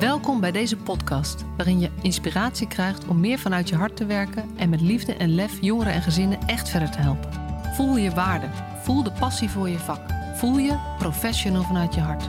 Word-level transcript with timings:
Welkom 0.00 0.40
bij 0.40 0.52
deze 0.52 0.76
podcast, 0.76 1.44
waarin 1.56 1.80
je 1.80 1.90
inspiratie 2.02 2.68
krijgt 2.68 3.08
om 3.08 3.20
meer 3.20 3.38
vanuit 3.38 3.68
je 3.68 3.74
hart 3.74 3.96
te 3.96 4.06
werken 4.06 4.56
en 4.56 4.68
met 4.68 4.80
liefde 4.80 5.14
en 5.14 5.34
lef 5.34 5.60
jongeren 5.60 5.92
en 5.92 6.02
gezinnen 6.02 6.38
echt 6.46 6.68
verder 6.68 6.90
te 6.90 6.98
helpen. 6.98 7.32
Voel 7.74 7.96
je 7.96 8.10
waarde, 8.10 8.46
voel 8.82 9.02
de 9.02 9.12
passie 9.12 9.50
voor 9.50 9.68
je 9.68 9.78
vak, 9.78 10.00
voel 10.34 10.58
je 10.58 10.94
professional 10.98 11.62
vanuit 11.62 11.94
je 11.94 12.00
hart. 12.00 12.24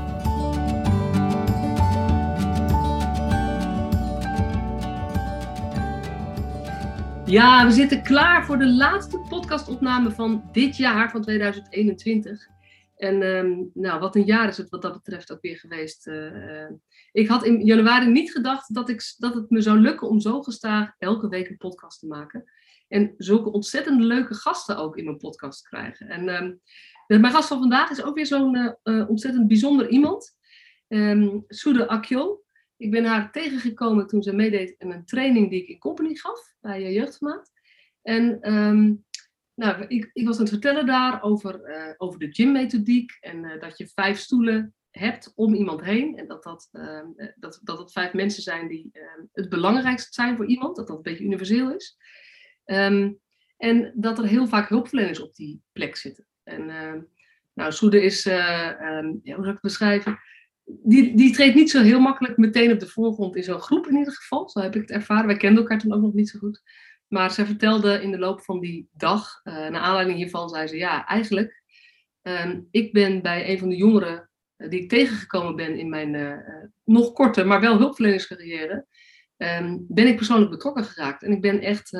Ja, 7.29 7.65
we 7.65 7.71
zitten 7.71 8.04
klaar 8.04 8.46
voor 8.46 8.57
de 8.57 8.70
laatste 8.70 9.20
podcastopname 9.29 10.11
van 10.11 10.50
dit 10.52 10.78
jaar, 10.78 11.10
van 11.10 11.21
2021. 11.21 12.47
En 12.97 13.21
ehm, 13.21 13.54
nou, 13.74 14.00
wat 14.00 14.15
een 14.15 14.25
jaar 14.25 14.47
is 14.47 14.57
het 14.57 14.70
wat 14.70 14.82
dat 14.82 14.93
betreft 14.93 15.32
ook 15.32 15.42
weer 15.42 15.57
geweest. 15.57 16.07
Uh, 16.07 16.65
ik 17.18 17.28
had 17.28 17.46
in 17.46 17.66
januari 17.66 18.07
niet 18.07 18.32
gedacht 18.32 18.74
dat, 18.74 18.89
ik, 18.89 19.16
dat 19.18 19.34
het 19.34 19.50
me 19.50 19.62
zou 19.62 19.80
lukken 19.80 20.10
om 20.10 20.20
zo 20.20 20.42
gestaag 20.42 20.94
elke 20.98 21.30
week 21.30 21.50
een 21.50 21.58
podcast 21.58 22.00
te 22.00 22.08
maken. 22.08 22.52
En 22.88 23.14
zulke 23.18 23.52
ontzettend 23.52 24.02
leuke 24.02 24.34
gasten 24.34 24.78
ook 24.78 24.98
in 24.98 25.04
mijn 25.04 25.18
podcast 25.18 25.61
te 25.61 25.70
krijgen. 25.70 26.08
En 26.08 26.30
um, 26.30 26.61
mijn 27.20 27.34
gast 27.34 27.48
van 27.48 27.60
vandaag 27.60 27.89
is 27.89 28.04
ook 28.04 28.16
weer 28.16 28.25
zo'n 28.25 28.56
uh, 28.84 29.10
ontzettend 29.10 29.48
bijzonder 29.48 29.89
iemand. 29.89 30.36
Um, 30.88 31.44
Soede 31.48 31.88
Akjol. 31.88 32.44
Ik 32.78 32.92
ben 32.92 33.06
haar 33.06 33.31
tegengekomen 33.31 34.08
toen 34.08 34.23
ze 34.23 34.34
meedeed 34.34 34.75
in 34.78 34.92
een 34.92 35.06
training 35.06 35.50
die 35.50 35.61
ik 35.61 35.67
in 35.67 35.80
Company 35.80 36.16
gaf 36.16 36.56
bij 36.59 36.81
uh, 36.81 36.94
Jeugdformaat. 36.94 37.52
En 38.02 38.53
um, 38.53 39.06
nou, 39.53 39.86
ik, 39.88 40.09
ik, 40.14 40.25
was 40.25 40.36
aan 40.36 40.42
het 40.42 40.52
vertellen 40.52 40.86
daar 40.86 41.22
over, 41.22 41.70
uh, 41.70 41.94
over 41.97 42.20
de 42.20 42.34
gymmethodiek 42.34 43.17
en 43.20 43.59
dat 43.59 43.78
je 43.78 43.88
vijf 43.88 44.20
stoelen 44.20 44.75
hebt 44.91 45.31
om 45.36 45.53
iemand 45.53 45.81
heen. 45.81 46.17
En 46.17 46.27
dat 46.27 46.44
dat, 46.44 46.69
uh, 46.72 47.02
dat, 47.36 47.59
dat 47.63 47.80
het 47.80 47.91
vijf 47.91 48.13
mensen 48.13 48.43
zijn 48.43 48.67
die 48.67 48.91
het 49.31 49.49
belangrijkste 49.49 50.13
zijn 50.13 50.35
voor 50.35 50.45
iemand, 50.45 50.75
dat 50.75 50.88
dat 50.88 50.97
een 50.97 51.03
beetje 51.03 51.23
universeel 51.23 51.75
is. 51.75 51.97
Um, 52.66 53.19
en 53.57 53.91
dat 53.95 54.17
er 54.17 54.25
heel 54.25 54.47
vaak 54.47 54.69
hulpverleners 54.69 55.19
op 55.19 55.35
die 55.35 55.61
plek 55.71 55.95
zitten. 55.95 56.25
En 56.44 56.66
nou, 57.53 57.71
Soede 57.71 58.02
is, 58.02 58.23
ja, 58.23 58.77
hoe 58.77 59.21
zou 59.23 59.39
ik 59.39 59.45
het 59.45 59.61
beschrijven? 59.61 60.19
Die, 60.63 61.16
die 61.16 61.33
treedt 61.33 61.55
niet 61.55 61.69
zo 61.69 61.81
heel 61.81 61.99
makkelijk 61.99 62.38
meteen 62.38 62.72
op 62.72 62.79
de 62.79 62.88
voorgrond 62.88 63.35
in 63.35 63.44
zo'n 63.44 63.59
groep 63.59 63.88
in 63.88 63.97
ieder 63.97 64.13
geval. 64.13 64.49
Zo 64.49 64.59
heb 64.59 64.75
ik 64.75 64.81
het 64.81 64.91
ervaren. 64.91 65.27
Wij 65.27 65.38
kenden 65.38 65.61
elkaar 65.61 65.79
toen 65.79 65.94
ook 65.94 66.01
nog 66.01 66.13
niet 66.13 66.29
zo 66.29 66.39
goed. 66.39 66.61
Maar 67.07 67.31
zij 67.31 67.45
vertelde 67.45 68.01
in 68.01 68.11
de 68.11 68.17
loop 68.17 68.41
van 68.41 68.59
die 68.59 68.89
dag, 68.91 69.41
uh, 69.44 69.53
naar 69.53 69.81
aanleiding 69.81 70.17
hiervan, 70.17 70.49
zei 70.49 70.67
ze: 70.67 70.77
Ja, 70.77 71.05
eigenlijk, 71.05 71.63
ik 72.72 72.94
ben 72.94 73.22
bij 73.22 73.49
een 73.49 73.59
van 73.59 73.69
de 73.69 73.75
jongeren 73.75 74.29
die 74.58 74.81
ik 74.81 74.89
tegengekomen 74.89 75.55
ben 75.55 75.77
in 75.77 75.89
mijn 75.89 76.13
uh, 76.13 76.38
nog 76.83 77.13
korte, 77.13 77.44
maar 77.44 77.61
wel 77.61 77.77
hulpverleningscarrière, 77.77 78.86
um, 79.38 79.86
ben 79.88 80.08
ik 80.08 80.16
persoonlijk 80.16 80.52
betrokken 80.52 80.83
geraakt. 80.83 81.23
En 81.23 81.31
ik 81.31 81.41
ben 81.41 81.61
echt, 81.61 81.91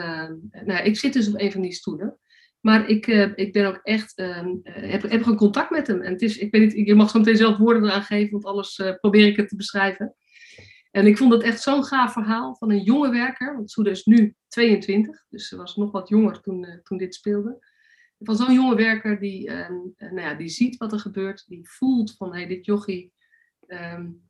nou, 0.66 0.83
ik 0.83 0.97
zit 0.97 1.13
dus 1.13 1.28
op 1.28 1.39
een 1.39 1.52
van 1.52 1.61
die 1.61 1.73
stoelen. 1.73 2.19
Maar 2.59 2.89
ik, 2.89 3.08
ik 3.35 3.53
ben 3.53 3.66
ook 3.66 3.80
echt, 3.83 4.19
um, 4.19 4.59
heb, 4.63 5.02
heb 5.02 5.22
gewoon 5.22 5.38
contact 5.38 5.69
met 5.69 5.88
hem. 5.88 6.02
En 6.02 6.11
het 6.11 6.22
is, 6.22 6.38
ik 6.38 6.52
weet 6.52 6.75
niet, 6.75 6.88
je 6.88 6.95
mag 6.95 7.09
zo 7.09 7.19
meteen 7.19 7.38
zelf 7.38 7.58
woorden 7.58 7.83
eraan 7.83 8.03
geven, 8.03 8.31
want 8.31 8.45
alles 8.45 8.81
probeer 9.00 9.28
ik 9.28 9.38
het 9.38 9.50
te 9.50 9.55
beschrijven. 9.55 10.16
En 10.97 11.08
ik 11.08 11.17
vond 11.17 11.33
het 11.33 11.44
echt 11.44 11.61
zo'n 11.61 11.83
gaaf 11.83 12.13
verhaal 12.13 12.55
van 12.55 12.72
een 12.72 12.83
jonge 12.83 13.09
werker, 13.09 13.55
want 13.55 13.72
Soeda 13.72 13.89
is 13.89 14.05
nu 14.05 14.35
22, 14.47 15.25
dus 15.30 15.47
ze 15.47 15.55
was 15.55 15.75
nog 15.75 15.91
wat 15.91 16.09
jonger 16.09 16.41
toen, 16.41 16.63
uh, 16.63 16.78
toen 16.83 16.97
dit 16.97 17.16
speelde. 17.16 17.59
Van 18.19 18.35
zo'n 18.35 18.53
jonge 18.53 18.75
werker 18.75 19.19
die, 19.19 19.49
uh, 19.49 19.69
nou 19.97 20.21
ja, 20.21 20.33
die 20.33 20.49
ziet 20.49 20.77
wat 20.77 20.91
er 20.91 20.99
gebeurt, 20.99 21.47
die 21.47 21.69
voelt 21.69 22.15
van 22.15 22.33
hey, 22.33 22.47
dit 22.47 22.65
jochie, 22.65 23.13
um, 23.67 24.29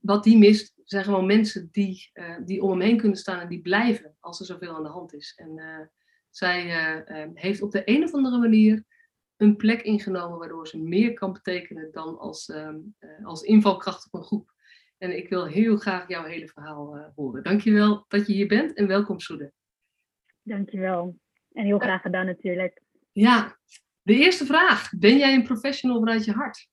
wat 0.00 0.24
die 0.24 0.38
mist, 0.38 0.74
zijn 0.84 1.04
gewoon 1.04 1.26
mensen 1.26 1.68
die, 1.72 2.10
uh, 2.14 2.36
die 2.44 2.62
om 2.62 2.70
hem 2.70 2.80
heen 2.80 2.96
kunnen 2.96 3.18
staan 3.18 3.40
en 3.40 3.48
die 3.48 3.62
blijven 3.62 4.16
als 4.20 4.40
er 4.40 4.46
zoveel 4.46 4.76
aan 4.76 4.82
de 4.82 4.88
hand 4.88 5.14
is. 5.14 5.34
En 5.36 5.90
zij 6.30 6.70
ehm, 7.04 7.30
heeft 7.34 7.62
op 7.62 7.70
de 7.70 7.82
een 7.84 8.02
of 8.02 8.12
andere 8.14 8.38
manier 8.38 8.84
een 9.36 9.56
plek 9.56 9.82
ingenomen 9.82 10.38
waardoor 10.38 10.68
ze 10.68 10.78
meer 10.78 11.12
kan 11.12 11.32
betekenen 11.32 11.92
dan 11.92 12.18
als, 12.18 12.48
ehm, 12.48 12.78
als 13.22 13.42
invalkracht 13.42 14.06
op 14.06 14.20
een 14.20 14.26
groep. 14.26 14.54
En 14.98 15.16
ik 15.16 15.28
wil 15.28 15.46
heel 15.46 15.76
graag 15.76 16.08
jouw 16.08 16.24
hele 16.24 16.48
verhaal 16.48 17.12
horen. 17.14 17.42
Dankjewel 17.42 18.04
dat 18.08 18.26
je 18.26 18.32
hier 18.32 18.48
bent 18.48 18.74
en 18.74 18.86
welkom 18.86 19.20
Soede. 19.20 19.52
Dankjewel. 20.42 21.18
En 21.52 21.64
heel 21.64 21.78
graag 21.78 22.02
gedaan 22.02 22.26
natuurlijk. 22.26 22.82
Ja, 23.18 23.56
de 24.02 24.14
eerste 24.14 24.46
vraag. 24.46 24.90
Ben 24.98 25.16
jij 25.16 25.34
een 25.34 25.42
professional 25.42 25.98
vanuit 25.98 26.24
je 26.24 26.32
hart? 26.32 26.68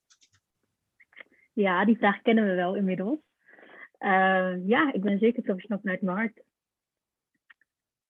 Ja, 1.54 1.86
die 1.86 1.98
vraag 1.98 2.22
kennen 2.22 2.46
we 2.46 2.54
wel 2.54 2.76
inmiddels. 2.76 3.20
Uh, 4.00 4.68
ja, 4.68 4.94
ik 4.94 5.02
ben 5.02 5.20
zeker 5.20 5.42
professional 5.42 5.80
vanuit 5.80 6.02
mijn 6.02 6.18
hart. 6.18 6.44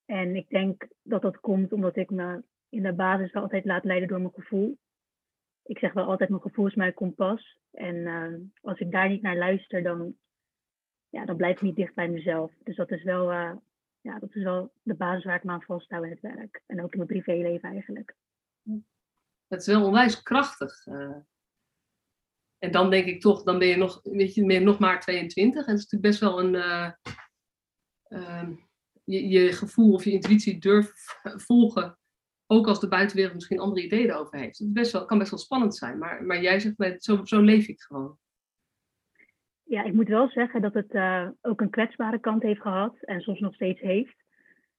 En 0.06 0.36
ik 0.36 0.50
denk 0.50 0.88
dat 1.02 1.22
dat 1.22 1.40
komt 1.40 1.74
omdat 1.74 1.96
ik 1.96 2.10
me 2.10 2.44
in 2.70 2.84
de 2.84 2.94
basis 2.94 3.32
wel 3.32 3.44
altijd 3.44 3.66
laat 3.66 3.84
leiden 3.84 4.08
door 4.08 4.20
mijn 4.20 4.34
gevoel 4.34 4.78
ik 5.64 5.78
zeg 5.78 5.94
wel 5.94 6.06
altijd, 6.06 6.30
mijn 6.30 6.42
gevoel 6.42 6.68
is 6.68 6.76
mijn 6.76 6.94
kompas. 6.94 7.58
En 7.72 7.96
uh, 7.96 8.34
als 8.62 8.80
ik 8.80 8.92
daar 8.92 9.10
niet 9.10 9.22
naar 9.22 9.38
luister, 9.38 9.84
dan, 9.84 10.16
ja, 11.10 11.26
dan 11.26 11.38
blijf 11.38 11.56
ik 11.56 11.62
niet 11.62 11.76
dicht 11.76 11.94
bij 11.94 12.10
mezelf. 12.10 12.52
Dus 12.64 12.76
dat 12.76 12.92
is 12.92 13.04
wel, 13.04 13.32
uh, 13.32 13.52
ja, 14.02 14.20
dat 14.20 14.36
is 14.36 14.44
wel 14.44 14.72
de 14.82 14.94
basis 14.94 15.24
waar 15.24 15.36
ik 15.36 15.44
me 15.44 15.52
aan 15.52 15.62
vasthoud 15.62 16.04
in 16.04 16.10
het 16.10 16.20
werk. 16.20 16.62
En 16.66 16.84
ook 16.84 16.92
in 16.92 16.98
mijn 16.98 17.24
privéleven 17.24 17.70
eigenlijk. 17.70 18.16
Het 19.54 19.68
is 19.68 19.74
wel 19.74 19.86
onwijs 19.86 20.22
krachtig. 20.22 20.86
Uh, 20.86 21.16
en 22.58 22.72
dan 22.72 22.90
denk 22.90 23.06
ik 23.06 23.22
toch, 23.22 23.44
dan 23.44 23.60
ben 23.60 23.68
je 23.68 23.78
nog, 23.78 24.00
weet 24.04 24.34
je, 24.34 24.60
nog 24.60 24.80
maar 24.80 25.00
22. 25.00 25.66
En 25.66 25.72
het 25.72 25.84
is 25.84 25.92
natuurlijk 25.92 26.02
best 26.02 26.20
wel 26.20 26.40
een... 26.40 26.54
je, 29.04 29.28
je 29.28 29.52
gevoel 29.52 29.94
of 29.94 30.04
je 30.04 30.12
intuïtie 30.12 30.60
durven 30.60 30.94
volgen 31.40 31.98
ook 32.48 32.68
als 32.68 32.80
de 32.80 32.88
buitenwereld 32.88 33.34
misschien 33.34 33.60
andere 33.60 33.86
ideeën 33.86 34.10
erover 34.10 34.40
heeft. 34.40 34.60
Het 34.60 34.74
best 34.74 34.92
wel, 34.92 35.06
kan 35.06 35.18
best 35.18 35.30
wel 35.30 35.40
spannend 35.40 35.76
zijn, 35.76 35.98
maar, 35.98 36.24
maar 36.24 36.42
jij 36.42 36.60
zegt, 36.60 37.04
zo, 37.04 37.26
zo 37.26 37.42
leef 37.42 37.68
ik 37.68 37.82
gewoon. 37.82 38.18
Ja, 39.64 39.84
ik 39.84 39.94
moet 39.94 40.08
wel 40.08 40.30
zeggen 40.30 40.62
dat 40.62 40.74
het 40.74 40.94
uh, 40.94 41.30
ook 41.42 41.62
een 41.62 41.70
kwetsbare 41.70 42.20
kant 42.20 42.42
heeft 42.42 42.62
gehad 42.62 42.96
en 43.00 43.22
soms 43.22 43.40
nog 43.40 43.54
steeds 43.54 43.82
heeft. 43.82 44.16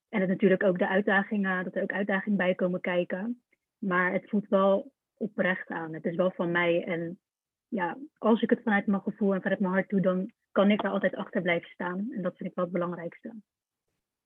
En 0.09 0.21
het 0.21 0.29
natuurlijk 0.29 0.63
ook 0.63 0.79
de 0.79 0.89
uitdagingen, 0.89 1.65
dat 1.65 1.75
er 1.75 1.83
ook 1.83 1.93
uitdagingen 1.93 2.39
bij 2.39 2.55
komen 2.55 2.81
kijken. 2.81 3.44
Maar 3.79 4.13
het 4.13 4.29
voelt 4.29 4.49
wel 4.49 4.93
oprecht 5.15 5.69
aan. 5.69 5.95
Het 5.95 6.05
is 6.05 6.17
wel 6.17 6.31
van 6.31 6.51
mij. 6.51 6.85
En 6.85 7.21
ja, 7.69 7.99
als 8.19 8.43
ik 8.43 8.51
het 8.51 8.63
vanuit 8.63 8.87
mijn 8.87 9.03
gevoel 9.03 9.35
en 9.35 9.43
vanuit 9.43 9.61
mijn 9.61 9.73
hart 9.73 9.89
doe, 9.89 10.01
dan 10.01 10.33
kan 10.53 10.71
ik 10.71 10.83
er 10.83 10.91
altijd 10.91 11.15
achter 11.15 11.43
blijven 11.43 11.71
staan. 11.71 12.07
En 12.11 12.23
dat 12.23 12.37
vind 12.37 12.49
ik 12.51 12.55
wel 12.55 12.65
het 12.65 12.75
belangrijkste. 12.75 13.35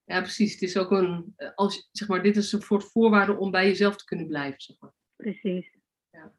Ja, 0.05 0.21
precies. 0.21 0.53
Het 0.53 0.63
is 0.63 0.77
ook 0.77 0.91
een, 0.91 1.33
eh, 1.37 1.55
als, 1.55 1.89
zeg 1.93 2.09
maar, 2.09 2.23
dit 2.23 2.37
is 2.37 2.53
een 2.53 2.61
soort 2.61 2.85
voorwaarde 2.85 3.37
om 3.37 3.51
bij 3.51 3.67
jezelf 3.67 3.97
te 3.97 4.05
kunnen 4.05 4.27
blijven. 4.27 4.61
Zeg 4.61 4.77
maar. 4.81 4.93
Precies. 5.17 5.79
Ja. 6.11 6.33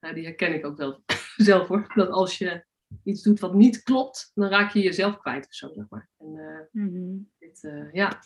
Nou, 0.00 0.14
die 0.14 0.24
herken 0.24 0.54
ik 0.54 0.66
ook 0.66 0.76
wel 0.76 1.02
zelf 1.36 1.68
hoor. 1.68 1.92
Dat 1.94 2.08
als 2.08 2.38
je 2.38 2.64
iets 3.04 3.22
doet 3.22 3.40
wat 3.40 3.54
niet 3.54 3.82
klopt, 3.82 4.30
dan 4.34 4.48
raak 4.48 4.72
je 4.72 4.80
jezelf 4.80 5.18
kwijt 5.18 5.46
of 5.46 5.54
zo, 5.54 5.72
zeg 5.72 5.84
maar. 5.88 6.08
En, 6.18 6.34
uh, 6.34 6.82
mm-hmm. 6.82 7.30
dit, 7.38 7.62
uh, 7.62 7.92
ja. 7.92 8.18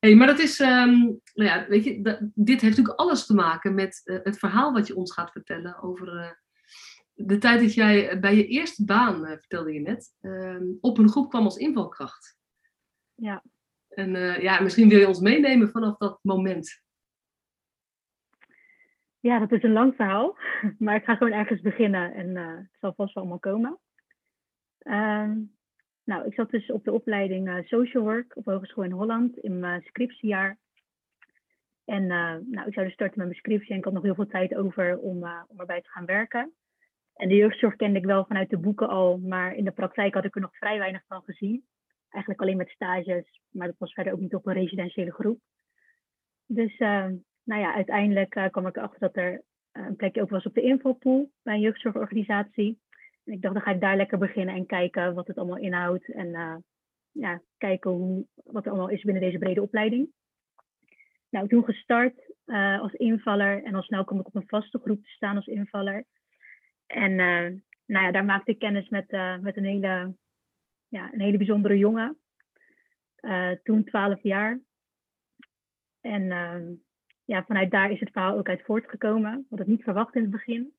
Hey, 0.00 0.14
maar 0.14 0.26
dat 0.26 0.38
is, 0.38 0.60
um, 0.60 1.20
nou 1.34 1.50
ja, 1.50 1.66
weet 1.68 1.84
je, 1.84 2.02
dat, 2.02 2.18
dit 2.20 2.60
heeft 2.60 2.76
natuurlijk 2.76 2.98
alles 2.98 3.26
te 3.26 3.34
maken 3.34 3.74
met 3.74 4.00
uh, 4.04 4.18
het 4.22 4.38
verhaal 4.38 4.72
wat 4.72 4.86
je 4.86 4.96
ons 4.96 5.12
gaat 5.12 5.30
vertellen 5.30 5.82
over 5.82 6.38
de 7.14 7.38
tijd 7.38 7.60
dat 7.60 7.74
jij 7.74 8.20
bij 8.20 8.36
je 8.36 8.46
eerste 8.46 8.84
baan, 8.84 9.26
vertelde 9.26 9.72
je 9.72 9.80
net, 9.80 10.14
ehm, 10.20 10.64
op 10.80 10.98
een 10.98 11.08
groep 11.08 11.30
kwam 11.30 11.44
als 11.44 11.56
invalkracht. 11.56 12.38
Ja. 13.14 13.42
En 13.88 14.10
ja, 14.40 14.60
misschien 14.60 14.88
wil 14.88 14.98
je 14.98 15.08
ons 15.08 15.20
meenemen 15.20 15.70
vanaf 15.70 15.96
dat 15.96 16.18
moment. 16.22 16.82
Ja, 19.24 19.38
dat 19.38 19.52
is 19.52 19.62
een 19.62 19.72
lang 19.72 19.94
verhaal. 19.94 20.36
Maar 20.78 20.94
ik 20.96 21.04
ga 21.04 21.14
gewoon 21.14 21.32
ergens 21.32 21.60
beginnen 21.60 22.14
en 22.14 22.36
het 22.36 22.76
zal 22.80 22.92
vast 22.96 23.14
wel 23.14 23.22
allemaal 23.22 23.38
komen. 23.38 23.78
Uh, 24.84 25.30
nou, 26.04 26.26
ik 26.26 26.34
zat 26.34 26.50
dus 26.50 26.70
op 26.70 26.84
de 26.84 26.92
opleiding 26.92 27.48
uh, 27.48 27.64
Social 27.64 28.02
Work 28.02 28.36
op 28.36 28.44
Hogeschool 28.44 28.84
in 28.84 28.90
Holland 28.90 29.38
in 29.38 29.58
mijn 29.58 29.82
scriptiejaar. 29.82 30.58
En 31.84 32.06
nou, 32.06 32.66
ik 32.66 32.72
zou 32.72 32.86
dus 32.86 32.94
starten 32.94 33.18
met 33.18 33.26
mijn 33.26 33.38
scriptie 33.38 33.70
en 33.70 33.78
ik 33.78 33.84
had 33.84 33.92
nog 33.92 34.02
heel 34.02 34.14
veel 34.14 34.26
tijd 34.26 34.54
over 34.54 34.98
om, 34.98 35.16
om 35.48 35.60
erbij 35.60 35.80
te 35.80 35.88
gaan 35.88 36.04
werken. 36.06 36.52
En 37.14 37.28
de 37.28 37.34
jeugdzorg 37.34 37.76
kende 37.76 37.98
ik 37.98 38.04
wel 38.04 38.24
vanuit 38.24 38.50
de 38.50 38.58
boeken 38.58 38.88
al, 38.88 39.18
maar 39.18 39.54
in 39.54 39.64
de 39.64 39.70
praktijk 39.70 40.14
had 40.14 40.24
ik 40.24 40.34
er 40.34 40.40
nog 40.40 40.56
vrij 40.56 40.78
weinig 40.78 41.04
van 41.06 41.22
gezien 41.22 41.64
eigenlijk 42.14 42.40
alleen 42.40 42.56
met 42.56 42.68
stages, 42.68 43.40
maar 43.50 43.66
dat 43.66 43.78
was 43.78 43.92
verder 43.92 44.12
ook 44.12 44.20
niet 44.20 44.34
op 44.34 44.46
een 44.46 44.54
residentiële 44.54 45.12
groep. 45.12 45.40
Dus 46.46 46.78
uh, 46.78 47.06
nou 47.44 47.60
ja, 47.60 47.74
uiteindelijk 47.74 48.48
kwam 48.50 48.66
ik 48.66 48.76
erachter 48.76 49.00
dat 49.00 49.16
er 49.16 49.44
een 49.72 49.96
plekje 49.96 50.22
ook 50.22 50.30
was 50.30 50.44
op 50.44 50.54
de 50.54 50.62
invalpool 50.62 51.30
bij 51.42 51.54
een 51.54 51.60
jeugdzorgorganisatie. 51.60 52.78
Ik 53.24 53.42
dacht, 53.42 53.54
dan 53.54 53.62
ga 53.62 53.70
ik 53.70 53.80
daar 53.80 53.96
lekker 53.96 54.18
beginnen 54.18 54.54
en 54.54 54.66
kijken 54.66 55.14
wat 55.14 55.26
het 55.26 55.38
allemaal 55.38 55.58
inhoudt. 55.58 56.12
En 56.12 56.64
ja, 57.10 57.42
kijken 57.58 57.90
hoe, 57.90 58.26
wat 58.34 58.64
er 58.64 58.70
allemaal 58.70 58.90
is 58.90 59.02
binnen 59.02 59.22
deze 59.22 59.38
brede 59.38 59.62
opleiding. 59.62 60.08
Nou, 61.30 61.48
toen 61.48 61.64
gestart 61.64 62.32
als 62.80 62.92
invaller 62.92 63.64
en 63.64 63.74
al 63.74 63.82
snel 63.82 64.04
kwam 64.04 64.20
ik 64.20 64.26
op 64.26 64.34
een 64.34 64.48
vaste 64.48 64.78
groep 64.78 65.02
te 65.02 65.10
staan 65.10 65.36
als 65.36 65.46
invaller. 65.46 66.04
En 66.86 67.14
nou 67.86 68.04
ja, 68.04 68.10
daar 68.10 68.24
maakte 68.24 68.50
ik 68.50 68.58
kennis 68.58 68.88
met, 68.88 69.10
met 69.40 69.56
een 69.56 69.64
hele 69.64 70.14
ja, 70.88 71.12
een 71.12 71.20
hele 71.20 71.36
bijzondere 71.36 71.78
jongen. 71.78 72.18
toen 73.62 73.84
12 73.84 74.22
jaar. 74.22 74.60
En 76.00 76.30
ehm, 76.30 76.72
ja, 77.24 77.44
vanuit 77.44 77.70
daar 77.70 77.90
is 77.90 78.00
het 78.00 78.10
verhaal 78.12 78.38
ook 78.38 78.48
uit 78.48 78.64
voortgekomen. 78.64 79.38
Ik 79.38 79.46
had 79.50 79.58
het 79.58 79.68
niet 79.68 79.82
verwacht 79.82 80.14
in 80.14 80.22
het 80.22 80.30
begin. 80.30 80.72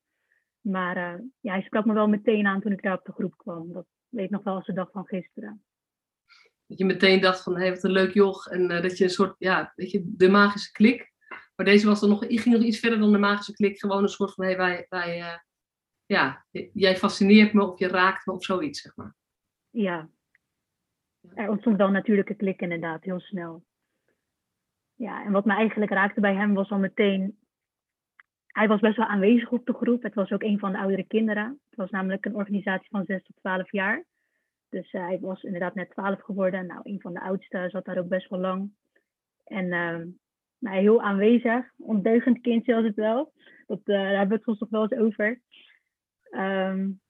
Maar 0.70 1.20
ja, 1.40 1.52
hij 1.52 1.62
sprak 1.62 1.84
me 1.84 1.92
wel 1.92 2.08
meteen 2.08 2.46
aan 2.46 2.60
toen 2.60 2.72
ik 2.72 2.82
daar 2.82 2.98
op 2.98 3.04
de 3.04 3.12
groep 3.12 3.36
kwam. 3.36 3.72
Dat 3.72 3.86
weet 4.08 4.24
ik 4.24 4.30
nog 4.30 4.42
wel 4.42 4.54
als 4.54 4.66
de 4.66 4.72
dag 4.72 4.90
van 4.90 5.06
gisteren. 5.06 5.64
Dat 6.66 6.78
je 6.78 6.84
meteen 6.84 7.20
dacht 7.20 7.42
van, 7.42 7.54
hé, 7.54 7.60
hey, 7.60 7.70
wat 7.70 7.84
een 7.84 7.90
leuk 7.90 8.12
joch. 8.12 8.46
En 8.46 8.68
dat 8.68 8.98
je 8.98 9.04
een 9.04 9.10
soort, 9.10 9.34
ja, 9.38 9.72
weet 9.74 9.90
je, 9.90 10.02
de 10.16 10.28
magische 10.28 10.72
klik. 10.72 11.12
Maar 11.56 11.66
deze 11.66 11.86
was 11.86 12.00
dan 12.00 12.08
nog, 12.08 12.24
ging 12.28 12.44
nog 12.44 12.62
iets 12.62 12.78
verder 12.78 12.98
dan 12.98 13.12
de 13.12 13.18
magische 13.18 13.52
klik. 13.52 13.78
Gewoon 13.78 14.02
een 14.02 14.08
soort 14.08 14.34
van, 14.34 14.44
hé, 14.44 14.50
hey, 14.50 14.58
wij, 14.58 14.86
wij 14.88 15.18
uh, 15.18 15.38
ja, 16.06 16.46
jij 16.72 16.96
fascineert 16.96 17.52
me 17.52 17.70
of 17.70 17.78
je 17.78 17.88
raakt 17.88 18.26
me 18.26 18.32
of 18.32 18.44
zoiets, 18.44 18.80
zeg 18.80 18.96
maar. 18.96 19.14
Ja. 19.70 20.08
Er 21.34 21.48
ontstond 21.48 21.76
wel 21.76 21.90
natuurlijke 21.90 22.34
klik 22.34 22.60
inderdaad, 22.60 23.04
heel 23.04 23.20
snel. 23.20 23.64
Ja, 24.94 25.24
en 25.24 25.32
wat 25.32 25.44
me 25.44 25.54
eigenlijk 25.54 25.90
raakte 25.90 26.20
bij 26.20 26.34
hem 26.34 26.54
was 26.54 26.70
al 26.70 26.78
meteen... 26.78 27.38
Hij 28.56 28.68
was 28.68 28.80
best 28.80 28.96
wel 28.96 29.06
aanwezig 29.06 29.50
op 29.50 29.66
de 29.66 29.72
groep. 29.72 30.02
Het 30.02 30.14
was 30.14 30.30
ook 30.30 30.42
een 30.42 30.58
van 30.58 30.72
de 30.72 30.78
oudere 30.78 31.04
kinderen. 31.04 31.60
Het 31.68 31.78
was 31.78 31.90
namelijk 31.90 32.24
een 32.24 32.34
organisatie 32.34 32.88
van 32.90 33.04
6 33.04 33.22
tot 33.22 33.36
12 33.36 33.72
jaar. 33.72 34.04
Dus 34.68 34.92
uh, 34.92 35.06
hij 35.06 35.18
was 35.20 35.42
inderdaad 35.42 35.74
net 35.74 35.90
12 35.90 36.20
geworden. 36.20 36.66
Nou, 36.66 36.80
een 36.82 37.00
van 37.00 37.12
de 37.12 37.20
oudste 37.20 37.68
zat 37.70 37.84
daar 37.84 37.98
ook 37.98 38.08
best 38.08 38.28
wel 38.28 38.38
lang. 38.38 38.70
En 39.44 39.64
uh, 39.64 40.00
nou, 40.58 40.76
heel 40.76 41.02
aanwezig, 41.02 41.72
ondeugend 41.78 42.40
kindje 42.40 42.74
was 42.74 42.84
het 42.84 42.94
wel. 42.94 43.32
Dat, 43.66 43.80
uh, 43.84 43.96
daar 43.96 44.16
hebben 44.16 44.28
we 44.28 44.34
het 44.34 44.42
soms 44.42 44.58
nog 44.58 44.70
wel 44.70 44.82
eens 44.82 45.00
over. 45.00 45.40
Um, 46.30 47.00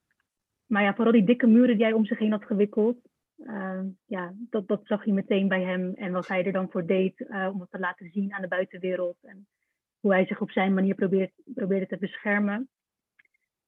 maar 0.67 0.83
ja, 0.83 0.95
vooral 0.95 1.13
die 1.13 1.25
dikke 1.25 1.47
muren 1.47 1.77
die 1.77 1.85
hij 1.85 1.95
om 1.95 2.05
zich 2.05 2.19
heen 2.19 2.33
had 2.33 2.45
gewikkeld. 2.45 2.99
Uh, 3.39 3.81
ja, 4.07 4.33
dat, 4.51 4.69
dat 4.69 4.81
zag 4.85 5.05
je 5.05 5.13
meteen 5.13 5.49
bij 5.49 5.63
hem. 5.63 5.95
En 5.95 6.13
wat 6.13 6.29
hij 6.29 6.45
er 6.45 6.53
dan 6.53 6.71
voor 6.71 6.87
deed 6.87 7.21
uh, 7.21 7.49
om 7.53 7.61
het 7.61 7.71
te 7.71 7.79
laten 7.79 8.11
zien 8.11 8.33
aan 8.33 8.43
de 8.43 8.49
buitenwereld. 8.49 9.17
En 9.23 9.47
hoe 10.07 10.15
hij 10.15 10.27
zich 10.27 10.41
op 10.41 10.51
zijn 10.51 10.75
manier 10.75 10.95
probeert, 10.95 11.33
probeerde 11.45 11.87
te 11.87 11.97
beschermen. 11.99 12.69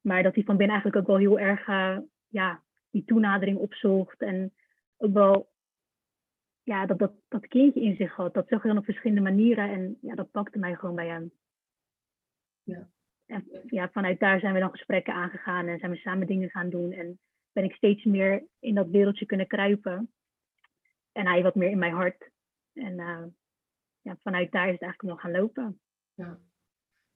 Maar 0.00 0.22
dat 0.22 0.34
hij 0.34 0.44
van 0.44 0.56
binnen 0.56 0.76
eigenlijk 0.76 1.02
ook 1.02 1.16
wel 1.16 1.28
heel 1.28 1.38
erg 1.38 1.66
uh, 1.66 1.98
ja, 2.28 2.62
die 2.90 3.04
toenadering 3.04 3.58
opzocht. 3.58 4.20
En 4.20 4.54
ook 4.96 5.12
wel 5.12 5.50
ja, 6.62 6.86
dat, 6.86 6.98
dat, 6.98 7.12
dat 7.28 7.46
kindje 7.46 7.80
in 7.80 7.96
zich 7.96 8.14
had. 8.14 8.34
Dat 8.34 8.48
zag 8.48 8.62
je 8.62 8.68
dan 8.68 8.78
op 8.78 8.84
verschillende 8.84 9.22
manieren 9.22 9.70
en 9.70 9.98
ja, 10.00 10.14
dat 10.14 10.30
pakte 10.30 10.58
mij 10.58 10.74
gewoon 10.74 10.94
bij 10.94 11.06
hem. 11.06 11.32
Ja. 12.62 12.88
En 13.26 13.48
ja, 13.66 13.90
vanuit 13.90 14.20
daar 14.20 14.40
zijn 14.40 14.54
we 14.54 14.60
dan 14.60 14.70
gesprekken 14.70 15.14
aangegaan 15.14 15.66
en 15.66 15.78
zijn 15.78 15.90
we 15.90 15.96
samen 15.96 16.26
dingen 16.26 16.50
gaan 16.50 16.70
doen. 16.70 16.92
En 16.92 17.18
ben 17.52 17.64
ik 17.64 17.74
steeds 17.74 18.04
meer 18.04 18.46
in 18.58 18.74
dat 18.74 18.88
wereldje 18.88 19.26
kunnen 19.26 19.46
kruipen. 19.46 20.12
En 21.12 21.26
hij 21.26 21.42
wat 21.42 21.54
meer 21.54 21.70
in 21.70 21.78
mijn 21.78 21.92
hart. 21.94 22.30
En 22.72 22.98
uh, 22.98 23.24
ja, 24.00 24.16
vanuit 24.22 24.52
daar 24.52 24.66
is 24.66 24.72
het 24.72 24.82
eigenlijk 24.82 25.12
nog 25.12 25.20
gaan 25.20 25.40
lopen. 25.40 25.80
Ja. 26.18 26.38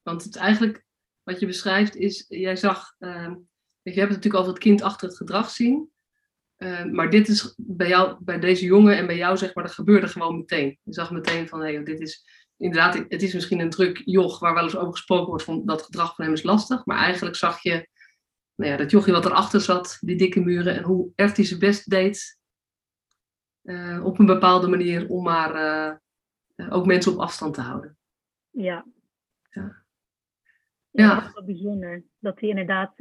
Want 0.01 0.23
het 0.23 0.35
eigenlijk, 0.35 0.85
wat 1.23 1.39
je 1.39 1.45
beschrijft, 1.45 1.95
is, 1.95 2.25
jij 2.27 2.55
zag, 2.55 2.95
uh, 2.99 3.33
je 3.81 3.91
hebt 3.91 3.95
het 3.95 4.09
natuurlijk 4.09 4.35
over 4.35 4.53
het 4.53 4.61
kind 4.61 4.81
achter 4.81 5.07
het 5.07 5.17
gedrag 5.17 5.49
zien. 5.49 5.91
Uh, 6.57 6.85
maar 6.85 7.09
dit 7.09 7.27
is 7.27 7.53
bij 7.57 7.87
jou, 7.87 8.17
bij 8.19 8.39
deze 8.39 8.65
jongen 8.65 8.97
en 8.97 9.07
bij 9.07 9.17
jou, 9.17 9.37
zeg 9.37 9.53
maar, 9.53 9.63
dat 9.63 9.73
gebeurde 9.73 10.07
gewoon 10.07 10.37
meteen. 10.37 10.79
Je 10.83 10.93
zag 10.93 11.11
meteen 11.11 11.47
van, 11.47 11.59
hé, 11.61 11.73
hey, 11.73 11.83
dit 11.83 11.99
is 11.99 12.25
inderdaad, 12.57 12.95
het 13.07 13.21
is 13.21 13.33
misschien 13.33 13.59
een 13.59 13.69
druk 13.69 14.01
joch 14.05 14.39
waar 14.39 14.53
wel 14.53 14.63
eens 14.63 14.75
over 14.75 14.91
gesproken 14.91 15.27
wordt 15.27 15.43
van 15.43 15.65
dat 15.65 15.81
gedrag 15.81 16.15
van 16.15 16.25
hem 16.25 16.33
is 16.33 16.43
lastig. 16.43 16.85
Maar 16.85 16.97
eigenlijk 16.97 17.35
zag 17.35 17.61
je 17.61 17.87
nou 18.55 18.71
ja, 18.71 18.77
dat 18.77 18.91
jochie 18.91 19.13
wat 19.13 19.25
erachter 19.25 19.61
zat, 19.61 19.97
die 19.99 20.17
dikke 20.17 20.39
muren, 20.39 20.75
en 20.75 20.83
hoe 20.83 21.11
echt 21.15 21.37
hij 21.37 21.45
zijn 21.45 21.59
best 21.59 21.89
deed 21.89 22.37
uh, 23.63 24.05
op 24.05 24.19
een 24.19 24.25
bepaalde 24.25 24.67
manier 24.67 25.09
om 25.09 25.23
maar 25.23 25.55
uh, 26.55 26.73
ook 26.73 26.85
mensen 26.85 27.11
op 27.11 27.19
afstand 27.19 27.53
te 27.53 27.61
houden. 27.61 27.97
Ja. 28.53 28.85
Ja. 29.49 29.83
ja. 30.91 31.15
Dat 31.15 31.25
is 31.25 31.33
wel 31.33 31.45
bijzonder. 31.45 32.03
Dat 32.19 32.39
hij 32.39 32.49
inderdaad, 32.49 32.95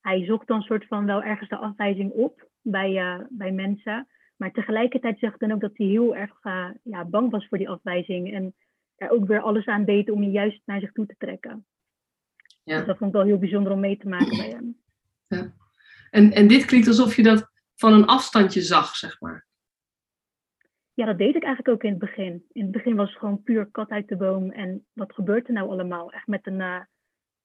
hij 0.00 0.24
zocht 0.24 0.46
dan 0.46 0.62
soort 0.62 0.86
van 0.86 1.06
wel 1.06 1.22
ergens 1.22 1.48
de 1.48 1.56
afwijzing 1.56 2.12
op 2.12 2.48
bij, 2.60 2.92
uh, 2.92 3.24
bij 3.28 3.52
mensen. 3.52 4.08
Maar 4.36 4.52
tegelijkertijd 4.52 5.18
zegt 5.18 5.40
dan 5.40 5.52
ook 5.52 5.60
dat 5.60 5.76
hij 5.76 5.86
heel 5.86 6.16
erg 6.16 6.44
uh, 6.44 6.70
ja, 6.82 7.04
bang 7.04 7.30
was 7.30 7.48
voor 7.48 7.58
die 7.58 7.68
afwijzing. 7.68 8.34
En 8.34 8.54
er 8.96 9.10
ook 9.10 9.26
weer 9.26 9.40
alles 9.40 9.66
aan 9.66 9.84
deed 9.84 10.10
om 10.10 10.22
je 10.22 10.30
juist 10.30 10.62
naar 10.64 10.80
zich 10.80 10.92
toe 10.92 11.06
te 11.06 11.14
trekken. 11.18 11.66
Ja. 12.64 12.76
Dus 12.76 12.86
dat 12.86 12.96
vond 12.98 13.10
ik 13.10 13.16
wel 13.16 13.26
heel 13.26 13.38
bijzonder 13.38 13.72
om 13.72 13.80
mee 13.80 13.96
te 13.96 14.08
maken 14.08 14.36
bij 14.36 14.48
hem. 14.48 14.80
Ja. 15.26 15.52
En, 16.10 16.32
en 16.32 16.48
dit 16.48 16.64
klinkt 16.64 16.86
alsof 16.86 17.16
je 17.16 17.22
dat 17.22 17.50
van 17.74 17.92
een 17.92 18.06
afstandje 18.06 18.60
zag, 18.60 18.96
zeg 18.96 19.20
maar. 19.20 19.46
Ja, 21.02 21.08
dat 21.08 21.18
deed 21.18 21.34
ik 21.34 21.42
eigenlijk 21.42 21.74
ook 21.74 21.82
in 21.82 21.90
het 21.90 21.98
begin. 21.98 22.44
In 22.52 22.62
het 22.62 22.70
begin 22.70 22.96
was 22.96 23.10
het 23.10 23.18
gewoon 23.18 23.42
puur 23.42 23.66
kat 23.66 23.90
uit 23.90 24.08
de 24.08 24.16
boom. 24.16 24.50
En 24.50 24.86
wat 24.92 25.12
gebeurt 25.12 25.46
er 25.46 25.52
nou 25.52 25.70
allemaal? 25.70 26.12
Echt 26.12 26.26
met 26.26 26.46
een, 26.46 26.60
uh, 26.60 26.80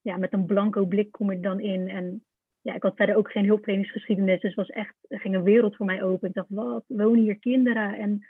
ja, 0.01 0.17
met 0.17 0.33
een 0.33 0.45
blanco 0.45 0.85
blik 0.85 1.11
kom 1.11 1.31
ik 1.31 1.43
dan 1.43 1.59
in. 1.59 1.89
En 1.89 2.25
ja, 2.61 2.73
ik 2.73 2.83
had 2.83 2.95
verder 2.95 3.15
ook 3.15 3.31
geen 3.31 3.45
hulpverleningsgeschiedenis. 3.45 4.41
Dus 4.41 4.55
was 4.55 4.69
echt, 4.69 4.95
er 5.07 5.19
ging 5.19 5.35
een 5.35 5.43
wereld 5.43 5.75
voor 5.75 5.85
mij 5.85 6.03
open. 6.03 6.27
Ik 6.27 6.33
dacht, 6.33 6.49
wat, 6.49 6.83
wonen 6.87 7.21
hier 7.21 7.39
kinderen? 7.39 7.97
En 7.97 8.25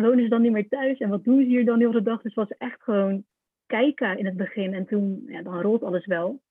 wonen 0.00 0.22
ze 0.22 0.28
dan 0.28 0.42
niet 0.42 0.52
meer 0.52 0.68
thuis? 0.68 0.98
En 0.98 1.08
wat 1.08 1.24
doen 1.24 1.42
ze 1.42 1.48
hier 1.48 1.64
dan 1.64 1.78
de 1.78 1.86
hele 1.86 2.02
dag? 2.02 2.22
Dus 2.22 2.34
was 2.34 2.56
echt 2.58 2.82
gewoon 2.82 3.24
kijken 3.66 4.18
in 4.18 4.26
het 4.26 4.36
begin. 4.36 4.74
En 4.74 4.86
toen, 4.86 5.22
ja, 5.26 5.42
dan 5.42 5.60
rolt 5.60 5.82
alles 5.82 6.06
wel. 6.06 6.42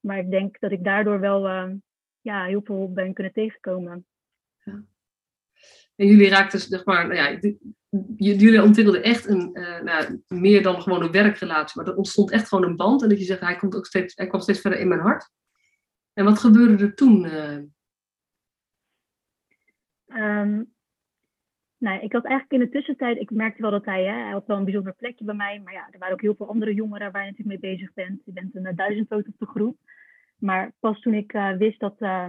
Maar 0.00 0.18
ik 0.18 0.30
denk 0.30 0.60
dat 0.60 0.72
ik 0.72 0.84
daardoor 0.84 1.20
wel 1.20 1.46
uh, 1.46 1.70
ja, 2.20 2.44
heel 2.44 2.62
veel 2.64 2.92
ben 2.92 3.12
kunnen 3.12 3.32
tegenkomen. 3.32 4.06
En 5.96 6.06
jullie 6.06 6.28
raakten, 6.28 6.60
zeg 6.60 6.84
maar, 6.84 7.06
nou 7.06 7.16
ja, 7.16 7.52
jullie 8.16 8.62
ontwikkelden 8.62 9.02
echt 9.02 9.28
een, 9.28 9.50
uh, 9.52 9.80
nou, 9.80 10.22
meer 10.28 10.62
dan 10.62 10.82
gewoon 10.82 11.02
een 11.02 11.10
werkrelatie, 11.10 11.80
maar 11.80 11.90
er 11.90 11.96
ontstond 11.96 12.30
echt 12.30 12.48
gewoon 12.48 12.64
een 12.64 12.76
band. 12.76 13.02
En 13.02 13.08
dat 13.08 13.18
je 13.18 13.24
zegt, 13.24 13.40
hij, 13.40 13.56
komt 13.56 13.74
ook 13.74 13.86
steeds, 13.86 14.14
hij 14.14 14.26
kwam 14.26 14.40
steeds 14.40 14.60
verder 14.60 14.78
in 14.80 14.88
mijn 14.88 15.00
hart. 15.00 15.30
En 16.12 16.24
wat 16.24 16.38
gebeurde 16.38 16.84
er 16.84 16.94
toen? 16.94 17.24
Um, 20.06 20.72
ik 22.00 22.12
had 22.12 22.24
eigenlijk 22.24 22.52
in 22.52 22.58
de 22.58 22.68
tussentijd, 22.68 23.20
ik 23.20 23.30
merkte 23.30 23.62
wel 23.62 23.70
dat 23.70 23.84
hij, 23.84 24.04
hè, 24.04 24.22
hij 24.22 24.32
had 24.32 24.46
wel 24.46 24.56
een 24.56 24.64
bijzonder 24.64 24.94
plekje 24.94 25.24
bij 25.24 25.34
mij, 25.34 25.60
maar 25.60 25.72
ja, 25.72 25.88
er 25.90 25.98
waren 25.98 26.14
ook 26.14 26.20
heel 26.20 26.34
veel 26.34 26.48
andere 26.48 26.74
jongeren 26.74 27.12
waar 27.12 27.24
je 27.24 27.30
natuurlijk 27.30 27.62
mee 27.62 27.72
bezig 27.72 27.92
bent. 27.92 28.22
Je 28.24 28.32
bent 28.32 28.54
een 28.54 28.76
duizendpoot 28.76 29.26
op 29.26 29.38
de 29.38 29.46
groep. 29.46 29.78
Maar 30.38 30.72
pas 30.78 31.00
toen 31.00 31.14
ik 31.14 31.32
wist 31.58 31.80
dat, 31.80 31.96
uh, 31.98 32.28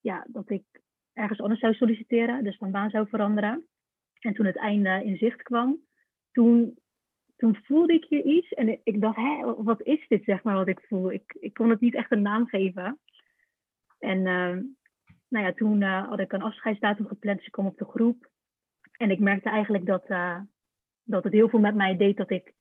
ja, 0.00 0.26
dat 0.28 0.50
ik 0.50 0.64
ergens 1.16 1.40
anders 1.40 1.60
zou 1.60 1.74
solliciteren, 1.74 2.44
dus 2.44 2.56
van 2.56 2.70
baan 2.70 2.90
zou 2.90 3.08
veranderen, 3.08 3.66
en 4.20 4.34
toen 4.34 4.46
het 4.46 4.56
einde 4.56 5.04
in 5.04 5.16
zicht 5.16 5.42
kwam, 5.42 5.78
toen, 6.32 6.78
toen 7.36 7.56
voelde 7.56 7.92
ik 7.92 8.04
hier 8.08 8.24
iets 8.24 8.52
en 8.52 8.80
ik 8.84 9.00
dacht, 9.00 9.16
hé, 9.16 9.54
wat 9.62 9.82
is 9.82 10.08
dit, 10.08 10.24
zeg 10.24 10.42
maar, 10.42 10.54
wat 10.54 10.68
ik 10.68 10.80
voel? 10.88 11.12
Ik, 11.12 11.36
ik 11.40 11.54
kon 11.54 11.70
het 11.70 11.80
niet 11.80 11.94
echt 11.94 12.12
een 12.12 12.22
naam 12.22 12.46
geven. 12.46 12.98
En 13.98 14.18
uh, 14.18 14.56
nou 15.28 15.46
ja, 15.46 15.52
toen 15.52 15.82
had 15.82 16.20
ik 16.20 16.32
een 16.32 16.42
afscheidsdatum 16.42 17.06
gepland, 17.06 17.36
dus 17.36 17.46
ik 17.46 17.52
kwam 17.52 17.66
op 17.66 17.78
de 17.78 17.84
groep. 17.84 18.28
En 18.92 19.10
ik 19.10 19.18
merkte 19.18 19.48
eigenlijk 19.48 19.86
dat, 19.86 20.10
uh, 20.10 20.40
dat 21.02 21.24
het 21.24 21.32
heel 21.32 21.48
veel 21.48 21.58
met 21.58 21.74
mij 21.74 21.96
deed 21.96 22.16
dat 22.16 22.30
ik, 22.30 22.52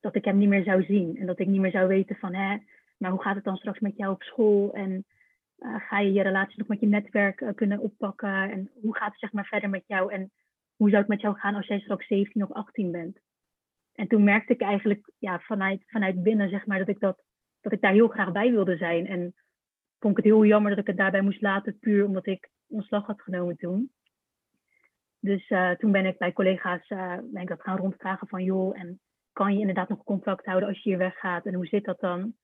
dat 0.00 0.14
ik 0.14 0.24
hem 0.24 0.38
niet 0.38 0.48
meer 0.48 0.64
zou 0.64 0.84
zien. 0.84 1.16
En 1.16 1.26
dat 1.26 1.38
ik 1.38 1.46
niet 1.46 1.60
meer 1.60 1.70
zou 1.70 1.88
weten 1.88 2.16
van, 2.16 2.32
maar 2.96 3.10
hoe 3.10 3.22
gaat 3.22 3.34
het 3.34 3.44
dan 3.44 3.56
straks 3.56 3.78
met 3.78 3.96
jou 3.96 4.12
op 4.12 4.22
school? 4.22 4.74
En 4.74 5.04
ga 5.60 5.98
je 5.98 6.12
je 6.12 6.22
relatie 6.22 6.58
nog 6.58 6.66
met 6.66 6.80
je 6.80 6.86
netwerk 6.86 7.40
uh, 7.40 7.48
kunnen 7.54 7.78
oppakken? 7.78 8.50
En 8.50 8.70
hoe 8.80 8.96
gaat 8.96 9.10
het 9.10 9.18
zeg 9.18 9.32
maar 9.32 9.46
verder 9.46 9.70
met 9.70 9.84
jou? 9.86 10.12
En 10.12 10.32
hoe 10.76 10.88
zou 10.88 11.00
het 11.00 11.10
met 11.10 11.20
jou 11.20 11.38
gaan 11.38 11.54
als 11.54 11.66
jij 11.66 11.80
straks 11.80 12.06
17 12.06 12.42
of 12.42 12.52
18 12.52 12.90
bent? 12.90 13.18
En 13.92 14.08
toen 14.08 14.24
merkte 14.24 14.52
ik 14.52 14.60
eigenlijk 14.60 15.12
ja, 15.18 15.40
vanuit, 15.40 15.82
vanuit 15.86 16.22
binnen 16.22 16.50
zeg 16.50 16.66
maar, 16.66 16.78
dat, 16.78 16.88
ik 16.88 17.00
dat, 17.00 17.22
dat 17.60 17.72
ik 17.72 17.80
daar 17.80 17.92
heel 17.92 18.08
graag 18.08 18.32
bij 18.32 18.50
wilde 18.50 18.76
zijn. 18.76 19.06
En 19.06 19.34
vond 19.98 20.18
ik 20.18 20.24
het 20.24 20.32
heel 20.32 20.44
jammer 20.44 20.70
dat 20.70 20.80
ik 20.80 20.86
het 20.86 20.96
daarbij 20.96 21.20
moest 21.20 21.40
laten, 21.40 21.78
puur 21.78 22.04
omdat 22.04 22.26
ik 22.26 22.48
ontslag 22.68 23.06
had 23.06 23.22
genomen 23.22 23.56
toen. 23.56 23.92
Dus 25.18 25.50
uh, 25.50 25.70
toen 25.70 25.92
ben 25.92 26.06
ik 26.06 26.18
bij 26.18 26.32
collega's 26.32 26.88
ben 27.22 27.42
ik 27.42 27.48
dat 27.48 27.62
gaan 27.62 27.76
rondvragen 27.76 28.28
van 28.28 28.44
joh, 28.44 28.78
en 28.78 29.00
kan 29.32 29.54
je 29.54 29.60
inderdaad 29.60 29.88
nog 29.88 30.04
contact 30.04 30.44
houden 30.44 30.68
als 30.68 30.82
je 30.82 30.88
hier 30.88 30.98
weggaat 30.98 31.46
en 31.46 31.54
hoe 31.54 31.66
zit 31.66 31.84
dat 31.84 32.00
dan? 32.00 32.34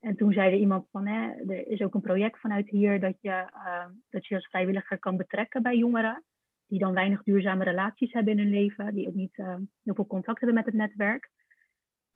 En 0.00 0.16
toen 0.16 0.32
zei 0.32 0.52
er 0.52 0.58
iemand 0.58 0.86
van, 0.90 1.06
hè, 1.06 1.30
er 1.48 1.66
is 1.66 1.80
ook 1.80 1.94
een 1.94 2.00
project 2.00 2.40
vanuit 2.40 2.68
hier 2.68 3.00
dat 3.00 3.14
je, 3.20 3.50
uh, 3.54 3.86
dat 4.10 4.26
je 4.26 4.34
als 4.34 4.48
vrijwilliger 4.48 4.98
kan 4.98 5.16
betrekken 5.16 5.62
bij 5.62 5.76
jongeren 5.76 6.24
die 6.66 6.78
dan 6.78 6.94
weinig 6.94 7.22
duurzame 7.22 7.64
relaties 7.64 8.12
hebben 8.12 8.32
in 8.32 8.38
hun 8.38 8.50
leven, 8.50 8.94
die 8.94 9.08
ook 9.08 9.14
niet 9.14 9.36
heel 9.82 9.94
veel 9.94 10.06
contact 10.06 10.38
hebben 10.38 10.56
met 10.56 10.64
het 10.64 10.74
netwerk. 10.74 11.30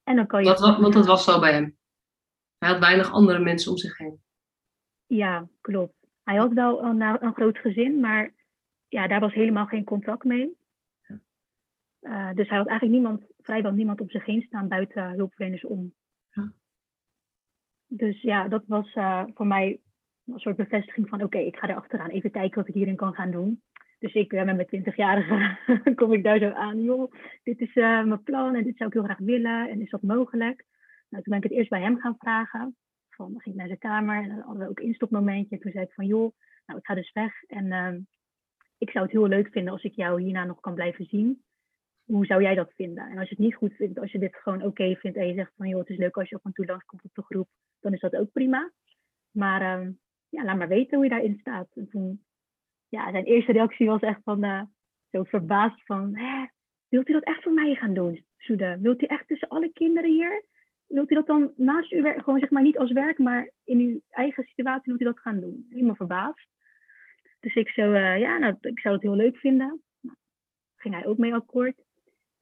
En 0.04 0.16
dan 0.16 0.26
kan 0.26 0.42
je. 0.42 0.48
Wat, 0.48 0.60
want 0.60 0.92
dat 0.92 1.06
was 1.06 1.24
zo 1.24 1.40
bij 1.40 1.52
hem. 1.52 1.76
Hij 2.58 2.68
had 2.68 2.78
weinig 2.78 3.12
andere 3.12 3.38
mensen 3.38 3.70
om 3.70 3.76
zich 3.76 3.98
heen. 3.98 4.22
Ja, 5.06 5.48
klopt. 5.60 5.94
Hij 6.22 6.36
had 6.36 6.52
wel 6.52 6.84
een, 6.84 7.00
een 7.00 7.34
groot 7.34 7.58
gezin, 7.58 8.00
maar 8.00 8.34
ja, 8.88 9.06
daar 9.06 9.20
was 9.20 9.32
helemaal 9.32 9.66
geen 9.66 9.84
contact 9.84 10.24
mee. 10.24 10.56
Uh, 12.00 12.32
dus 12.32 12.48
hij 12.48 12.58
had 12.58 12.66
eigenlijk 12.66 13.00
niemand, 13.00 13.24
vrijwel 13.38 13.72
niemand 13.72 14.00
op 14.00 14.10
zich 14.10 14.24
heen 14.24 14.42
staan 14.42 14.68
buiten 14.68 15.10
hulpverleners 15.10 15.64
om. 15.64 15.94
Dus 17.96 18.22
ja, 18.22 18.48
dat 18.48 18.62
was 18.66 18.94
uh, 18.94 19.24
voor 19.34 19.46
mij 19.46 19.80
een 20.26 20.38
soort 20.38 20.56
bevestiging 20.56 21.08
van 21.08 21.22
oké, 21.22 21.38
ik 21.38 21.56
ga 21.56 21.68
er 21.68 21.76
achteraan 21.76 22.10
even 22.10 22.30
kijken 22.30 22.58
wat 22.58 22.68
ik 22.68 22.74
hierin 22.74 22.96
kan 22.96 23.14
gaan 23.14 23.30
doen. 23.30 23.62
Dus 23.98 24.14
ik 24.14 24.28
ben 24.28 24.56
met 24.56 24.70
mijn 24.70 24.84
20-jarige 24.84 25.56
kom 25.94 26.12
ik 26.12 26.22
daar 26.22 26.38
zo 26.38 26.50
aan, 26.50 26.82
joh, 26.82 27.12
dit 27.42 27.60
is 27.60 27.74
uh, 27.74 28.04
mijn 28.04 28.22
plan 28.22 28.54
en 28.54 28.64
dit 28.64 28.76
zou 28.76 28.88
ik 28.88 28.94
heel 28.94 29.04
graag 29.04 29.18
willen 29.18 29.70
en 29.70 29.80
is 29.80 29.90
dat 29.90 30.02
mogelijk? 30.02 30.64
Nou, 31.08 31.22
toen 31.22 31.32
ben 31.32 31.36
ik 31.36 31.42
het 31.42 31.52
eerst 31.52 31.70
bij 31.70 31.80
hem 31.80 31.98
gaan 31.98 32.16
vragen. 32.18 32.76
Van, 33.08 33.32
dan 33.32 33.40
ging 33.40 33.54
ik 33.54 33.60
naar 33.60 33.66
zijn 33.66 33.78
kamer 33.78 34.22
en 34.22 34.28
dan 34.28 34.40
hadden 34.40 34.62
we 34.62 34.68
ook 34.68 34.80
instopmomentje. 34.80 35.56
En 35.56 35.62
toen 35.62 35.72
zei 35.72 35.84
ik 35.84 35.92
van, 35.92 36.06
joh, 36.06 36.32
nou, 36.66 36.78
ik 36.78 36.86
ga 36.86 36.94
dus 36.94 37.12
weg 37.12 37.42
en 37.42 37.66
uh, 37.66 37.98
ik 38.78 38.90
zou 38.90 39.04
het 39.04 39.12
heel 39.12 39.28
leuk 39.28 39.48
vinden 39.50 39.72
als 39.72 39.82
ik 39.82 39.94
jou 39.94 40.22
hierna 40.22 40.44
nog 40.44 40.60
kan 40.60 40.74
blijven 40.74 41.04
zien. 41.04 41.42
Hoe 42.04 42.26
zou 42.26 42.42
jij 42.42 42.54
dat 42.54 42.72
vinden? 42.74 43.04
En 43.10 43.18
als 43.18 43.28
je 43.28 43.34
het 43.34 43.44
niet 43.44 43.54
goed 43.54 43.74
vindt, 43.74 43.98
als 43.98 44.12
je 44.12 44.18
dit 44.18 44.36
gewoon 44.36 44.62
oké 44.62 44.94
vindt 44.94 45.16
en 45.16 45.26
je 45.26 45.34
zegt 45.34 45.52
van, 45.56 45.68
joh, 45.68 45.78
het 45.78 45.88
is 45.88 45.96
leuk 45.96 46.16
als 46.16 46.28
je 46.28 46.34
af 46.34 46.44
en 46.44 46.52
toe 46.52 46.66
langskomt 46.66 47.04
op 47.04 47.14
de 47.14 47.22
groep, 47.22 47.48
dan 47.80 47.92
is 47.92 48.00
dat 48.00 48.16
ook 48.16 48.32
prima. 48.32 48.72
Maar 49.30 49.80
uh, 49.80 49.88
ja, 50.28 50.44
laat 50.44 50.56
maar 50.56 50.68
weten 50.68 50.94
hoe 50.94 51.04
je 51.04 51.10
daarin 51.10 51.38
staat. 51.40 51.68
En 51.74 51.88
toen, 51.88 52.24
ja, 52.88 53.10
zijn 53.10 53.24
eerste 53.24 53.52
reactie 53.52 53.86
was 53.86 54.00
echt 54.00 54.20
van, 54.22 54.44
uh, 54.44 54.62
zo 55.10 55.22
verbaasd 55.22 55.84
van, 55.84 56.16
Hè, 56.16 56.46
wilt 56.88 57.08
u 57.08 57.12
dat 57.12 57.22
echt 57.22 57.42
voor 57.42 57.52
mij 57.52 57.74
gaan 57.74 57.94
doen, 57.94 58.24
Soede? 58.36 58.78
Wilt 58.80 59.02
u 59.02 59.06
echt 59.06 59.28
tussen 59.28 59.48
alle 59.48 59.72
kinderen 59.72 60.10
hier? 60.10 60.44
Wilt 60.86 61.10
u 61.10 61.14
dat 61.14 61.26
dan 61.26 61.52
naast 61.56 61.92
uw 61.92 62.02
werk, 62.02 62.22
gewoon 62.22 62.38
zeg 62.38 62.50
maar 62.50 62.62
niet 62.62 62.78
als 62.78 62.92
werk, 62.92 63.18
maar 63.18 63.50
in 63.64 63.78
uw 63.78 64.00
eigen 64.08 64.44
situatie, 64.44 64.82
wilt 64.84 65.00
u 65.00 65.04
dat 65.04 65.20
gaan 65.20 65.40
doen? 65.40 65.66
Helemaal 65.70 65.94
verbaasd. 65.94 66.48
Dus 67.40 67.54
ik 67.54 67.68
zo, 67.68 67.92
uh, 67.92 68.18
ja, 68.18 68.38
nou, 68.38 68.56
ik 68.60 68.80
zou 68.80 68.94
het 68.94 69.02
heel 69.02 69.16
leuk 69.16 69.36
vinden. 69.36 69.82
Nou, 70.00 70.16
ging 70.76 70.94
hij 70.94 71.06
ook 71.06 71.18
mee 71.18 71.34
akkoord. 71.34 71.82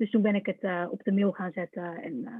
Dus 0.00 0.11
toen 0.11 0.23
ben 0.23 0.35
ik 0.35 0.47
het 0.47 0.62
uh, 0.62 0.87
op 0.90 1.02
de 1.02 1.12
mail 1.12 1.33
gaan 1.33 1.52
zetten 1.52 2.02
en 2.02 2.14
uh, 2.14 2.38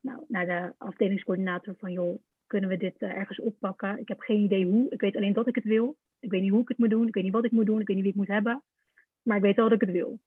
nou, 0.00 0.24
naar 0.28 0.46
de 0.46 0.74
afdelingscoördinator 0.78 1.74
van, 1.78 1.92
joh, 1.92 2.18
kunnen 2.46 2.68
we 2.68 2.76
dit 2.76 2.96
ergens 2.98 3.40
oppakken? 3.40 3.98
Ik 3.98 4.08
heb 4.08 4.20
geen 4.20 4.40
idee 4.40 4.66
hoe. 4.66 4.90
Ik 4.90 5.00
weet 5.00 5.16
alleen 5.16 5.32
dat 5.32 5.46
ik 5.46 5.54
het 5.54 5.64
wil. 5.64 5.96
Ik 6.18 6.30
weet 6.30 6.40
niet 6.40 6.50
hoe 6.50 6.60
ik 6.60 6.68
het 6.68 6.78
moet 6.78 6.90
doen. 6.90 7.06
Ik 7.06 7.14
weet 7.14 7.24
niet 7.24 7.32
wat 7.32 7.44
ik 7.44 7.50
moet 7.50 7.66
doen. 7.66 7.80
Ik 7.80 7.86
weet 7.86 7.96
niet 7.96 8.04
wie 8.04 8.14
ik 8.14 8.18
moet 8.18 8.28
hebben. 8.28 8.62
Maar 9.22 9.36
ik 9.36 9.42
weet 9.42 9.56
wel 9.56 9.68
dat 9.68 9.82
ik 9.82 9.86
het 9.86 9.96
wil. 9.96 10.20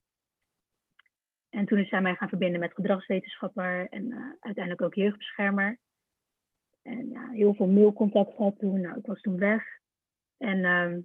En 1.49 1.65
toen 1.65 1.77
is 1.77 1.89
zij 1.89 2.01
mij 2.01 2.15
gaan 2.15 2.29
verbinden 2.29 2.59
met 2.59 2.73
gedragswetenschapper 2.73 3.89
en 3.89 4.35
uiteindelijk 4.39 4.81
ook 4.81 4.95
jeugdbeschermer. 4.95 5.77
En 6.81 7.09
ja, 7.09 7.29
heel 7.29 7.53
veel 7.53 7.67
mailcontact 7.67 8.35
gehad 8.35 8.59
toen. 8.59 8.81
Nou, 8.81 8.97
ik 8.97 9.05
was 9.05 9.21
toen 9.21 9.37
weg. 9.37 9.63
En 10.37 10.57
uh, 10.57 10.97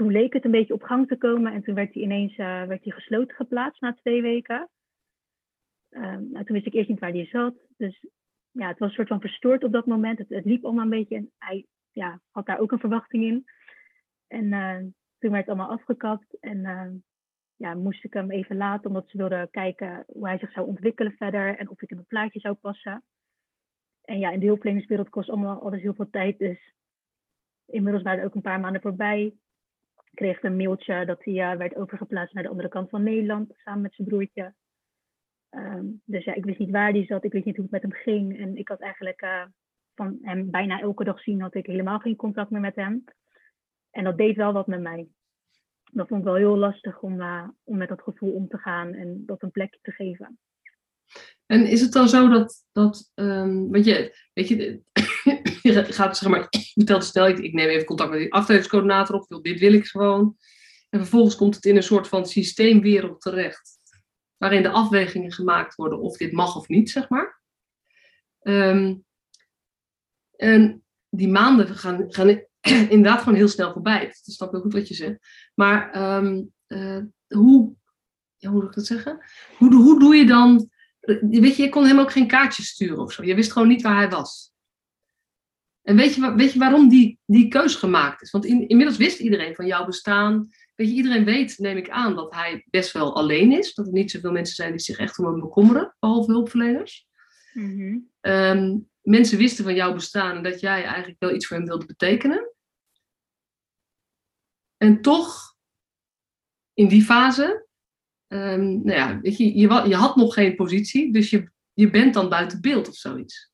toen 0.00 0.12
leek 0.12 0.32
het 0.32 0.44
een 0.44 0.50
beetje 0.50 0.74
op 0.74 0.82
gang 0.82 1.08
te 1.08 1.16
komen. 1.16 1.52
En 1.52 1.62
toen 1.62 1.74
werd 1.74 1.94
hij 1.94 2.02
ineens 2.02 2.36
uh, 2.36 2.64
werd 2.64 2.84
hij 2.84 2.92
gesloten 2.92 3.36
geplaatst 3.36 3.80
na 3.80 3.94
twee 3.94 4.22
weken. 4.22 4.68
Ehm, 5.88 6.30
nou, 6.30 6.44
toen 6.44 6.56
wist 6.56 6.66
ik 6.66 6.72
eerst 6.72 6.88
niet 6.88 6.98
waar 6.98 7.10
hij 7.10 7.26
zat. 7.26 7.54
Dus 7.76 8.06
ja, 8.50 8.68
het 8.68 8.78
was 8.78 8.88
een 8.88 8.94
soort 8.94 9.08
van 9.08 9.20
verstoord 9.20 9.64
op 9.64 9.72
dat 9.72 9.86
moment. 9.86 10.18
Het, 10.18 10.44
liep 10.44 10.64
allemaal 10.64 10.84
een 10.84 10.90
beetje. 10.90 11.16
En 11.16 11.32
hij 11.38 11.66
ja, 11.90 12.20
had 12.30 12.46
daar 12.46 12.58
ook 12.58 12.72
een 12.72 12.78
verwachting 12.78 13.24
in. 13.24 13.44
En 14.26 14.52
eh, 14.52 14.78
toen 15.18 15.30
werd 15.30 15.46
het 15.46 15.48
allemaal 15.48 15.76
afgekapt. 15.76 16.38
En 16.40 16.64
ehm, 16.64 16.94
ja, 17.56 17.74
moest 17.74 18.04
ik 18.04 18.12
hem 18.12 18.30
even 18.30 18.56
laten, 18.56 18.86
omdat 18.86 19.08
ze 19.08 19.16
wilden 19.16 19.50
kijken 19.50 20.04
hoe 20.06 20.26
hij 20.26 20.38
zich 20.38 20.52
zou 20.52 20.66
ontwikkelen 20.66 21.12
verder 21.12 21.58
en 21.58 21.70
of 21.70 21.82
ik 21.82 21.90
in 21.90 21.98
een 21.98 22.06
plaatje 22.06 22.40
zou 22.40 22.54
passen. 22.54 23.04
En 24.02 24.18
ja, 24.18 24.30
in 24.30 24.40
de 24.40 24.46
hulpverleningswereld 24.46 25.08
kost 25.08 25.28
allemaal 25.28 25.62
alles 25.62 25.82
heel 25.82 25.94
veel 25.94 26.10
tijd, 26.10 26.38
dus 26.38 26.74
inmiddels 27.66 28.04
waren 28.04 28.20
er 28.20 28.26
ook 28.26 28.34
een 28.34 28.40
paar 28.40 28.60
maanden 28.60 28.82
voorbij. 28.82 29.34
Kreeg 30.14 30.42
een 30.42 30.56
mailtje 30.56 31.04
dat 31.04 31.24
hij 31.24 31.56
werd 31.56 31.76
overgeplaatst 31.76 32.34
naar 32.34 32.42
de 32.42 32.48
andere 32.48 32.68
kant 32.68 32.90
van 32.90 33.02
Nederland, 33.02 33.52
samen 33.56 33.82
met 33.82 33.94
zijn 33.94 34.08
broertje. 34.08 34.54
Um, 35.50 36.02
dus 36.04 36.24
ja, 36.24 36.34
ik 36.34 36.44
wist 36.44 36.58
niet 36.58 36.70
waar 36.70 36.90
hij 36.90 37.06
zat, 37.06 37.24
ik 37.24 37.32
wist 37.32 37.44
niet 37.44 37.56
hoe 37.56 37.64
het 37.70 37.72
met 37.72 37.82
hem 37.82 37.92
ging. 37.92 38.38
En 38.38 38.56
ik 38.56 38.68
had 38.68 38.80
eigenlijk 38.80 39.22
uh, 39.22 39.44
van 39.94 40.18
hem 40.22 40.50
bijna 40.50 40.80
elke 40.80 41.04
dag 41.04 41.20
zien, 41.20 41.40
had 41.40 41.54
ik 41.54 41.66
helemaal 41.66 41.98
geen 41.98 42.16
contact 42.16 42.50
meer 42.50 42.60
met 42.60 42.76
hem. 42.76 43.04
En 43.90 44.04
dat 44.04 44.18
deed 44.18 44.36
wel 44.36 44.52
wat 44.52 44.66
met 44.66 44.80
mij 44.80 45.08
dat 45.92 46.08
vond 46.08 46.20
ik 46.20 46.26
wel 46.26 46.36
heel 46.36 46.56
lastig 46.56 47.00
om, 47.00 47.20
uh, 47.20 47.48
om 47.64 47.76
met 47.76 47.88
dat 47.88 48.02
gevoel 48.02 48.32
om 48.32 48.48
te 48.48 48.58
gaan 48.58 48.92
en 48.92 49.22
dat 49.26 49.42
een 49.42 49.50
plekje 49.50 49.78
te 49.82 49.90
geven. 49.90 50.38
En 51.46 51.66
is 51.66 51.80
het 51.80 51.92
dan 51.92 52.08
zo 52.08 52.28
dat, 52.28 52.64
dat 52.72 53.12
um, 53.14 53.70
want 53.70 53.84
je, 53.84 54.16
weet 54.32 54.48
je 54.48 54.82
gaat 55.96 56.16
zeg 56.16 56.28
maar, 56.28 56.46
vertelt 56.74 57.04
snel, 57.04 57.28
ik, 57.28 57.38
ik 57.38 57.52
neem 57.52 57.68
even 57.68 57.86
contact 57.86 58.10
met 58.10 58.18
die 58.18 58.32
afdelingscoördinator 58.32 59.16
op, 59.16 59.42
dit 59.42 59.60
wil 59.60 59.72
ik 59.72 59.86
gewoon. 59.86 60.36
En 60.88 60.98
vervolgens 60.98 61.36
komt 61.36 61.54
het 61.54 61.64
in 61.64 61.76
een 61.76 61.82
soort 61.82 62.08
van 62.08 62.26
systeemwereld 62.26 63.20
terecht, 63.20 63.78
waarin 64.36 64.62
de 64.62 64.70
afwegingen 64.70 65.32
gemaakt 65.32 65.74
worden 65.74 66.00
of 66.00 66.16
dit 66.16 66.32
mag 66.32 66.56
of 66.56 66.68
niet, 66.68 66.90
zeg 66.90 67.08
maar. 67.08 67.40
Um, 68.42 69.04
en 70.36 70.84
die 71.08 71.28
maanden 71.28 71.66
gaan, 71.66 72.04
gaan 72.08 72.42
inderdaad 72.94 73.18
gewoon 73.18 73.34
heel 73.34 73.48
snel 73.48 73.72
voorbij. 73.72 74.04
Dat 74.04 74.34
snap 74.34 74.48
ik 74.48 74.54
ook 74.54 74.62
goed 74.62 74.72
wat 74.72 74.88
je 74.88 74.94
zegt. 74.94 75.18
Maar 75.54 76.02
um, 76.16 76.52
uh, 76.68 77.02
hoe, 77.28 77.74
ja, 78.36 78.50
hoe 78.50 78.60
moet 78.60 78.68
ik 78.68 78.74
dat 78.74 78.86
zeggen? 78.86 79.20
Hoe, 79.56 79.74
hoe 79.74 79.98
doe 79.98 80.16
je 80.16 80.26
dan, 80.26 80.70
weet 81.20 81.56
je, 81.56 81.62
je 81.62 81.68
kon 81.68 81.86
hem 81.86 81.98
ook 81.98 82.12
geen 82.12 82.26
kaartjes 82.26 82.68
sturen 82.68 82.98
of 82.98 83.12
zo. 83.12 83.24
Je 83.24 83.34
wist 83.34 83.52
gewoon 83.52 83.68
niet 83.68 83.82
waar 83.82 83.96
hij 83.96 84.10
was. 84.10 84.49
En 85.82 85.96
weet 85.96 86.14
je, 86.14 86.34
weet 86.34 86.52
je 86.52 86.58
waarom 86.58 86.88
die, 86.88 87.18
die 87.26 87.48
keus 87.48 87.74
gemaakt 87.74 88.22
is? 88.22 88.30
Want 88.30 88.44
in, 88.44 88.68
inmiddels 88.68 88.98
wist 88.98 89.18
iedereen 89.18 89.54
van 89.54 89.66
jouw 89.66 89.84
bestaan. 89.84 90.48
Weet 90.74 90.88
je, 90.88 90.94
iedereen 90.94 91.24
weet, 91.24 91.58
neem 91.58 91.76
ik 91.76 91.90
aan, 91.90 92.14
dat 92.14 92.34
hij 92.34 92.66
best 92.70 92.92
wel 92.92 93.16
alleen 93.16 93.52
is. 93.52 93.74
Dat 93.74 93.86
er 93.86 93.92
niet 93.92 94.10
zoveel 94.10 94.32
mensen 94.32 94.54
zijn 94.54 94.70
die 94.70 94.80
zich 94.80 94.98
echt 94.98 95.18
om 95.18 95.24
hem 95.24 95.40
bekommeren, 95.40 95.96
behalve 95.98 96.32
hulpverleners. 96.32 97.08
Mm 97.52 97.78
-hmm. 97.78 98.10
um, 98.20 98.88
mensen 99.02 99.38
wisten 99.38 99.64
van 99.64 99.74
jouw 99.74 99.92
bestaan 99.92 100.36
en 100.36 100.42
dat 100.42 100.60
jij 100.60 100.84
eigenlijk 100.84 101.16
wel 101.18 101.34
iets 101.34 101.46
voor 101.46 101.56
hem 101.56 101.66
wilde 101.66 101.86
betekenen. 101.86 102.54
En 104.76 105.00
toch, 105.00 105.56
in 106.74 106.88
die 106.88 107.02
fase, 107.02 107.66
um, 108.28 108.84
nou 108.84 108.98
ja, 108.98 109.20
weet 109.20 109.36
je, 109.36 109.58
je, 109.58 109.88
je, 109.88 109.94
had 109.94 110.16
nog 110.16 110.34
geen 110.34 110.56
positie, 110.56 111.12
dus 111.12 111.30
je, 111.30 111.50
je 111.72 111.90
bent 111.90 112.14
dan 112.14 112.28
buiten 112.28 112.60
beeld 112.60 112.88
of 112.88 112.94
zoiets. 112.94 113.49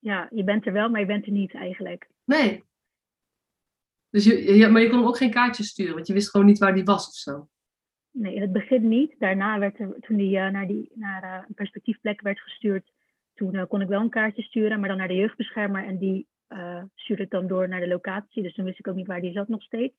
Ja, 0.00 0.28
je 0.30 0.44
bent 0.44 0.66
er 0.66 0.72
wel, 0.72 0.88
maar 0.88 1.00
je 1.00 1.06
bent 1.06 1.26
er 1.26 1.32
niet 1.32 1.54
eigenlijk. 1.54 2.08
Nee. 2.24 2.64
Dus 4.10 4.24
je, 4.24 4.54
ja, 4.56 4.68
maar 4.68 4.82
je 4.82 4.88
kon 4.88 4.98
hem 4.98 5.06
ook 5.06 5.16
geen 5.16 5.30
kaartjes 5.30 5.68
sturen, 5.68 5.94
want 5.94 6.06
je 6.06 6.12
wist 6.12 6.30
gewoon 6.30 6.46
niet 6.46 6.58
waar 6.58 6.74
die 6.74 6.84
was 6.84 7.08
of 7.08 7.14
zo. 7.14 7.48
Nee, 8.10 8.34
in 8.34 8.40
het 8.40 8.52
begin 8.52 8.88
niet. 8.88 9.14
Daarna 9.18 9.58
werd 9.58 9.78
er, 9.78 9.96
toen 10.00 10.18
hij 10.18 10.46
uh, 10.46 10.52
naar, 10.52 10.66
die, 10.66 10.90
naar 10.94 11.24
uh, 11.24 11.44
een 11.48 11.54
perspectiefplek 11.54 12.20
werd 12.20 12.40
gestuurd, 12.40 12.92
toen 13.34 13.54
uh, 13.54 13.64
kon 13.68 13.80
ik 13.80 13.88
wel 13.88 14.00
een 14.00 14.10
kaartje 14.10 14.42
sturen, 14.42 14.80
maar 14.80 14.88
dan 14.88 14.98
naar 14.98 15.08
de 15.08 15.14
jeugdbeschermer. 15.14 15.84
En 15.84 15.98
die 15.98 16.28
stuurde 16.94 17.22
het 17.22 17.30
dan 17.30 17.46
door 17.46 17.68
naar 17.68 17.80
de 17.80 17.88
locatie. 17.88 18.42
Dus 18.42 18.54
toen 18.54 18.64
wist 18.64 18.78
ik 18.78 18.88
ook 18.88 18.94
niet 18.94 19.06
waar 19.06 19.20
die 19.20 19.32
zat 19.32 19.48
nog 19.48 19.62
steeds. 19.62 19.94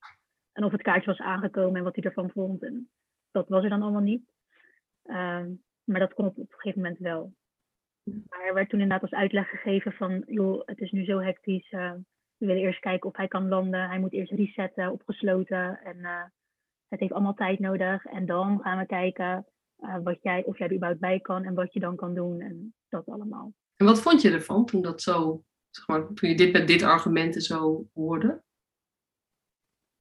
En 0.51 0.63
of 0.63 0.71
het 0.71 0.81
kaartje 0.81 1.09
was 1.09 1.19
aangekomen 1.19 1.75
en 1.75 1.83
wat 1.83 1.95
hij 1.95 2.03
ervan 2.03 2.29
vond. 2.29 2.63
En 2.63 2.89
dat 3.31 3.49
was 3.49 3.63
er 3.63 3.69
dan 3.69 3.81
allemaal 3.81 4.01
niet. 4.01 4.31
Uh, 5.05 5.45
maar 5.83 5.99
dat 5.99 6.13
kon 6.13 6.25
op, 6.25 6.37
op, 6.37 6.51
een 6.51 6.59
gegeven 6.59 6.81
moment 6.81 6.99
wel. 6.99 7.33
Maar 8.03 8.45
er 8.45 8.53
werd 8.53 8.69
toen 8.69 8.79
inderdaad 8.79 9.11
als 9.11 9.19
uitleg 9.19 9.49
gegeven 9.49 9.93
van, 9.93 10.23
joh, 10.25 10.61
het 10.65 10.79
is 10.79 10.91
nu 10.91 11.05
zo 11.05 11.19
hectisch. 11.19 11.71
Uh, 11.71 11.91
we 12.37 12.45
willen 12.45 12.61
eerst 12.61 12.79
kijken 12.79 13.09
of 13.09 13.15
hij 13.15 13.27
kan 13.27 13.47
landen. 13.47 13.89
Hij 13.89 13.99
moet 13.99 14.13
eerst 14.13 14.31
resetten, 14.31 14.91
opgesloten. 14.91 15.79
En 15.83 15.97
uh, 15.97 16.23
het 16.87 16.99
heeft 16.99 17.11
allemaal 17.11 17.33
tijd 17.33 17.59
nodig. 17.59 18.05
En 18.05 18.25
dan 18.25 18.59
gaan 18.61 18.77
we 18.77 18.85
kijken 18.85 19.45
wat 20.03 20.17
jij, 20.21 20.43
of 20.43 20.57
jij 20.57 20.67
er 20.67 20.73
überhaupt 20.73 21.01
bij 21.01 21.19
kan 21.19 21.43
en 21.43 21.53
wat 21.53 21.73
je 21.73 21.79
dan 21.79 21.95
kan 21.95 22.13
doen. 22.13 22.41
En 22.41 22.73
dat 22.89 23.05
allemaal. 23.05 23.53
En 23.75 23.85
wat 23.85 24.01
vond 24.01 24.21
je 24.21 24.31
ervan 24.31 24.65
toen 24.65 24.81
dat 24.81 25.01
zo 25.01 25.43
zeg 25.71 25.87
maar, 25.87 26.13
toen 26.13 26.29
je 26.29 26.35
dit 26.35 26.51
met 26.51 26.67
dit 26.67 26.83
argumenten 26.83 27.41
zo 27.41 27.87
hoorde? 27.93 28.41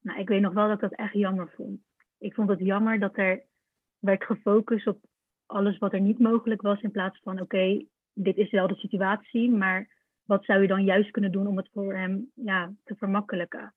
Nou, 0.00 0.20
ik 0.20 0.28
weet 0.28 0.40
nog 0.40 0.52
wel 0.52 0.66
dat 0.66 0.74
ik 0.74 0.80
dat 0.80 0.98
echt 0.98 1.12
jammer 1.12 1.52
vond. 1.56 1.80
Ik 2.18 2.34
vond 2.34 2.48
het 2.48 2.58
jammer 2.58 2.98
dat 2.98 3.16
er 3.16 3.44
werd 3.98 4.24
gefocust 4.24 4.86
op 4.86 5.04
alles 5.50 5.78
wat 5.78 5.92
er 5.92 6.00
niet 6.00 6.18
mogelijk 6.18 6.62
was, 6.62 6.80
in 6.80 6.90
plaats 6.90 7.20
van 7.22 7.40
oké, 7.40 7.84
dit 8.12 8.36
is 8.36 8.50
wel 8.50 8.66
de 8.66 8.74
situatie, 8.74 9.50
maar 9.50 9.88
wat 10.24 10.44
zou 10.44 10.62
je 10.62 10.68
dan 10.68 10.84
juist 10.84 11.10
kunnen 11.10 11.32
doen 11.32 11.46
om 11.46 11.56
het 11.56 11.68
voor 11.72 11.94
hem 11.94 12.30
ja, 12.34 12.72
te 12.84 12.94
vermakkelijken? 12.94 13.74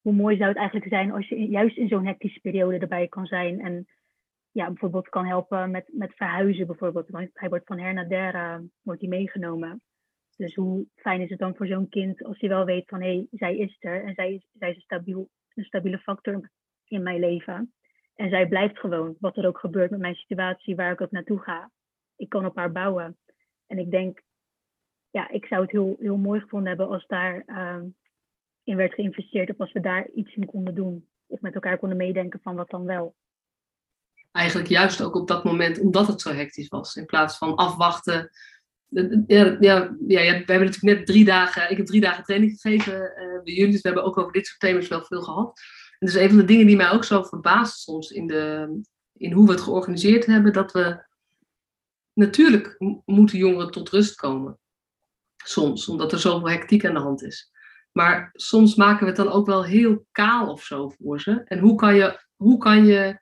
Hoe 0.00 0.12
mooi 0.12 0.36
zou 0.36 0.48
het 0.48 0.58
eigenlijk 0.58 0.88
zijn 0.88 1.12
als 1.12 1.28
je 1.28 1.36
juist 1.36 1.76
in 1.76 1.88
zo'n 1.88 2.06
hectische 2.06 2.40
periode 2.40 2.78
erbij 2.78 3.08
kan 3.08 3.26
zijn 3.26 3.60
en 3.60 3.86
ja, 4.50 4.66
bijvoorbeeld 4.66 5.08
kan 5.08 5.26
helpen 5.26 5.70
met, 5.70 5.90
met 5.92 6.14
verhuizen 6.14 6.66
bijvoorbeeld. 6.66 7.08
Want 7.08 7.30
hij 7.32 7.48
wordt 7.48 7.66
van 7.66 7.78
her 7.78 7.94
naar 7.94 8.08
der 8.08 8.62
wordt 8.82 9.00
hij 9.00 9.08
meegenomen. 9.08 9.82
Dus 10.36 10.54
hoe 10.54 10.86
fijn 10.94 11.20
is 11.20 11.30
het 11.30 11.38
dan 11.38 11.56
voor 11.56 11.66
zo'n 11.66 11.88
kind 11.88 12.24
als 12.24 12.40
hij 12.40 12.48
wel 12.48 12.64
weet 12.64 12.88
van 12.88 13.00
hé, 13.00 13.14
hey, 13.14 13.26
zij 13.30 13.56
is 13.56 13.76
er 13.78 14.04
en 14.04 14.14
zij 14.14 14.42
zij 14.52 14.70
is 14.70 14.76
een, 14.76 14.82
stabiel, 14.82 15.28
een 15.54 15.64
stabiele 15.64 15.98
factor 15.98 16.50
in 16.84 17.02
mijn 17.02 17.20
leven. 17.20 17.72
En 18.14 18.30
zij 18.30 18.48
blijft 18.48 18.78
gewoon, 18.78 19.16
wat 19.20 19.36
er 19.36 19.46
ook 19.46 19.58
gebeurt 19.58 19.90
met 19.90 20.00
mijn 20.00 20.14
situatie, 20.14 20.76
waar 20.76 20.92
ik 20.92 21.00
ook 21.00 21.10
naartoe 21.10 21.38
ga. 21.38 21.70
Ik 22.16 22.28
kan 22.28 22.46
op 22.46 22.56
haar 22.56 22.72
bouwen. 22.72 23.18
En 23.66 23.78
ik 23.78 23.90
denk, 23.90 24.22
ja, 25.10 25.30
ik 25.30 25.46
zou 25.46 25.62
het 25.62 25.70
heel, 25.70 25.96
heel 26.00 26.16
mooi 26.16 26.40
gevonden 26.40 26.68
hebben 26.68 26.88
als 26.88 27.06
daar 27.06 27.42
uh, 27.46 27.82
in 28.62 28.76
werd 28.76 28.94
geïnvesteerd. 28.94 29.50
Of 29.50 29.58
als 29.58 29.72
we 29.72 29.80
daar 29.80 30.08
iets 30.14 30.34
in 30.34 30.46
konden 30.46 30.74
doen. 30.74 31.08
Of 31.26 31.40
met 31.40 31.54
elkaar 31.54 31.78
konden 31.78 31.98
meedenken 31.98 32.40
van 32.42 32.56
wat 32.56 32.70
dan 32.70 32.84
wel. 32.84 33.14
Eigenlijk 34.32 34.68
juist 34.68 35.02
ook 35.02 35.14
op 35.14 35.28
dat 35.28 35.44
moment, 35.44 35.80
omdat 35.80 36.06
het 36.06 36.20
zo 36.20 36.32
hectisch 36.32 36.68
was. 36.68 36.96
In 36.96 37.06
plaats 37.06 37.38
van 37.38 37.56
afwachten 37.56 38.30
ja, 39.26 39.56
ja, 39.60 39.90
ja, 40.06 40.32
we 40.32 40.44
hebben 40.46 40.46
natuurlijk 40.46 40.82
net 40.82 41.06
drie 41.06 41.24
dagen, 41.24 41.70
ik 41.70 41.76
heb 41.76 41.86
drie 41.86 42.00
dagen 42.00 42.24
training 42.24 42.60
gegeven 42.60 42.94
uh, 42.94 43.42
bij 43.42 43.54
jullie, 43.54 43.72
dus 43.72 43.80
we 43.80 43.88
hebben 43.88 44.04
ook 44.04 44.18
over 44.18 44.32
dit 44.32 44.46
soort 44.46 44.60
thema's 44.60 44.88
wel 44.88 45.04
veel 45.04 45.22
gehad. 45.22 45.60
Dus 46.02 46.14
een 46.14 46.28
van 46.28 46.38
de 46.38 46.44
dingen 46.44 46.66
die 46.66 46.76
mij 46.76 46.90
ook 46.90 47.04
zo 47.04 47.22
verbaast 47.22 47.80
soms 47.80 48.10
in, 48.10 48.26
de, 48.26 48.80
in 49.12 49.32
hoe 49.32 49.46
we 49.46 49.52
het 49.52 49.60
georganiseerd 49.60 50.26
hebben, 50.26 50.52
dat 50.52 50.72
we 50.72 51.04
natuurlijk 52.12 52.76
moeten 53.04 53.38
jongeren 53.38 53.70
tot 53.70 53.88
rust 53.88 54.14
komen. 54.14 54.58
Soms, 55.44 55.88
omdat 55.88 56.12
er 56.12 56.18
zoveel 56.18 56.50
hectiek 56.50 56.84
aan 56.84 56.94
de 56.94 57.00
hand 57.00 57.22
is. 57.22 57.52
Maar 57.92 58.30
soms 58.32 58.74
maken 58.74 59.00
we 59.00 59.06
het 59.06 59.16
dan 59.16 59.28
ook 59.28 59.46
wel 59.46 59.64
heel 59.64 60.06
kaal 60.12 60.50
of 60.50 60.64
zo 60.64 60.88
voor 60.88 61.20
ze. 61.20 61.42
En 61.44 61.58
hoe 61.58 61.74
kan 61.74 61.94
je, 61.94 62.20
hoe 62.36 62.58
kan 62.58 62.84
je 62.86 63.20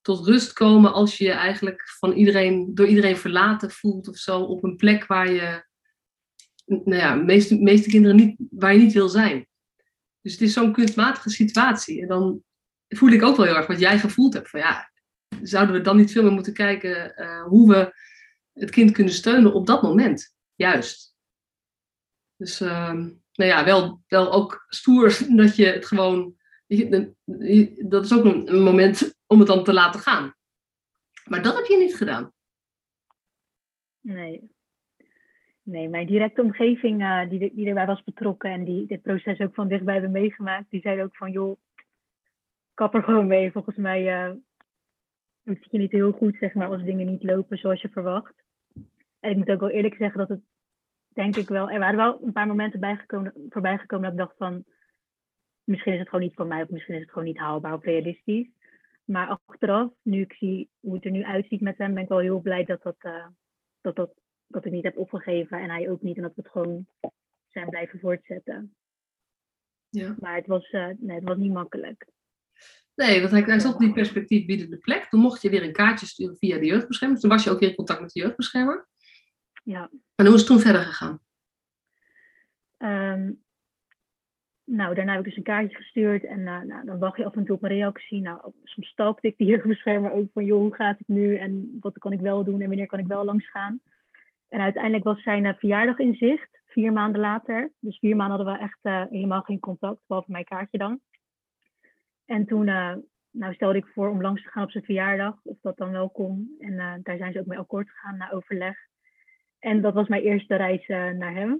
tot 0.00 0.26
rust 0.26 0.52
komen 0.52 0.92
als 0.92 1.18
je 1.18 1.24
je 1.24 1.32
eigenlijk 1.32 1.88
van 1.98 2.12
iedereen, 2.12 2.74
door 2.74 2.86
iedereen 2.86 3.16
verlaten 3.16 3.70
voelt 3.70 4.08
of 4.08 4.16
zo 4.16 4.40
op 4.40 4.64
een 4.64 4.76
plek 4.76 5.06
waar 5.06 5.30
je, 5.30 5.64
nou 6.64 6.96
ja, 6.96 7.14
meeste, 7.14 7.58
meeste 7.58 7.88
kinderen 7.88 8.16
niet, 8.16 8.36
waar 8.50 8.72
je 8.72 8.78
niet 8.78 8.92
wil 8.92 9.08
zijn. 9.08 9.46
Dus 10.22 10.32
het 10.32 10.40
is 10.40 10.52
zo'n 10.52 10.72
kunstmatige 10.72 11.30
situatie. 11.30 12.02
En 12.02 12.08
dan 12.08 12.42
voel 12.88 13.10
ik 13.10 13.22
ook 13.22 13.36
wel 13.36 13.46
heel 13.46 13.56
erg 13.56 13.66
wat 13.66 13.80
jij 13.80 13.98
gevoeld 13.98 14.34
hebt. 14.34 14.50
Van 14.50 14.60
ja, 14.60 14.90
zouden 15.42 15.74
we 15.74 15.80
dan 15.80 15.96
niet 15.96 16.12
veel 16.12 16.22
meer 16.22 16.32
moeten 16.32 16.52
kijken 16.52 17.12
uh, 17.16 17.42
hoe 17.42 17.68
we 17.68 17.94
het 18.52 18.70
kind 18.70 18.90
kunnen 18.90 19.14
steunen 19.14 19.52
op 19.52 19.66
dat 19.66 19.82
moment? 19.82 20.34
Juist. 20.54 21.16
Dus 22.36 22.60
uh, 22.60 22.92
nou 23.32 23.50
ja, 23.50 23.64
wel, 23.64 24.02
wel 24.06 24.32
ook 24.32 24.64
stoer 24.68 25.18
dat 25.36 25.56
je 25.56 25.66
het 25.66 25.86
gewoon. 25.86 26.40
Dat 27.88 28.04
is 28.04 28.12
ook 28.12 28.24
een 28.24 28.62
moment 28.62 29.14
om 29.26 29.38
het 29.38 29.48
dan 29.48 29.64
te 29.64 29.72
laten 29.72 30.00
gaan. 30.00 30.34
Maar 31.24 31.42
dat 31.42 31.56
heb 31.56 31.64
je 31.64 31.76
niet 31.76 31.96
gedaan. 31.96 32.32
Nee. 34.00 34.50
Nee, 35.62 35.88
mijn 35.88 36.06
directe 36.06 36.42
omgeving, 36.42 37.02
uh, 37.02 37.28
die, 37.28 37.54
die 37.54 37.66
erbij 37.66 37.86
was 37.86 38.04
betrokken 38.04 38.50
en 38.50 38.64
die 38.64 38.86
dit 38.86 39.02
proces 39.02 39.40
ook 39.40 39.54
van 39.54 39.68
dichtbij 39.68 39.94
hebben 39.94 40.12
meegemaakt, 40.12 40.70
die 40.70 40.80
zeiden 40.80 41.04
ook 41.04 41.16
van, 41.16 41.30
joh, 41.30 41.56
kap 42.74 42.94
er 42.94 43.02
gewoon 43.02 43.26
mee. 43.26 43.52
Volgens 43.52 43.76
mij 43.76 44.28
uh, 44.28 44.34
het 45.44 45.66
je 45.70 45.78
niet 45.78 45.92
heel 45.92 46.12
goed, 46.12 46.36
zeg 46.40 46.54
maar, 46.54 46.68
als 46.68 46.82
dingen 46.82 47.06
niet 47.06 47.22
lopen 47.22 47.58
zoals 47.58 47.80
je 47.80 47.88
verwacht. 47.88 48.34
En 49.20 49.30
ik 49.30 49.36
moet 49.36 49.50
ook 49.50 49.60
wel 49.60 49.70
eerlijk 49.70 49.94
zeggen 49.94 50.18
dat 50.18 50.28
het, 50.28 50.40
denk 51.08 51.36
ik 51.36 51.48
wel, 51.48 51.70
er 51.70 51.78
waren 51.78 51.96
wel 51.96 52.22
een 52.22 52.32
paar 52.32 52.46
momenten 52.46 52.80
bijgekomen, 52.80 53.32
voorbij 53.48 53.78
gekomen 53.78 54.04
dat 54.04 54.12
ik 54.12 54.18
dacht 54.18 54.36
van, 54.36 54.64
misschien 55.64 55.92
is 55.92 55.98
het 55.98 56.08
gewoon 56.08 56.24
niet 56.24 56.34
voor 56.34 56.46
mij, 56.46 56.62
of 56.62 56.68
misschien 56.68 56.94
is 56.94 57.00
het 57.00 57.10
gewoon 57.10 57.28
niet 57.28 57.38
haalbaar 57.38 57.74
of 57.74 57.84
realistisch. 57.84 58.48
Maar 59.04 59.40
achteraf, 59.46 59.92
nu 60.02 60.20
ik 60.20 60.32
zie 60.32 60.70
hoe 60.80 60.94
het 60.94 61.04
er 61.04 61.10
nu 61.10 61.24
uitziet 61.24 61.60
met 61.60 61.78
hem, 61.78 61.94
ben 61.94 62.02
ik 62.02 62.08
wel 62.08 62.18
heel 62.18 62.40
blij 62.40 62.64
dat, 62.64 62.82
dat, 62.82 62.96
uh, 63.02 63.26
dat, 63.80 63.96
dat, 63.96 64.21
dat 64.52 64.64
ik 64.64 64.72
niet 64.72 64.84
heb 64.84 64.96
opgegeven 64.96 65.60
en 65.60 65.70
hij 65.70 65.90
ook 65.90 66.02
niet. 66.02 66.16
En 66.16 66.22
dat 66.22 66.34
we 66.34 66.42
het 66.42 66.50
gewoon 66.50 66.86
zijn 67.48 67.68
blijven 67.68 68.00
voortzetten. 68.00 68.74
Ja. 69.88 70.16
Maar 70.20 70.34
het 70.34 70.46
was, 70.46 70.72
uh, 70.72 70.88
nee, 70.98 71.16
het 71.16 71.28
was 71.28 71.36
niet 71.36 71.52
makkelijk. 71.52 72.06
Nee, 72.94 73.20
want 73.20 73.32
hij, 73.32 73.42
hij 73.42 73.58
zat 73.58 73.78
die 73.78 73.92
perspectief 73.92 74.46
biedende 74.46 74.78
plek. 74.78 75.04
Toen 75.04 75.20
mocht 75.20 75.42
je 75.42 75.50
weer 75.50 75.62
een 75.62 75.72
kaartje 75.72 76.06
sturen 76.06 76.36
via 76.36 76.58
de 76.58 76.66
jeugdbescherming. 76.66 77.20
Toen 77.20 77.30
was 77.30 77.44
je 77.44 77.50
ook 77.50 77.58
weer 77.60 77.68
in 77.68 77.74
contact 77.74 78.00
met 78.00 78.10
de 78.12 78.20
jeugdbeschermer. 78.20 78.88
Ja. 79.64 79.90
En 80.14 80.26
hoe 80.26 80.34
is 80.34 80.40
het 80.40 80.50
toen 80.50 80.60
verder 80.60 80.82
gegaan? 80.82 81.20
Um, 82.78 83.42
nou, 84.64 84.94
daarna 84.94 85.10
heb 85.10 85.20
ik 85.20 85.26
dus 85.26 85.36
een 85.36 85.42
kaartje 85.42 85.76
gestuurd 85.76 86.24
en 86.24 86.38
uh, 86.38 86.60
nou, 86.60 86.84
dan 86.84 86.98
wacht 86.98 87.16
je 87.16 87.24
af 87.24 87.36
en 87.36 87.44
toe 87.44 87.56
op 87.56 87.62
een 87.62 87.68
reactie. 87.68 88.20
Nou, 88.20 88.52
soms 88.64 88.88
stalkte 88.88 89.26
ik 89.26 89.38
de 89.38 89.44
jeugdbeschermer 89.50 90.12
ook 90.12 90.30
van, 90.32 90.44
joh, 90.44 90.60
hoe 90.60 90.74
gaat 90.74 90.98
het 90.98 91.08
nu 91.08 91.36
en 91.36 91.76
wat 91.80 91.98
kan 91.98 92.12
ik 92.12 92.20
wel 92.20 92.44
doen 92.44 92.60
en 92.60 92.68
wanneer 92.68 92.86
kan 92.86 92.98
ik 92.98 93.06
wel 93.06 93.24
langs 93.24 93.50
gaan. 93.50 93.80
En 94.52 94.60
uiteindelijk 94.60 95.04
was 95.04 95.22
zijn 95.22 95.56
verjaardag 95.56 95.98
in 95.98 96.14
zicht, 96.14 96.62
vier 96.66 96.92
maanden 96.92 97.20
later. 97.20 97.72
Dus 97.78 97.98
vier 97.98 98.16
maanden 98.16 98.36
hadden 98.36 98.54
we 98.54 98.60
echt 98.60 98.78
uh, 98.82 99.04
helemaal 99.10 99.42
geen 99.42 99.60
contact, 99.60 100.00
behalve 100.06 100.30
mijn 100.30 100.44
kaartje 100.44 100.78
dan. 100.78 101.00
En 102.24 102.46
toen 102.46 102.64
nou, 103.30 103.54
stelde 103.54 103.78
ik 103.78 103.86
voor 103.86 104.08
om 104.08 104.22
langs 104.22 104.42
te 104.42 104.48
gaan 104.48 104.62
op 104.62 104.70
zijn 104.70 104.84
verjaardag, 104.84 105.40
of 105.42 105.56
dat 105.60 105.76
dan 105.76 105.90
wel 105.90 106.10
kon. 106.10 106.56
En 106.58 107.00
daar 107.02 107.16
zijn 107.16 107.32
ze 107.32 107.40
ook 107.40 107.46
mee 107.46 107.58
akkoord 107.58 107.90
gegaan 107.90 108.16
na 108.16 108.32
overleg. 108.32 108.76
En 109.58 109.80
dat 109.80 109.94
was 109.94 110.08
mijn 110.08 110.22
eerste 110.22 110.56
reis 110.56 110.86
naar 110.86 111.34
hem 111.34 111.56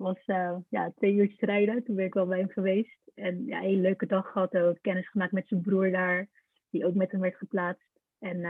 was 0.00 0.24
ja, 0.68 0.92
twee 0.96 1.14
uurtjes 1.14 1.40
rijden. 1.40 1.84
Toen 1.84 1.96
ben 1.96 2.04
ik 2.04 2.14
wel 2.14 2.26
bij 2.26 2.38
hem 2.38 2.48
geweest. 2.48 2.98
En 3.14 3.44
ja, 3.46 3.62
een 3.62 3.80
leuke 3.80 4.06
dag 4.06 4.32
gehad. 4.32 4.56
Ook 4.56 4.78
kennis 4.80 5.08
gemaakt 5.08 5.32
met 5.32 5.48
zijn 5.48 5.60
broer 5.60 5.90
daar, 5.90 6.28
die 6.70 6.86
ook 6.86 6.94
met 6.94 7.10
hem 7.10 7.20
werd 7.20 7.36
geplaatst. 7.36 8.00
En 8.18 8.44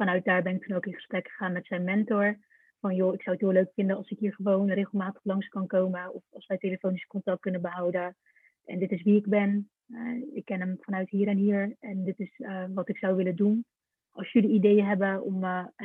vanuit 0.00 0.24
daar 0.24 0.42
ben 0.42 0.54
ik 0.54 0.62
toen 0.62 0.76
ook 0.76 0.86
in 0.86 0.94
gesprek 0.94 1.28
gegaan 1.28 1.52
met 1.52 1.66
zijn 1.66 1.84
mentor. 1.84 2.38
Van 2.80 2.94
joh, 2.94 3.14
ik 3.14 3.22
zou 3.22 3.36
het 3.36 3.44
heel 3.44 3.54
leuk 3.54 3.72
vinden 3.74 3.96
als 3.96 4.10
ik 4.10 4.18
hier 4.18 4.34
gewoon 4.34 4.70
regelmatig 4.70 5.24
langs 5.24 5.48
kan 5.48 5.66
komen. 5.66 6.14
Of 6.14 6.22
als 6.30 6.46
wij 6.46 6.58
telefonisch 6.58 7.06
contact 7.06 7.40
kunnen 7.40 7.60
behouden. 7.60 8.16
En 8.64 8.78
dit 8.78 8.90
is 8.90 9.02
wie 9.02 9.16
ik 9.16 9.26
ben. 9.26 9.70
Uh, 9.88 10.36
ik 10.36 10.44
ken 10.44 10.60
hem 10.60 10.76
vanuit 10.80 11.10
hier 11.10 11.28
en 11.28 11.36
hier. 11.36 11.76
En 11.80 12.04
dit 12.04 12.18
is 12.18 12.40
wat 12.74 12.88
ik 12.88 12.98
zou 12.98 13.16
willen 13.16 13.36
doen. 13.36 13.64
Als 14.10 14.32
jullie 14.32 14.50
ideeën 14.50 14.86
hebben 14.86 15.22
om 15.22 15.44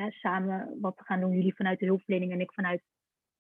samen 0.10 0.78
wat 0.82 0.98
te 0.98 1.04
gaan 1.04 1.20
doen, 1.20 1.36
jullie 1.36 1.56
vanuit 1.56 1.80
de 1.80 1.86
hulpverlening 1.86 2.32
en 2.32 2.40
ik 2.40 2.54
vanuit 2.54 2.84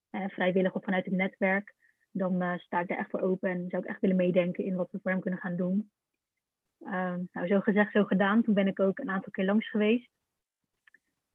vrijwillig 0.09 0.73
of 0.73 0.83
vanuit 0.83 1.05
het 1.05 1.13
netwerk, 1.13 1.73
dan 2.11 2.59
sta 2.59 2.79
ik 2.79 2.87
daar 2.87 2.97
echt 2.97 3.09
voor 3.09 3.21
open 3.21 3.49
en 3.49 3.69
zou 3.69 3.83
ik 3.83 3.89
echt 3.89 4.01
willen 4.01 4.15
meedenken 4.15 4.65
in 4.65 4.75
wat 4.75 4.91
we 4.91 4.99
voor 5.01 5.11
hem 5.11 5.19
kunnen 5.21 5.39
gaan 5.39 5.55
doen. 5.55 5.91
Uh, 6.79 7.15
nou, 7.31 7.47
zo 7.47 7.59
gezegd, 7.59 7.91
zo 7.91 8.03
gedaan. 8.03 8.43
Toen 8.43 8.53
ben 8.53 8.67
ik 8.67 8.79
ook 8.79 8.99
een 8.99 9.09
aantal 9.09 9.31
keer 9.31 9.45
langs 9.45 9.69
geweest. 9.69 10.09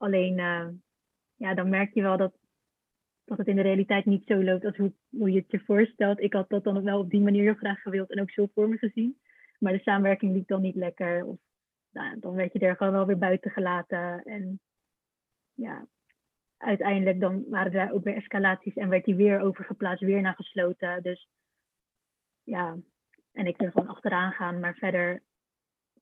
Alleen, 0.01 0.37
uh, 0.37 0.67
ja, 1.35 1.53
dan 1.53 1.69
merk 1.69 1.93
je 1.93 2.01
wel 2.01 2.17
dat, 2.17 2.33
dat 3.23 3.37
het 3.37 3.47
in 3.47 3.55
de 3.55 3.61
realiteit 3.61 4.05
niet 4.05 4.25
zo 4.25 4.43
loopt 4.43 4.65
als 4.65 4.77
hoe, 4.77 4.93
hoe 5.09 5.31
je 5.31 5.39
het 5.39 5.51
je 5.51 5.59
voorstelt. 5.59 6.19
Ik 6.19 6.33
had 6.33 6.49
dat 6.49 6.63
dan 6.63 6.83
wel 6.83 6.99
op 6.99 7.09
die 7.09 7.21
manier 7.21 7.43
heel 7.43 7.53
graag 7.53 7.81
gewild 7.81 8.11
en 8.11 8.21
ook 8.21 8.31
zo 8.31 8.47
voor 8.53 8.69
me 8.69 8.77
gezien. 8.77 9.19
Maar 9.59 9.73
de 9.73 9.79
samenwerking 9.79 10.33
liep 10.33 10.47
dan 10.47 10.61
niet 10.61 10.75
lekker. 10.75 11.25
Of 11.25 11.39
nou, 11.91 12.19
dan 12.19 12.33
werd 12.33 12.53
je 12.53 12.59
er 12.59 12.75
gewoon 12.75 12.93
wel 12.93 13.05
weer 13.05 13.17
buiten 13.17 13.51
gelaten. 13.51 14.23
En 14.23 14.59
ja, 15.53 15.87
uiteindelijk 16.57 17.19
dan 17.19 17.43
waren 17.49 17.73
er 17.73 17.91
ook 17.91 18.03
weer 18.03 18.15
escalaties 18.15 18.75
en 18.75 18.89
werd 18.89 19.05
die 19.05 19.15
weer 19.15 19.39
overgeplaatst, 19.39 20.03
weer 20.03 20.21
naar 20.21 20.35
gesloten. 20.35 21.03
Dus 21.03 21.27
ja, 22.43 22.77
en 23.31 23.45
ik 23.45 23.57
wil 23.57 23.71
gewoon 23.71 23.89
achteraan 23.89 24.31
gaan, 24.31 24.59
maar 24.59 24.75
verder 24.75 25.23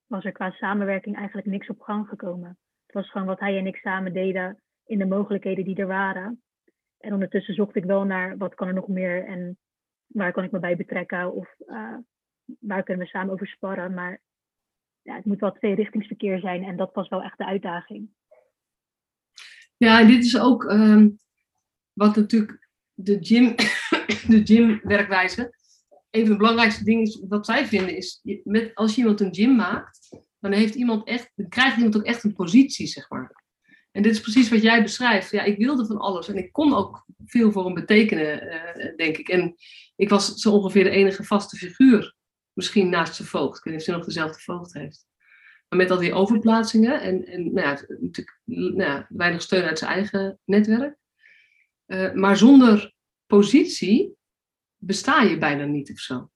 was 0.06 0.24
er 0.24 0.32
qua 0.32 0.50
samenwerking 0.50 1.16
eigenlijk 1.16 1.46
niks 1.46 1.68
op 1.68 1.80
gang 1.80 2.08
gekomen. 2.08 2.58
Het 2.90 3.02
was 3.02 3.10
gewoon 3.10 3.26
wat 3.26 3.40
hij 3.40 3.58
en 3.58 3.66
ik 3.66 3.76
samen 3.76 4.12
deden 4.12 4.62
in 4.84 4.98
de 4.98 5.06
mogelijkheden 5.06 5.64
die 5.64 5.76
er 5.76 5.86
waren. 5.86 6.42
En 6.98 7.12
ondertussen 7.12 7.54
zocht 7.54 7.76
ik 7.76 7.84
wel 7.84 8.04
naar 8.04 8.36
wat 8.36 8.54
kan 8.54 8.68
er 8.68 8.74
nog 8.74 8.88
meer 8.88 9.24
en 9.24 9.58
waar 10.06 10.32
kan 10.32 10.44
ik 10.44 10.50
me 10.50 10.58
bij 10.58 10.76
betrekken 10.76 11.32
of 11.32 11.54
uh, 11.66 11.96
waar 12.58 12.82
kunnen 12.82 13.04
we 13.04 13.10
samen 13.10 13.32
over 13.32 13.46
sparren. 13.46 13.94
Maar 13.94 14.20
ja, 15.02 15.14
het 15.14 15.24
moet 15.24 15.40
wel 15.40 15.52
tweerichtingsverkeer 15.52 16.40
zijn 16.40 16.64
en 16.64 16.76
dat 16.76 16.94
was 16.94 17.08
wel 17.08 17.22
echt 17.22 17.38
de 17.38 17.44
uitdaging. 17.44 18.08
Ja, 19.76 20.04
dit 20.04 20.24
is 20.24 20.38
ook 20.38 20.64
ehm, 20.64 21.08
wat 21.92 22.16
natuurlijk 22.16 22.68
de 22.94 23.18
gym, 23.20 23.54
de 24.32 24.40
gymwerkwijze, 24.44 25.54
een 26.10 26.22
van 26.22 26.30
de 26.30 26.36
belangrijkste 26.36 26.84
dingen 26.84 27.28
wat 27.28 27.46
zij 27.46 27.66
vinden 27.66 27.96
is, 27.96 28.20
met, 28.44 28.74
als 28.74 28.94
je 28.94 29.00
iemand 29.00 29.20
een 29.20 29.34
gym 29.34 29.56
maakt, 29.56 30.08
dan 30.40 30.52
heeft 30.52 30.74
iemand 30.74 31.06
echt, 31.06 31.30
dan 31.34 31.48
krijgt 31.48 31.76
iemand 31.76 31.96
ook 31.96 32.04
echt 32.04 32.24
een 32.24 32.34
positie, 32.34 32.86
zeg 32.86 33.10
maar. 33.10 33.44
En 33.92 34.02
dit 34.02 34.12
is 34.12 34.20
precies 34.20 34.48
wat 34.48 34.62
jij 34.62 34.82
beschrijft. 34.82 35.30
Ja, 35.30 35.42
ik 35.42 35.58
wilde 35.58 35.86
van 35.86 35.98
alles 35.98 36.28
en 36.28 36.36
ik 36.36 36.52
kon 36.52 36.74
ook 36.74 37.04
veel 37.24 37.52
voor 37.52 37.64
hem 37.64 37.74
betekenen, 37.74 38.46
uh, 38.46 38.96
denk 38.96 39.16
ik. 39.16 39.28
En 39.28 39.54
ik 39.96 40.08
was 40.08 40.34
zo 40.34 40.52
ongeveer 40.52 40.84
de 40.84 40.90
enige 40.90 41.24
vaste 41.24 41.56
figuur, 41.56 42.14
misschien 42.52 42.88
naast 42.88 43.14
zijn 43.14 43.28
voogd. 43.28 43.58
Ik 43.58 43.64
weet 43.64 43.72
niet 43.72 43.82
of 43.82 43.88
hij 43.88 43.96
nog 43.96 44.06
dezelfde 44.06 44.40
voogd 44.40 44.72
heeft. 44.72 45.06
Maar 45.68 45.78
met 45.78 45.90
al 45.90 45.98
die 45.98 46.12
overplaatsingen 46.12 47.00
en, 47.00 47.26
en 47.26 47.52
nou 47.52 47.66
ja, 47.66 47.84
natuurlijk 48.00 48.40
nou 48.44 48.82
ja, 48.82 49.06
weinig 49.08 49.42
steun 49.42 49.64
uit 49.64 49.78
zijn 49.78 49.90
eigen 49.90 50.38
netwerk. 50.44 50.96
Uh, 51.86 52.12
maar 52.12 52.36
zonder 52.36 52.94
positie 53.26 54.16
besta 54.76 55.22
je 55.22 55.38
bijna 55.38 55.64
niet 55.64 55.90
of 55.90 55.98
zo. 55.98 56.30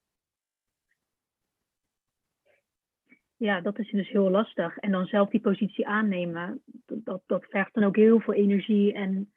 Ja, 3.45 3.61
dat 3.61 3.79
is 3.79 3.91
dus 3.91 4.09
heel 4.09 4.31
lastig. 4.31 4.79
En 4.79 4.91
dan 4.91 5.07
zelf 5.07 5.31
die 5.31 5.41
positie 5.41 5.87
aannemen, 5.87 6.63
dat, 6.87 7.23
dat 7.27 7.45
vergt 7.49 7.75
dan 7.75 7.85
ook 7.85 7.97
heel 7.97 8.21
veel 8.21 8.35
energie 8.35 8.93
en 8.93 9.33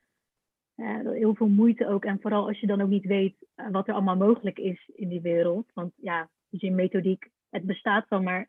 uh, 0.75 0.99
heel 0.99 1.35
veel 1.35 1.47
moeite 1.47 1.87
ook. 1.87 2.05
En 2.05 2.21
vooral 2.21 2.47
als 2.47 2.59
je 2.59 2.67
dan 2.67 2.81
ook 2.81 2.89
niet 2.89 3.05
weet 3.05 3.35
uh, 3.55 3.69
wat 3.71 3.87
er 3.87 3.93
allemaal 3.93 4.15
mogelijk 4.15 4.57
is 4.57 4.89
in 4.95 5.09
die 5.09 5.21
wereld. 5.21 5.71
Want 5.73 5.93
ja, 5.95 6.29
dus 6.49 6.61
in 6.61 6.75
methodiek, 6.75 7.29
het 7.49 7.63
bestaat 7.63 8.07
wel, 8.09 8.21
maar 8.21 8.47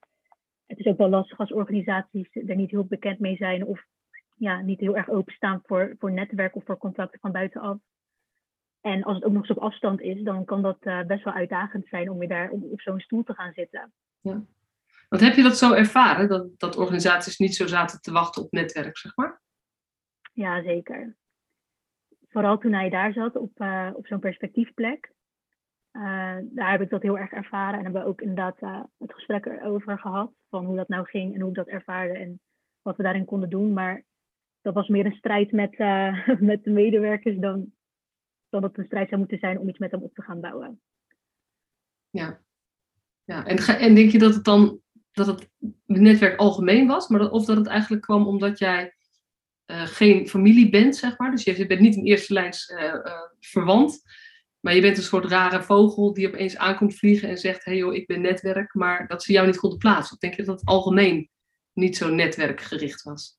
het 0.67 0.79
is 0.79 0.87
ook 0.87 0.99
wel 0.99 1.09
lastig 1.09 1.39
als 1.39 1.53
organisaties 1.53 2.29
er 2.33 2.57
niet 2.57 2.71
heel 2.71 2.85
bekend 2.85 3.19
mee 3.19 3.37
zijn 3.37 3.65
of 3.65 3.85
ja, 4.37 4.61
niet 4.61 4.81
heel 4.81 4.97
erg 4.97 5.09
openstaan 5.09 5.63
voor, 5.65 5.95
voor 5.99 6.13
netwerk 6.13 6.57
of 6.57 6.65
voor 6.65 6.79
contacten 6.79 7.21
van 7.21 7.33
buitenaf. 7.33 7.79
En 8.81 9.03
als 9.03 9.15
het 9.15 9.25
ook 9.25 9.33
nog 9.33 9.43
eens 9.43 9.57
op 9.57 9.63
afstand 9.63 10.01
is, 10.01 10.23
dan 10.23 10.45
kan 10.45 10.63
dat 10.63 10.79
uh, 10.81 11.05
best 11.05 11.25
wel 11.25 11.35
uitdagend 11.35 11.87
zijn 11.87 12.11
om 12.11 12.23
je 12.23 12.29
daar 12.29 12.51
op, 12.51 12.63
op 12.63 12.81
zo'n 12.81 13.01
stoel 13.01 13.23
te 13.23 13.35
gaan 13.35 13.53
zitten. 13.53 13.93
Ja. 14.21 14.43
Want 15.09 15.23
heb 15.23 15.35
je 15.35 15.43
dat 15.43 15.59
zo 15.59 15.73
ervaren, 15.73 16.29
dat, 16.29 16.59
dat 16.59 16.77
organisaties 16.77 17.39
niet 17.39 17.57
zo 17.57 17.67
zaten 17.67 18.01
te 18.01 18.13
wachten 18.13 18.43
op 18.43 18.53
netwerk, 18.53 18.97
zeg 18.97 19.17
maar? 19.17 19.41
Ja, 20.33 20.63
zeker. 20.63 21.17
vooral 22.29 22.59
toen 22.59 22.73
hij 22.73 22.91
daar 22.91 23.13
zat 23.13 23.37
op, 23.37 23.61
uh, 23.61 23.91
op 23.95 24.07
zo'n 24.07 24.19
perspectiefplek. 24.19 25.13
Uh, 25.93 26.37
daar 26.43 26.71
heb 26.71 26.81
ik 26.81 26.91
dat 26.91 27.03
heel 27.03 27.19
erg 27.19 27.31
ervaren 27.31 27.79
en 27.79 27.85
hebben 27.85 28.03
we 28.03 28.09
ook 28.09 28.21
inderdaad 28.21 28.63
uh, 28.63 28.83
het 28.99 29.13
gesprek 29.13 29.47
erover 29.47 29.99
gehad. 29.99 30.33
Van 30.49 30.65
hoe 30.65 30.77
dat 30.77 30.89
nou 30.89 31.07
ging 31.07 31.35
en 31.35 31.41
hoe 31.41 31.49
ik 31.51 31.57
dat 31.57 31.67
ervaarde 31.67 32.19
en 32.19 32.41
wat 32.83 32.97
we 32.97 33.03
daarin 33.03 33.25
konden 33.25 33.51
doen. 33.51 33.73
Maar 33.73 34.05
dat 34.61 34.75
was 34.75 34.89
meer 34.89 35.07
een 35.07 35.13
strijd 35.13 35.53
met, 35.53 35.79
met 36.51 36.65
de 36.65 36.71
medewerkers 36.71 37.37
dan, 37.39 37.73
dan 38.49 38.61
dat 38.61 38.71
het 38.71 38.79
een 38.79 38.85
strijd 38.85 39.09
zou 39.09 39.21
moeten 39.21 39.39
zijn 39.39 39.59
om 39.59 39.69
iets 39.69 39.79
met 39.79 39.91
hem 39.91 40.03
op 40.03 40.15
te 40.15 40.23
gaan 40.23 40.41
bouwen. 40.41 40.81
Ja, 42.11 42.41
ja. 43.25 43.47
En, 43.47 43.57
en 43.57 43.95
denk 43.95 44.11
je 44.11 44.19
dat 44.19 44.35
het 44.35 44.45
dan 44.45 44.81
dat 45.13 45.27
het 45.27 45.51
netwerk 45.87 46.39
algemeen 46.39 46.87
was, 46.87 47.09
maar 47.09 47.31
of 47.31 47.45
dat 47.45 47.57
het 47.57 47.67
eigenlijk 47.67 48.03
kwam 48.03 48.27
omdat 48.27 48.59
jij 48.59 48.95
uh, 49.71 49.83
geen 49.83 50.29
familie 50.29 50.71
bent, 50.71 50.97
zeg 50.97 51.19
maar. 51.19 51.31
Dus 51.31 51.45
je 51.45 51.67
bent 51.67 51.81
niet 51.81 51.97
een 51.97 52.05
eerste 52.05 52.33
lijns 52.33 52.69
uh, 52.69 52.83
uh, 52.83 53.13
verwant, 53.41 54.03
maar 54.61 54.75
je 54.75 54.81
bent 54.81 54.97
een 54.97 55.03
soort 55.03 55.25
rare 55.25 55.63
vogel 55.63 56.13
die 56.13 56.29
opeens 56.29 56.57
aankomt 56.57 56.95
vliegen 56.95 57.29
en 57.29 57.39
zegt: 57.39 57.65
hé 57.65 57.71
hey 57.71 57.81
joh, 57.81 57.95
ik 57.95 58.07
ben 58.07 58.21
netwerk, 58.21 58.75
maar 58.75 59.07
dat 59.07 59.23
ze 59.23 59.33
jou 59.33 59.47
niet 59.47 59.59
goed 59.59 59.79
plaats. 59.79 60.13
Of 60.13 60.19
denk 60.19 60.35
je 60.35 60.43
dat 60.43 60.61
het 60.61 60.69
algemeen 60.69 61.31
niet 61.73 61.97
zo 61.97 62.15
netwerkgericht 62.15 63.03
was? 63.03 63.37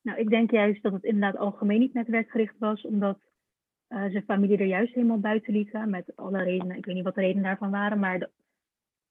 Nou, 0.00 0.18
ik 0.18 0.28
denk 0.28 0.50
juist 0.50 0.82
dat 0.82 0.92
het 0.92 1.04
inderdaad 1.04 1.36
algemeen 1.40 1.80
niet 1.80 1.94
netwerkgericht 1.94 2.58
was, 2.58 2.82
omdat 2.82 3.18
zijn 3.88 4.24
familie 4.26 4.58
er 4.58 4.66
juist 4.66 4.94
helemaal 4.94 5.20
buiten 5.20 5.52
lieten. 5.52 5.90
Met 5.90 6.12
alle 6.14 6.42
redenen, 6.42 6.76
ik 6.76 6.84
weet 6.84 6.94
niet 6.94 7.04
wat 7.04 7.14
de 7.14 7.20
redenen 7.20 7.42
daarvan 7.44 7.70
waren, 7.70 7.98
maar 7.98 8.18
de 8.18 8.30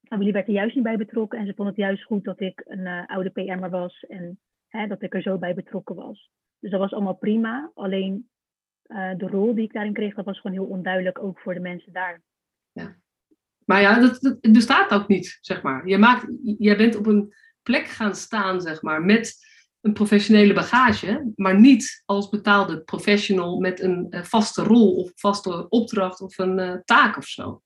familie 0.08 0.34
werd 0.34 0.48
er 0.48 0.54
juist 0.54 0.76
niet 0.76 0.84
bij 0.84 0.98
betrokken. 0.98 1.39
En 1.39 1.46
ze 1.46 1.54
vond 1.56 1.68
het 1.68 1.78
juist 1.78 2.04
goed 2.04 2.24
dat 2.24 2.39
ik 2.39 2.62
een 2.66 2.88
oude 2.88 3.30
PM'er 3.30 3.70
was 3.70 4.06
en 4.08 4.39
hè, 4.68 4.88
dat 4.88 5.02
ik 5.02 5.13
er 5.13 5.22
zo 5.22 5.38
bij 5.38 5.54
betrokken 5.54 5.96
was. 5.96 6.32
Dus 6.60 6.72
dat 6.72 6.80
was 6.80 6.94
allemaal 6.94 7.16
prima. 7.16 7.72
Alleen 7.74 8.30
uh, 8.88 9.12
de 9.18 9.28
rol 9.28 9.56
die 9.56 9.63
ik 9.63 9.74
daarin 9.74 9.94
kreeg, 9.94 10.16
dat 10.16 10.26
was 10.26 10.39
gewoon 10.39 10.58
heel 10.58 10.66
onduidelijk 10.66 11.24
ook 11.24 11.39
voor 11.39 11.54
de 11.54 11.60
mensen 11.60 11.94
daar. 11.94 12.22
Ja. 12.72 12.96
Maar 13.66 13.82
ja, 13.82 14.00
dat, 14.00 14.22
dat, 14.22 14.42
bestaat 14.42 14.92
ook 14.92 15.08
niet, 15.08 15.38
zeg 15.42 15.62
maar. 15.62 15.88
Je 15.88 15.98
maakt, 15.98 16.28
jij 16.58 16.78
bent 16.78 16.96
op 16.96 17.06
een 17.06 17.34
plek 17.62 17.86
gaan 17.86 18.16
staan, 18.16 18.62
zeg 18.62 18.82
maar, 18.82 19.02
met 19.02 19.52
een 19.82 19.94
professionele 19.94 20.54
bagage, 20.54 21.32
maar 21.36 21.60
niet 21.60 22.04
als 22.06 22.30
betaalde 22.30 22.82
professional 22.82 23.60
met 23.60 23.82
een 23.82 24.08
uh, 24.10 24.24
vaste 24.24 24.63
rol 24.63 24.96
of 24.96 25.12
vaste 25.16 25.70
opdracht 25.70 26.22
of 26.22 26.38
een 26.38 26.60
uh, 26.60 26.76
taak 26.86 27.18
of 27.18 27.26
zo. 27.26 27.62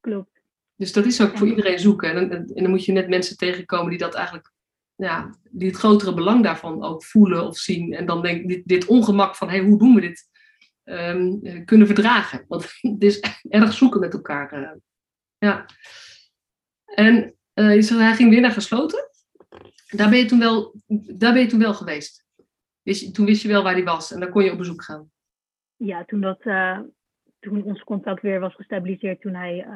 Klopt. 0.00 0.35
Dus 0.76 0.92
dat 0.92 1.06
is 1.06 1.20
ook 1.20 1.32
ja. 1.32 1.38
voor 1.38 1.48
iedereen 1.48 1.78
zoeken. 1.78 2.10
En, 2.10 2.30
en, 2.30 2.46
en, 2.54 2.62
dan 2.62 2.70
moet 2.70 2.84
je 2.84 2.92
net 2.92 3.08
mensen 3.08 3.36
tegenkomen 3.36 3.90
die 3.90 3.98
dat 3.98 4.14
eigenlijk 4.14 4.52
ja, 4.96 5.38
die 5.50 5.68
het 5.68 5.76
grotere 5.76 6.14
belang 6.14 6.42
daarvan 6.42 6.82
ook 6.82 7.04
voelen 7.04 7.46
of 7.46 7.58
zien. 7.58 7.92
En 7.92 8.06
dan 8.06 8.22
denk 8.22 8.48
dit, 8.48 8.62
dit 8.64 8.86
ongemak 8.86 9.36
van, 9.36 9.48
hey, 9.48 9.60
hoe 9.60 9.78
doen 9.78 9.94
we 9.94 10.00
dit, 10.00 10.28
um, 10.84 11.64
kunnen 11.64 11.86
verdragen. 11.86 12.44
Want 12.48 12.62
het 12.80 13.02
is 13.02 13.20
erg 13.48 13.72
zoeken 13.72 14.00
met 14.00 14.12
elkaar. 14.12 14.62
Uh, 14.62 14.70
ja. 15.38 15.66
En 16.84 17.34
uh, 17.54 17.74
je 17.74 17.82
zegt, 17.82 18.00
hij 18.00 18.14
ging 18.14 18.30
weer 18.30 18.40
naar 18.40 18.50
gesloten. 18.50 19.10
Daar 19.86 20.10
ben 20.10 20.18
je 20.18 20.24
toen 20.24 20.38
wel, 20.38 20.74
daar 21.16 21.32
ben 21.32 21.42
je 21.42 21.48
toen 21.48 21.58
wel 21.58 21.74
geweest. 21.74 22.24
Wist 22.82 23.00
je, 23.00 23.10
toen 23.10 23.26
wist 23.26 23.42
je 23.42 23.48
wel 23.48 23.62
waar 23.62 23.74
hij 23.74 23.84
was 23.84 24.12
en 24.12 24.20
dan 24.20 24.30
kon 24.30 24.44
je 24.44 24.52
op 24.52 24.58
bezoek 24.58 24.82
gaan. 24.82 25.10
Ja, 25.76 26.04
toen, 26.04 26.20
dat, 26.20 26.44
uh, 26.44 26.80
toen 27.46 27.64
ons 27.64 27.84
contact 27.84 28.22
weer 28.22 28.40
was 28.40 28.54
gestabiliseerd, 28.54 29.20
toen 29.20 29.34
hij 29.34 29.66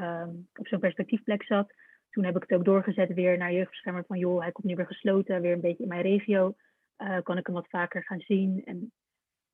op 0.55 0.67
zo'n 0.67 0.79
perspectiefplek 0.79 1.45
zat, 1.45 1.73
toen 2.11 2.25
heb 2.25 2.37
ik 2.37 2.43
het 2.43 2.59
ook 2.59 2.65
doorgezet 2.65 3.15
weer 3.15 3.39
naar 3.39 3.53
jeugdbeschermer 3.53 4.05
van 4.07 4.19
joh, 4.19 4.41
hij 4.41 4.53
komt 4.53 4.67
nu 4.67 4.75
weer 4.75 4.87
gesloten, 4.87 5.41
weer 5.41 5.53
een 5.53 5.61
beetje 5.61 5.83
in 5.83 5.89
mijn 5.89 6.03
regio. 6.03 6.55
Uh, 6.99 7.19
kan 7.23 7.39
ik 7.39 7.47
hem 7.47 7.55
wat 7.55 7.69
vaker 7.69 8.05
gaan 8.05 8.21
zien? 8.21 8.65
En 8.65 8.93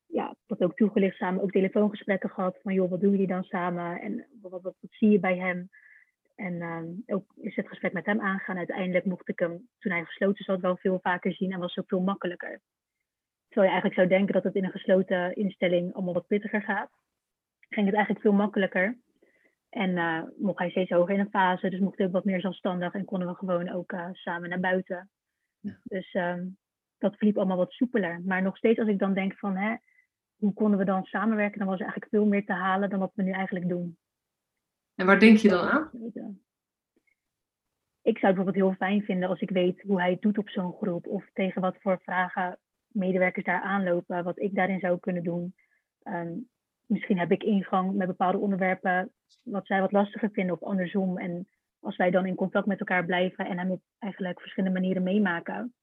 ja, 0.06 0.34
dat 0.46 0.62
ook 0.62 0.76
toegelicht 0.76 1.16
samen, 1.16 1.42
ook 1.42 1.50
telefoongesprekken 1.50 2.30
gehad 2.30 2.58
van 2.62 2.74
joh, 2.74 2.90
wat 2.90 3.00
doen 3.00 3.10
jullie 3.10 3.26
dan 3.26 3.44
samen? 3.44 4.00
En 4.00 4.26
wat, 4.40 4.62
wat, 4.62 4.74
zie 4.80 5.10
je 5.10 5.20
bij 5.20 5.36
hem? 5.36 5.68
En 6.34 6.54
uh, 6.54 7.14
ook 7.16 7.32
is 7.36 7.56
het 7.56 7.68
gesprek 7.68 7.92
met 7.92 8.06
hem 8.06 8.20
aangaan. 8.20 8.56
Uiteindelijk 8.56 9.04
mocht 9.04 9.28
ik 9.28 9.38
hem, 9.38 9.68
toen 9.78 9.92
hij 9.92 10.04
gesloten 10.04 10.44
zat, 10.44 10.60
wel 10.60 10.76
veel 10.76 10.98
vaker 11.02 11.32
zien 11.32 11.52
en 11.52 11.58
was 11.58 11.78
ook 11.78 11.88
veel 11.88 12.00
makkelijker. 12.00 12.60
Terwijl 13.48 13.72
je 13.72 13.80
eigenlijk 13.80 13.94
zou 13.94 14.08
denken 14.08 14.34
dat 14.34 14.44
het 14.44 14.54
in 14.54 14.64
een 14.64 14.70
gesloten 14.70 15.34
instelling 15.34 15.94
allemaal 15.94 16.14
wat 16.14 16.26
pittiger 16.26 16.62
gaat, 16.62 16.90
ging 17.68 17.86
het 17.86 17.94
eigenlijk 17.94 18.24
veel 18.24 18.32
makkelijker. 18.32 18.98
En 19.68 19.90
uh, 19.90 20.22
mocht 20.36 20.58
hij 20.58 20.70
steeds 20.70 20.90
hoger 20.90 21.14
in 21.14 21.20
een 21.20 21.30
fase, 21.30 21.70
dus 21.70 21.80
mocht 21.80 21.98
hij 21.98 22.06
ook 22.06 22.12
wat 22.12 22.24
meer 22.24 22.40
zelfstandig 22.40 22.94
en 22.94 23.04
konden 23.04 23.28
we 23.28 23.34
gewoon 23.34 23.68
ook 23.68 23.92
uh, 23.92 24.08
samen 24.12 24.48
naar 24.48 24.60
buiten. 24.60 25.10
Ja. 25.60 25.78
Dus 25.82 26.14
um, 26.14 26.58
dat 26.98 27.16
verliep 27.16 27.36
allemaal 27.36 27.56
wat 27.56 27.72
soepeler. 27.72 28.20
Maar 28.24 28.42
nog 28.42 28.56
steeds 28.56 28.78
als 28.78 28.88
ik 28.88 28.98
dan 28.98 29.14
denk 29.14 29.38
van, 29.38 29.56
hè, 29.56 29.76
hoe 30.36 30.52
konden 30.52 30.78
we 30.78 30.84
dan 30.84 31.04
samenwerken, 31.04 31.58
dan 31.58 31.68
was 31.68 31.78
er 31.78 31.84
eigenlijk 31.84 32.12
veel 32.12 32.26
meer 32.26 32.44
te 32.44 32.52
halen 32.52 32.90
dan 32.90 32.98
wat 32.98 33.12
we 33.14 33.22
nu 33.22 33.30
eigenlijk 33.30 33.68
doen. 33.68 33.98
En 34.94 35.06
waar 35.06 35.18
denk 35.18 35.36
je 35.36 35.48
dan 35.48 35.68
aan? 35.68 35.90
Ik 38.02 38.18
zou 38.18 38.32
het 38.32 38.34
bijvoorbeeld 38.34 38.54
heel 38.54 38.86
fijn 38.88 39.02
vinden 39.02 39.28
als 39.28 39.40
ik 39.40 39.50
weet 39.50 39.82
hoe 39.82 40.00
hij 40.00 40.10
het 40.10 40.22
doet 40.22 40.38
op 40.38 40.48
zo'n 40.48 40.72
groep. 40.72 41.06
Of 41.06 41.30
tegen 41.32 41.60
wat 41.60 41.76
voor 41.80 42.00
vragen 42.02 42.58
medewerkers 42.86 43.44
daar 43.44 43.62
aanlopen, 43.62 44.24
wat 44.24 44.38
ik 44.38 44.54
daarin 44.54 44.80
zou 44.80 44.98
kunnen 44.98 45.22
doen. 45.22 45.54
Um, 46.04 46.48
misschien 46.86 47.18
heb 47.18 47.30
ik 47.30 47.42
ingang 47.42 47.94
met 47.94 48.06
bepaalde 48.06 48.38
onderwerpen 48.38 49.12
wat 49.42 49.66
zij 49.66 49.80
wat 49.80 49.92
lastiger 49.92 50.30
vinden 50.32 50.54
of 50.54 50.68
andersom. 50.68 51.18
En 51.18 51.48
als 51.80 51.96
wij 51.96 52.10
dan 52.10 52.26
in 52.26 52.34
contact 52.34 52.66
met 52.66 52.80
elkaar 52.80 53.04
blijven 53.04 53.46
en 53.46 53.58
hem 53.58 53.70
op 53.70 53.82
eigenlijk 53.98 54.40
verschillende 54.40 54.80
manieren 54.80 55.02
meemaken, 55.02 55.74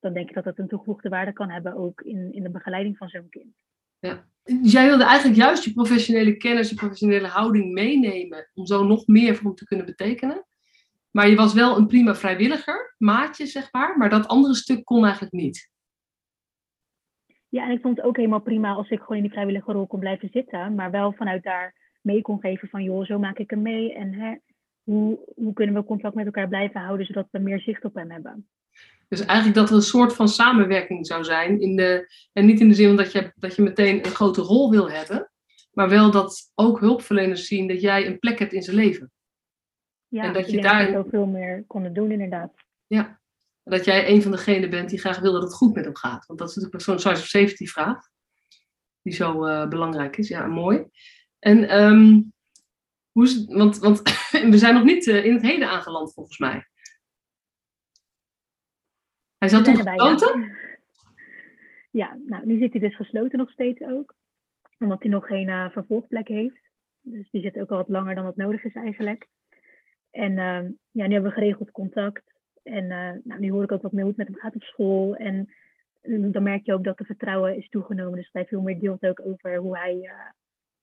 dan 0.00 0.12
denk 0.12 0.28
ik 0.28 0.34
dat 0.34 0.44
dat 0.44 0.58
een 0.58 0.68
toegevoegde 0.68 1.08
waarde 1.08 1.32
kan 1.32 1.50
hebben 1.50 1.76
ook 1.76 2.00
in, 2.00 2.32
in 2.32 2.42
de 2.42 2.50
begeleiding 2.50 2.96
van 2.96 3.08
zo'n 3.08 3.28
kind. 3.28 3.54
Ja. 3.98 4.24
Jij 4.62 4.86
wilde 4.86 5.04
eigenlijk 5.04 5.38
juist 5.38 5.64
je 5.64 5.72
professionele 5.72 6.36
kennis, 6.36 6.68
je 6.68 6.74
professionele 6.74 7.26
houding 7.26 7.72
meenemen 7.72 8.50
om 8.54 8.66
zo 8.66 8.84
nog 8.84 9.06
meer 9.06 9.34
voor 9.34 9.44
hem 9.44 9.54
te 9.54 9.66
kunnen 9.66 9.86
betekenen. 9.86 10.46
Maar 11.10 11.28
je 11.28 11.36
was 11.36 11.54
wel 11.54 11.76
een 11.76 11.86
prima 11.86 12.14
vrijwilliger, 12.14 12.94
maatje 12.98 13.46
zeg 13.46 13.72
maar, 13.72 13.96
maar 13.96 14.10
dat 14.10 14.28
andere 14.28 14.54
stuk 14.54 14.84
kon 14.84 15.04
eigenlijk 15.04 15.32
niet. 15.32 15.70
Ja, 17.56 17.64
en 17.64 17.70
ik 17.70 17.80
vond 17.80 17.96
het 17.96 18.06
ook 18.06 18.16
helemaal 18.16 18.40
prima 18.40 18.72
als 18.72 18.90
ik 18.90 19.00
gewoon 19.00 19.16
in 19.16 19.22
die 19.22 19.32
vrijwillige 19.32 19.72
rol 19.72 19.86
kon 19.86 20.00
blijven 20.00 20.28
zitten, 20.32 20.74
maar 20.74 20.90
wel 20.90 21.12
vanuit 21.12 21.42
daar 21.42 21.74
mee 22.00 22.22
kon 22.22 22.40
geven 22.40 22.68
van 22.68 22.82
joh, 22.82 23.04
zo 23.04 23.18
maak 23.18 23.38
ik 23.38 23.50
hem 23.50 23.62
mee 23.62 23.94
en 23.94 24.12
hè, 24.12 24.34
hoe, 24.82 25.18
hoe 25.34 25.52
kunnen 25.52 25.74
we 25.74 25.84
contact 25.84 26.14
met 26.14 26.26
elkaar 26.26 26.48
blijven 26.48 26.80
houden 26.80 27.06
zodat 27.06 27.28
we 27.30 27.38
meer 27.38 27.60
zicht 27.60 27.84
op 27.84 27.94
hem 27.94 28.10
hebben. 28.10 28.48
Dus 29.08 29.24
eigenlijk 29.24 29.58
dat 29.58 29.68
er 29.68 29.74
een 29.74 29.82
soort 29.82 30.14
van 30.14 30.28
samenwerking 30.28 31.06
zou 31.06 31.24
zijn, 31.24 31.60
in 31.60 31.76
de, 31.76 32.12
en 32.32 32.46
niet 32.46 32.60
in 32.60 32.68
de 32.68 32.74
zin 32.74 32.96
dat 32.96 33.12
je, 33.12 33.32
dat 33.34 33.56
je 33.56 33.62
meteen 33.62 33.96
een 33.96 34.14
grote 34.14 34.40
rol 34.40 34.70
wil 34.70 34.90
hebben, 34.90 35.30
maar 35.72 35.88
wel 35.88 36.10
dat 36.10 36.52
ook 36.54 36.80
hulpverleners 36.80 37.46
zien 37.46 37.68
dat 37.68 37.80
jij 37.80 38.06
een 38.06 38.18
plek 38.18 38.38
hebt 38.38 38.52
in 38.52 38.62
zijn 38.62 38.76
leven. 38.76 39.12
Ja, 40.08 40.22
en 40.22 40.32
dat 40.32 40.50
je 40.50 40.60
daar 40.60 40.92
dat 40.92 41.08
veel 41.10 41.26
meer 41.26 41.64
konden 41.66 41.92
doen 41.92 42.10
inderdaad. 42.10 42.52
Ja, 42.86 43.20
dat 43.68 43.84
jij 43.84 44.08
een 44.08 44.22
van 44.22 44.30
degenen 44.30 44.70
bent 44.70 44.90
die 44.90 44.98
graag 44.98 45.18
wil 45.18 45.32
dat 45.32 45.42
het 45.42 45.54
goed 45.54 45.74
met 45.74 45.84
hem 45.84 45.96
gaat. 45.96 46.26
Want 46.26 46.38
dat 46.38 46.48
is 46.48 46.54
natuurlijk 46.54 46.82
zo'n 46.82 46.98
size 46.98 47.22
of 47.22 47.28
safety 47.28 47.66
vraag, 47.66 48.08
die 49.02 49.12
zo 49.12 49.46
uh, 49.46 49.68
belangrijk 49.68 50.16
is. 50.16 50.28
Ja, 50.28 50.46
mooi. 50.46 50.84
En 51.38 51.82
um, 51.82 52.32
hoe 53.12 53.24
is 53.24 53.34
het, 53.34 53.46
want, 53.46 53.78
want 53.78 54.02
we 54.52 54.58
zijn 54.58 54.74
nog 54.74 54.84
niet 54.84 55.06
uh, 55.06 55.24
in 55.24 55.32
het 55.32 55.42
heden 55.42 55.68
aangeland 55.68 56.12
volgens 56.12 56.38
mij. 56.38 56.66
Hij 59.38 59.48
zat 59.48 59.64
toen 59.64 59.76
gesloten? 59.76 60.40
Ja. 60.40 60.56
ja, 61.90 62.18
nou 62.26 62.46
nu 62.46 62.58
zit 62.58 62.72
hij 62.72 62.80
dus 62.80 62.96
gesloten 62.96 63.38
nog 63.38 63.50
steeds 63.50 63.80
ook. 63.80 64.14
Omdat 64.78 65.02
hij 65.02 65.10
nog 65.10 65.26
geen 65.26 65.48
uh, 65.48 65.70
vervolgplek 65.70 66.28
heeft. 66.28 66.70
Dus 67.00 67.30
die 67.30 67.42
zit 67.42 67.58
ook 67.58 67.70
al 67.70 67.76
wat 67.76 67.88
langer 67.88 68.14
dan 68.14 68.24
wat 68.24 68.36
nodig 68.36 68.64
is 68.64 68.74
eigenlijk. 68.74 69.26
En 70.10 70.30
uh, 70.30 70.70
ja, 70.90 71.06
nu 71.06 71.12
hebben 71.12 71.22
we 71.22 71.30
geregeld 71.30 71.70
contact. 71.70 72.35
En 72.66 72.84
uh, 72.84 73.10
nou, 73.24 73.40
nu 73.40 73.50
hoor 73.50 73.62
ik 73.62 73.72
ook 73.72 73.82
wat 73.82 73.92
meer 73.92 74.04
hoe 74.04 74.14
het 74.16 74.18
met 74.18 74.26
hem 74.26 74.36
gaat 74.36 74.54
op 74.54 74.62
school. 74.62 75.16
En 75.16 75.48
dan 76.02 76.42
merk 76.42 76.66
je 76.66 76.72
ook 76.72 76.84
dat 76.84 76.98
de 76.98 77.04
vertrouwen 77.04 77.56
is 77.56 77.68
toegenomen. 77.68 78.18
Dus 78.18 78.28
hij 78.32 78.46
veel 78.46 78.60
meer 78.60 78.78
deelt 78.78 79.06
ook 79.06 79.20
over 79.26 79.56
hoe 79.56 79.78
hij, 79.78 79.96
uh, 80.02 80.10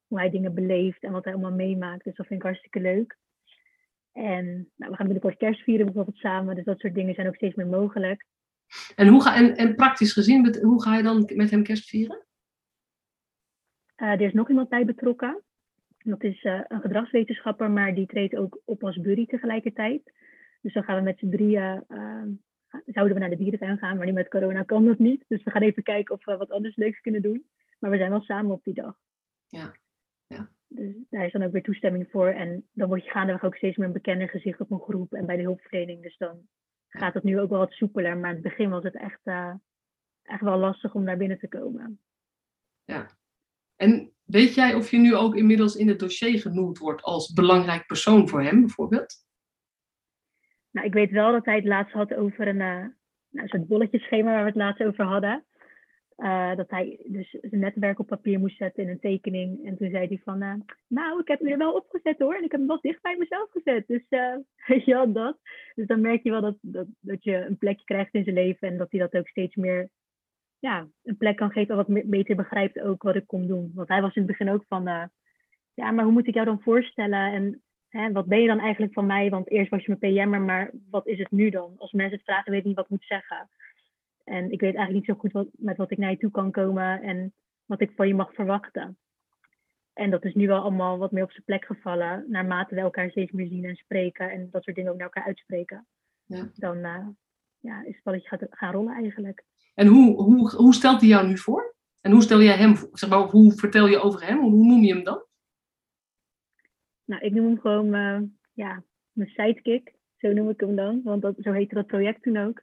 hoe 0.08 0.20
hij 0.20 0.30
dingen 0.30 0.54
beleeft 0.54 1.04
en 1.04 1.12
wat 1.12 1.24
hij 1.24 1.34
allemaal 1.34 1.52
meemaakt. 1.52 2.04
Dus 2.04 2.16
dat 2.16 2.28
vind 2.28 2.40
ik 2.40 2.46
hartstikke 2.46 2.80
leuk. 2.80 3.18
En 4.12 4.46
nou, 4.76 4.92
we 4.92 4.98
gaan 4.98 5.06
binnenkort 5.06 5.38
kerst 5.38 5.62
vieren 5.62 5.86
bijvoorbeeld 5.86 6.18
samen. 6.18 6.56
Dus 6.56 6.66
dat 6.66 6.80
soort 6.80 6.96
dingen 6.96 7.14
zijn 7.14 7.28
ook 7.28 7.36
steeds 7.36 7.56
meer 7.56 7.68
mogelijk. 7.68 8.26
En, 8.96 9.08
hoe 9.08 9.22
ga, 9.22 9.36
en, 9.36 9.56
en 9.56 9.76
praktisch 9.76 10.14
gezien, 10.14 10.58
hoe 10.62 10.82
ga 10.82 10.98
je 10.98 11.04
dan 11.04 11.32
met 11.36 11.52
hem 11.52 11.64
kerst 11.64 11.90
vieren? 11.90 12.26
Uh, 13.98 14.10
er 14.12 14.22
is 14.22 14.34
nog 14.34 14.50
iemand 14.50 14.70
bij 14.70 14.86
betrokken. 14.86 15.44
Dat 15.98 16.24
is 16.24 16.44
uh, 16.44 16.62
een 16.68 16.82
gedragswetenschapper, 16.82 17.72
maar 17.72 17.96
die 17.96 18.08
treedt 18.08 18.36
ook 18.36 18.62
op 18.66 18.84
als 18.84 19.02
buddy 19.02 19.26
tegelijkertijd. 19.26 20.12
Dus 20.64 20.74
dan 20.74 20.84
gaan 20.84 20.96
we 20.96 21.02
met 21.02 21.20
z'n 21.20 21.30
drieën, 21.30 21.84
uh, 21.88 22.24
zouden 22.86 23.14
we 23.14 23.20
naar 23.20 23.30
de 23.30 23.38
dierentuin 23.38 23.78
gaan, 23.78 23.98
maar 23.98 24.06
nu 24.06 24.12
met 24.12 24.30
corona 24.30 24.64
kan 24.64 24.86
dat 24.86 25.00
niet. 25.00 25.26
Dus 25.28 25.44
we 25.44 25.52
gaan 25.52 25.62
even 25.62 25.84
kijken 25.84 26.16
of 26.16 26.26
we 26.26 26.38
wat 26.38 26.52
anders 26.52 26.76
leuks 26.76 27.02
kunnen 27.02 27.22
doen. 27.22 27.46
Maar 27.80 27.92
we 27.92 27.98
zijn 27.98 28.10
wel 28.10 28.22
samen 28.22 28.52
op 28.52 28.64
die 28.64 28.74
dag. 28.74 28.96
Ja. 29.48 29.76
ja. 30.28 30.50
Dus 30.68 30.96
daar 31.10 31.26
is 31.26 31.32
dan 31.32 31.44
ook 31.44 31.52
weer 31.52 31.64
toestemming 31.64 32.08
voor. 32.12 32.28
En 32.28 32.68
dan 32.72 32.88
word 32.88 33.04
je 33.04 33.10
gaandeweg 33.10 33.44
ook 33.44 33.56
steeds 33.56 33.78
meer 33.78 33.88
een 33.88 33.94
bekender 33.94 34.30
gezicht 34.30 34.60
op 34.60 34.72
een 34.72 34.80
groep 34.80 35.14
en 35.14 35.26
bij 35.26 35.36
de 35.36 35.42
hulpverlening. 35.42 36.02
Dus 36.02 36.18
dan 36.18 36.48
gaat 36.90 37.14
het 37.14 37.24
nu 37.24 37.40
ook 37.40 37.50
wel 37.50 37.60
wat 37.60 37.72
soepeler. 37.72 38.18
Maar 38.18 38.30
in 38.30 38.36
het 38.36 38.44
begin 38.44 38.70
was 38.70 38.84
het 38.84 38.96
echt, 38.96 39.20
uh, 39.24 39.54
echt 40.24 40.42
wel 40.42 40.58
lastig 40.58 40.94
om 40.94 41.06
daar 41.06 41.18
binnen 41.18 41.40
te 41.40 41.48
komen. 41.48 42.00
Ja. 42.84 43.10
En 43.76 44.12
weet 44.24 44.54
jij 44.54 44.74
of 44.74 44.92
je 44.92 44.98
nu 44.98 45.16
ook 45.16 45.36
inmiddels 45.36 45.76
in 45.76 45.88
het 45.88 46.00
dossier 46.00 46.40
genoemd 46.40 46.78
wordt 46.78 47.02
als 47.02 47.34
belangrijk 47.34 47.86
persoon 47.86 48.30
voor 48.30 48.42
hem, 48.42 48.60
bijvoorbeeld? 48.60 49.26
Nou, 50.74 50.88
ik 50.88 50.94
weet 50.94 51.12
wel 51.12 51.32
dat 51.32 51.46
hij 51.46 51.56
het 51.56 51.66
laatst 51.66 51.94
had 51.94 52.14
over 52.14 52.48
een, 52.48 52.60
uh, 52.60 52.86
nou, 53.30 53.48
soort 53.48 53.68
bolletjeschema 53.68 54.32
waar 54.32 54.40
we 54.40 54.48
het 54.48 54.56
laatst 54.56 54.84
over 54.84 55.06
hadden. 55.06 55.44
Uh, 56.18 56.56
dat 56.56 56.70
hij 56.70 57.00
dus 57.06 57.30
zijn 57.42 57.62
netwerk 57.62 58.00
op 58.00 58.08
papier 58.08 58.40
moest 58.40 58.58
zetten 58.58 58.84
in 58.84 58.90
een 58.90 59.00
tekening. 59.00 59.66
En 59.66 59.78
toen 59.78 59.90
zei 59.90 60.08
hij 60.08 60.22
van, 60.24 60.44
uh, 60.44 60.54
nou, 60.88 61.20
ik 61.20 61.28
heb 61.28 61.40
hem 61.40 61.50
er 61.50 61.58
wel 61.58 61.74
opgezet 61.74 62.20
hoor. 62.20 62.36
En 62.36 62.44
ik 62.44 62.52
heb 62.52 62.60
hem 62.60 62.68
wel 62.68 62.82
dicht 62.82 63.02
bij 63.02 63.18
mezelf 63.18 63.52
gezet. 63.52 63.88
Dus 63.88 64.04
weet 64.68 64.86
je 64.86 64.94
wel, 64.94 65.12
dat. 65.12 65.38
Dus 65.76 65.88
dan 65.88 66.02
merk 66.02 66.24
je 66.24 66.30
wel 66.30 66.42
dat, 66.42 66.58
dat, 66.62 66.88
dat 67.00 67.24
je 67.24 67.36
een 67.36 67.58
plekje 67.58 67.86
krijgt 67.86 68.14
in 68.14 68.24
zijn 68.24 68.36
leven. 68.36 68.68
En 68.68 68.78
dat 68.78 68.92
hij 68.92 69.00
dat 69.00 69.16
ook 69.16 69.28
steeds 69.28 69.56
meer, 69.56 69.90
ja, 70.60 70.88
een 71.04 71.18
plek 71.18 71.38
kan 71.38 71.52
geven. 71.52 71.78
En 71.78 71.86
wat 71.86 72.10
beter 72.10 72.36
begrijpt 72.36 72.80
ook 72.80 73.04
wat 73.04 73.16
ik 73.16 73.28
kom 73.28 73.48
doen. 73.48 73.72
Want 73.74 73.88
hij 73.88 74.02
was 74.02 74.16
in 74.16 74.22
het 74.22 74.32
begin 74.32 74.50
ook 74.50 74.66
van, 74.68 74.84
ja, 75.74 75.92
maar 75.92 76.04
hoe 76.04 76.14
moet 76.14 76.28
ik 76.28 76.34
jou 76.34 76.46
dan 76.46 76.62
voorstellen? 76.62 77.34
En 77.34 77.62
hè, 77.94 78.12
wat 78.12 78.26
ben 78.26 78.42
je 78.42 78.48
dan 78.48 78.60
eigenlijk 78.60 78.94
van 78.94 79.06
mij? 79.06 79.30
Want 79.30 79.50
eerst 79.50 79.70
was 79.70 79.86
je 79.86 79.98
mijn 80.00 80.14
PM'er, 80.14 80.42
maar 80.42 80.72
wat 80.90 81.08
is 81.08 81.18
het 81.18 81.32
nu 81.32 81.50
dan? 81.50 81.76
Als 81.78 81.92
mensen 81.92 82.16
het 82.16 82.26
vragen, 82.26 82.52
weet 82.52 82.60
ik 82.60 82.66
niet 82.66 82.76
wat 82.76 82.86
ik 82.86 82.92
moet 82.92 83.06
zeggen. 83.06 83.50
En 84.24 84.44
ik 84.52 84.60
weet 84.60 84.76
eigenlijk 84.76 84.94
niet 84.94 85.16
zo 85.16 85.22
goed 85.22 85.32
wat, 85.32 85.48
met 85.52 85.78
wat 85.78 85.92
ik 85.92 85.98
naar 85.98 86.12
je 86.12 86.18
toe 86.18 86.32
kan 86.32 86.52
komen 86.52 87.02
en 87.02 87.34
wat 87.66 87.82
ik 87.82 87.92
van 87.96 88.08
je 88.08 88.16
mag 88.16 88.34
verwachten. 88.34 88.98
En 89.94 90.10
dat 90.10 90.26
is 90.26 90.34
nu 90.34 90.48
wel 90.48 90.62
allemaal 90.62 90.98
wat 90.98 91.12
meer 91.12 91.24
op 91.24 91.32
zijn 91.32 91.44
plek 91.44 91.66
gevallen, 91.66 92.26
naarmate 92.28 92.76
we 92.76 92.82
elkaar 92.82 93.10
steeds 93.10 93.32
meer 93.32 93.48
zien 93.48 93.66
en 93.66 93.76
spreken 93.76 94.32
en 94.32 94.48
dat 94.52 94.64
soort 94.64 94.76
dingen 94.76 94.92
ook 94.92 94.98
naar 94.98 95.08
elkaar 95.08 95.26
uitspreken. 95.26 95.88
Ja. 96.26 96.50
Dan 96.56 96.78
uh, 96.78 97.08
ja, 97.60 97.84
is 97.84 97.96
het 97.96 98.04
balletje 98.04 98.28
gaat 98.28 98.48
gaan 98.50 98.74
rollen 98.74 98.94
eigenlijk. 98.94 99.44
En 99.74 99.88
hoe, 99.88 100.22
hoe, 100.22 100.56
hoe 100.56 100.74
stelt 100.74 101.00
hij 101.00 101.10
jou 101.10 101.28
nu 101.28 101.38
voor? 101.38 101.76
En 102.02 102.12
hoe 102.12 102.22
stel 102.22 102.42
jij 102.42 102.58
hem, 102.58 102.76
zeg 102.92 103.10
maar, 103.10 103.20
hoe 103.20 103.52
vertel 103.52 103.88
je 103.88 104.00
over 104.00 104.26
hem? 104.26 104.40
Hoe 104.40 104.66
noem 104.66 104.84
je 104.84 104.94
hem 104.94 105.04
dan? 105.04 105.24
Nou, 107.14 107.26
ik 107.26 107.34
noem 107.34 107.46
hem 107.46 107.60
gewoon 107.60 107.96
uh, 107.96 108.22
ja, 108.54 108.84
mijn 109.12 109.30
sidekick. 109.30 109.94
Zo 110.18 110.32
noem 110.32 110.50
ik 110.50 110.60
hem 110.60 110.76
dan, 110.76 111.02
want 111.04 111.22
dat, 111.22 111.36
zo 111.38 111.52
heette 111.52 111.76
dat 111.76 111.88
project 111.88 112.24
toen 112.24 112.38
ook. 112.38 112.62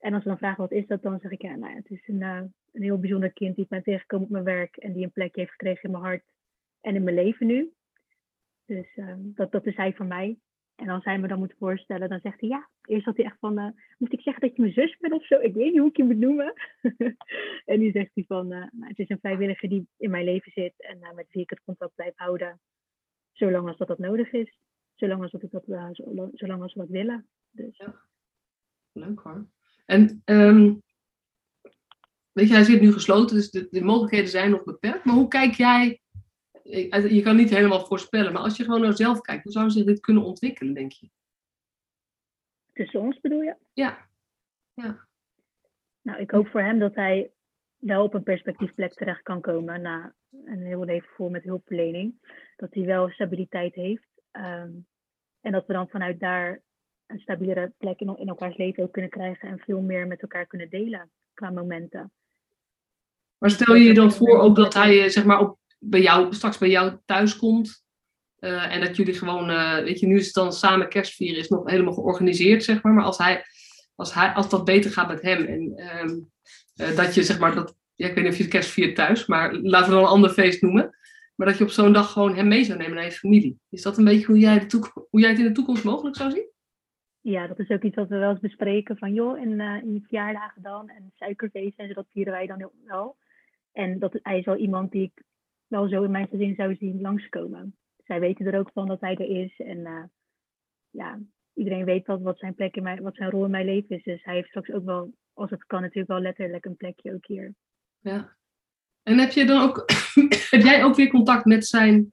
En 0.00 0.14
als 0.14 0.22
ze 0.22 0.28
dan 0.28 0.38
vragen 0.38 0.60
wat 0.60 0.72
is 0.72 0.86
dat, 0.86 1.02
dan 1.02 1.18
zeg 1.20 1.30
ik 1.30 1.42
ja, 1.42 1.54
nou 1.54 1.74
het 1.74 1.90
is 1.90 2.08
een, 2.08 2.20
uh, 2.20 2.42
een 2.72 2.82
heel 2.82 2.98
bijzonder 2.98 3.32
kind 3.32 3.54
die 3.54 3.64
ik 3.64 3.70
ben 3.70 3.82
tegengekomen 3.82 4.26
op 4.26 4.32
mijn 4.32 4.44
werk 4.44 4.76
en 4.76 4.92
die 4.92 5.04
een 5.04 5.12
plekje 5.12 5.40
heeft 5.40 5.52
gekregen 5.52 5.82
in 5.82 5.90
mijn 5.90 6.02
hart 6.02 6.24
en 6.80 6.94
in 6.94 7.02
mijn 7.02 7.16
leven 7.16 7.46
nu. 7.46 7.72
Dus 8.66 8.96
uh, 8.96 9.14
dat, 9.16 9.52
dat 9.52 9.66
is 9.66 9.76
hij 9.76 9.92
van 9.92 10.06
mij. 10.06 10.38
En 10.74 10.88
als 10.88 11.04
hij 11.04 11.18
me 11.18 11.28
dan 11.28 11.38
moet 11.38 11.54
voorstellen, 11.58 12.08
dan 12.08 12.20
zegt 12.20 12.40
hij 12.40 12.48
ja. 12.48 12.68
Eerst 12.82 13.04
had 13.04 13.16
hij 13.16 13.24
echt 13.24 13.38
van, 13.38 13.74
moet 13.98 14.12
ik 14.12 14.20
zeggen 14.20 14.42
dat 14.42 14.56
je 14.56 14.62
mijn 14.62 14.74
zus 14.74 14.96
bent 14.96 15.12
of 15.12 15.26
zo? 15.26 15.40
Ik 15.40 15.54
weet 15.54 15.72
niet 15.72 15.78
hoe 15.78 15.88
ik 15.88 15.96
je 15.96 16.04
moet 16.04 16.18
noemen. 16.18 16.52
en 17.70 17.78
nu 17.78 17.90
zegt 17.90 18.10
hij 18.14 18.24
van, 18.26 18.48
nou, 18.48 18.70
het 18.80 18.98
is 18.98 19.08
een 19.08 19.20
vrijwilliger 19.20 19.68
die 19.68 19.88
in 19.96 20.10
mijn 20.10 20.24
leven 20.24 20.52
zit 20.52 20.74
en 20.76 20.98
met 21.14 21.26
wie 21.30 21.42
ik 21.42 21.50
het 21.50 21.62
contact 21.64 21.94
blijf 21.94 22.12
houden. 22.16 22.60
Zolang 23.36 23.68
als 23.68 23.76
dat, 23.76 23.88
dat 23.88 23.98
nodig 23.98 24.32
is. 24.32 24.58
Zolang 24.94 25.22
als 25.22 25.30
dat 25.30 25.40
dat, 25.50 25.64
zolang 26.34 26.62
als 26.62 26.74
we 26.74 26.80
dat 26.80 26.88
willen. 26.88 27.28
Dus. 27.50 27.76
Ja. 27.76 28.00
Leuk 28.92 29.20
hoor. 29.20 29.46
En 29.86 30.22
um, 30.24 30.82
weet 32.32 32.48
je, 32.48 32.54
hij 32.54 32.64
zit 32.64 32.80
nu 32.80 32.92
gesloten, 32.92 33.36
dus 33.36 33.50
de, 33.50 33.68
de, 33.70 33.82
mogelijkheden 33.82 34.28
zijn 34.28 34.50
nog 34.50 34.64
beperkt. 34.64 35.04
Maar 35.04 35.14
hoe 35.14 35.28
kijk 35.28 35.54
jij, 35.54 36.00
je 36.62 37.20
kan 37.22 37.36
niet 37.36 37.50
helemaal 37.50 37.86
voorspellen, 37.86 38.32
maar 38.32 38.42
als 38.42 38.56
je 38.56 38.64
gewoon 38.64 38.80
naar 38.80 38.96
zelf 38.96 39.20
kijkt, 39.20 39.44
hoe 39.44 39.52
zou 39.52 39.70
zich 39.70 39.84
dit 39.84 40.00
kunnen 40.00 40.22
ontwikkelen, 40.22 40.74
denk 40.74 40.92
je? 40.92 41.10
Tussen 42.72 43.00
ons 43.00 43.20
bedoel 43.20 43.42
je? 43.42 43.56
Ja. 43.72 44.08
ja. 44.74 45.06
Nou, 46.02 46.20
ik 46.20 46.30
hoop 46.30 46.48
voor 46.48 46.60
hem 46.62 46.78
dat 46.78 46.94
hij 46.94 47.30
wel 47.76 48.04
op 48.04 48.14
een 48.14 48.22
perspectiefplek 48.22 48.94
terecht 48.94 49.22
kan 49.22 49.40
komen 49.40 49.82
na 49.82 50.14
een 50.44 50.62
heel 50.62 50.84
leven 50.84 51.08
vol 51.08 51.28
met 51.28 51.44
hulpverlening. 51.44 52.14
Dat 52.56 52.74
hij 52.74 52.84
wel 52.84 53.10
stabiliteit 53.10 53.74
heeft. 53.74 54.08
Um, 54.32 54.86
en 55.40 55.52
dat 55.52 55.66
we 55.66 55.72
dan 55.72 55.88
vanuit 55.88 56.20
daar 56.20 56.62
een 57.06 57.18
stabielere 57.18 57.72
plek 57.78 58.00
in, 58.00 58.18
in 58.18 58.28
elkaars 58.28 58.56
leven 58.56 58.82
ook 58.82 58.92
kunnen 58.92 59.10
krijgen 59.10 59.48
en 59.48 59.58
veel 59.58 59.80
meer 59.80 60.06
met 60.06 60.22
elkaar 60.22 60.46
kunnen 60.46 60.70
delen 60.70 61.10
qua 61.34 61.50
momenten. 61.50 62.12
Maar 63.38 63.50
stel 63.50 63.74
je 63.74 63.84
je 63.84 63.94
dan 63.94 64.12
voor 64.12 64.38
ook 64.38 64.56
dat 64.56 64.74
hij 64.74 65.02
eh, 65.02 65.08
zeg 65.08 65.24
maar 65.24 65.40
op, 65.40 65.58
bij 65.78 66.00
jou, 66.00 66.34
straks 66.34 66.58
bij 66.58 66.68
jou 66.68 66.98
thuis 67.04 67.36
komt 67.36 67.84
uh, 68.40 68.74
en 68.74 68.80
dat 68.80 68.96
jullie 68.96 69.14
gewoon, 69.14 69.50
uh, 69.50 69.78
weet 69.78 70.00
je, 70.00 70.06
nu 70.06 70.16
is 70.16 70.24
het 70.24 70.34
dan 70.34 70.52
samen 70.52 70.88
kerstvieren, 70.88 71.38
is 71.38 71.48
nog 71.48 71.70
helemaal 71.70 71.92
georganiseerd, 71.92 72.64
zeg 72.64 72.82
maar. 72.82 72.92
Maar 72.92 73.04
als, 73.04 73.18
hij, 73.18 73.44
als, 73.94 74.14
hij, 74.14 74.32
als 74.32 74.48
dat 74.48 74.64
beter 74.64 74.90
gaat 74.90 75.08
met 75.08 75.22
hem 75.22 75.44
en 75.44 75.88
um, 76.00 76.30
uh, 76.76 76.96
dat 76.96 77.14
je, 77.14 77.22
zeg 77.22 77.38
maar, 77.38 77.54
dat, 77.54 77.76
ja, 77.94 78.08
ik 78.08 78.14
weet 78.14 78.24
niet 78.24 78.32
of 78.32 78.38
je 78.38 78.44
het 78.44 78.52
kerst 78.52 78.70
viert 78.70 78.96
thuis, 78.96 79.26
maar 79.26 79.54
laten 79.54 79.88
we 79.88 79.94
dan 79.94 80.04
een 80.04 80.10
ander 80.10 80.30
feest 80.30 80.62
noemen. 80.62 80.95
Maar 81.36 81.46
dat 81.46 81.58
je 81.58 81.64
op 81.64 81.70
zo'n 81.70 81.92
dag 81.92 82.12
gewoon 82.12 82.34
hem 82.34 82.48
mee 82.48 82.64
zou 82.64 82.78
nemen 82.78 82.94
naar 82.94 83.04
je 83.04 83.10
familie. 83.10 83.58
Is 83.68 83.82
dat 83.82 83.98
een 83.98 84.04
beetje 84.04 84.26
hoe 84.26 84.38
jij, 84.38 84.66
de 84.66 84.90
hoe 85.10 85.20
jij 85.20 85.30
het 85.30 85.38
in 85.38 85.44
de 85.44 85.52
toekomst 85.52 85.84
mogelijk 85.84 86.16
zou 86.16 86.30
zien? 86.30 86.54
ja, 87.30 87.46
dat 87.46 87.58
is 87.58 87.68
ook 87.68 87.82
iets 87.82 87.96
wat 87.96 88.08
we 88.08 88.16
wel 88.16 88.30
eens 88.30 88.40
bespreken. 88.40 88.98
Van 88.98 89.14
joh, 89.14 89.38
in, 89.38 89.60
uh, 89.60 89.82
in 89.82 89.92
je 89.92 90.00
verjaardagen 90.00 90.62
dan 90.62 90.88
en 90.88 91.12
suikerfeest 91.14 91.78
en 91.78 91.86
zo, 91.86 91.94
dat 91.94 92.06
vieren 92.10 92.32
wij 92.32 92.46
dan 92.46 92.70
wel. 92.84 93.16
En 93.72 93.98
dat, 93.98 94.18
hij 94.22 94.38
is 94.38 94.44
wel 94.44 94.56
iemand 94.56 94.92
die 94.92 95.02
ik 95.02 95.22
wel 95.66 95.88
zo 95.88 96.02
in 96.02 96.10
mijn 96.10 96.28
gezin 96.28 96.54
zou 96.54 96.76
zien 96.76 97.00
langskomen. 97.00 97.76
Zij 98.04 98.20
weten 98.20 98.46
er 98.46 98.58
ook 98.58 98.70
van 98.72 98.86
dat 98.86 99.00
hij 99.00 99.16
er 99.16 99.42
is. 99.42 99.58
En 99.58 99.78
uh, 99.78 100.04
ja, 100.90 101.20
iedereen 101.54 101.84
weet 101.84 102.06
dat 102.06 102.20
wat 102.20 102.38
zijn 102.38 102.54
plek 102.54 102.76
in 102.76 102.82
mijn, 102.82 103.02
wat 103.02 103.14
zijn 103.14 103.30
rol 103.30 103.44
in 103.44 103.50
mijn 103.50 103.66
leven 103.66 103.96
is. 103.96 104.02
Dus 104.02 104.24
hij 104.24 104.34
heeft 104.34 104.48
straks 104.48 104.70
ook 104.70 104.84
wel, 104.84 105.14
als 105.32 105.50
het 105.50 105.64
kan, 105.64 105.80
natuurlijk 105.80 106.08
wel 106.08 106.20
letterlijk 106.20 106.64
een 106.64 106.76
plekje 106.76 107.14
ook 107.14 107.26
hier. 107.26 107.54
Ja. 107.98 108.36
En 109.08 109.18
heb 109.18 109.30
je 109.30 109.44
dan 109.44 109.62
ook, 109.62 109.76
heb 110.50 110.62
jij 110.62 110.84
ook 110.84 110.94
weer 110.94 111.08
contact 111.08 111.44
met 111.44 111.66
zijn 111.66 112.12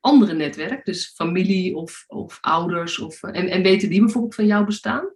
andere 0.00 0.34
netwerk, 0.34 0.84
dus 0.84 1.14
familie 1.14 1.76
of, 1.76 2.04
of 2.06 2.38
ouders, 2.40 2.98
of, 2.98 3.22
en, 3.22 3.48
en 3.48 3.62
weten 3.62 3.88
die 3.88 4.00
bijvoorbeeld 4.00 4.34
van 4.34 4.46
jou 4.46 4.64
bestaan? 4.64 5.14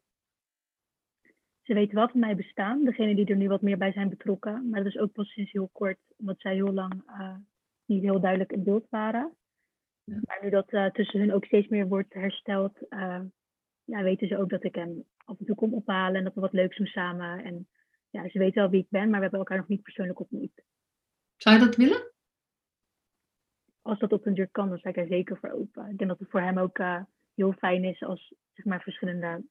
Ze 1.63 1.75
weten 1.75 1.95
wel 1.95 2.09
van 2.09 2.21
mij 2.21 2.37
bestaan, 2.37 2.85
degene 2.85 3.15
die 3.15 3.27
er 3.27 3.37
nu 3.37 3.49
wat 3.49 3.63
meer 3.63 3.79
bij 3.79 3.93
zijn 3.93 4.09
betrokken. 4.09 4.69
Maar 4.69 4.83
dat 4.83 4.93
is 4.95 4.99
ook 4.99 5.13
pas 5.13 5.33
sinds 5.33 5.53
heel 5.53 5.71
kort, 5.73 5.99
omdat 6.17 6.41
zij 6.41 6.55
heel 6.55 6.73
lang 6.73 7.03
uh, 7.07 7.37
niet 7.85 8.03
heel 8.03 8.21
duidelijk 8.21 8.53
in 8.53 8.65
beeld 8.65 8.87
waren. 8.91 9.37
Ja. 10.05 10.19
Maar 10.23 10.39
nu 10.43 10.51
dat 10.51 10.73
uh, 10.73 10.87
tussen 10.87 11.21
hun 11.21 11.33
ook 11.33 11.45
steeds 11.45 11.69
meer 11.69 11.89
wordt 11.89 12.15
hersteld, 12.15 12.79
uh, 12.89 13.21
ja, 13.85 14.03
weten 14.03 14.29
ze 14.29 14.39
ook 14.39 14.51
dat 14.51 14.65
ik 14.65 14.75
hem 14.75 15.05
af 15.25 15.39
en 15.39 15.47
toe 15.47 15.57
kom 15.57 15.75
ophalen 15.75 16.17
en 16.17 16.25
dat 16.25 16.35
we 16.35 16.41
wat 16.41 16.53
leuks 16.53 16.77
doen 16.77 16.87
samen. 16.87 17.45
En 17.45 17.69
ja, 18.11 18.29
ze 18.29 18.39
weten 18.39 18.63
wel 18.63 18.71
wie 18.71 18.81
ik 18.81 18.91
ben, 18.91 19.11
maar 19.11 19.17
we 19.17 19.23
hebben 19.23 19.39
elkaar 19.39 19.59
nog 19.59 19.69
niet 19.69 19.83
persoonlijk 19.83 20.21
ontmoet. 20.21 20.63
Zou 21.42 21.59
je 21.59 21.64
dat 21.64 21.76
willen? 21.76 22.12
als 23.83 23.98
dat 23.98 24.12
op 24.12 24.26
een 24.26 24.35
duur 24.35 24.48
kan, 24.48 24.68
dan 24.68 24.78
sta 24.78 24.88
ik 24.88 24.96
er 24.96 25.07
zeker 25.07 25.38
voor 25.38 25.50
open. 25.50 25.90
Ik 25.90 25.98
denk 25.98 26.11
dat 26.11 26.18
het 26.18 26.31
voor 26.31 26.40
hem 26.40 26.59
ook 26.59 26.78
uh, 26.78 27.02
heel 27.35 27.52
fijn 27.52 27.85
is 27.85 28.02
als 28.02 28.35
zeg 28.52 28.64
maar, 28.64 28.83
verschillende 28.83 29.44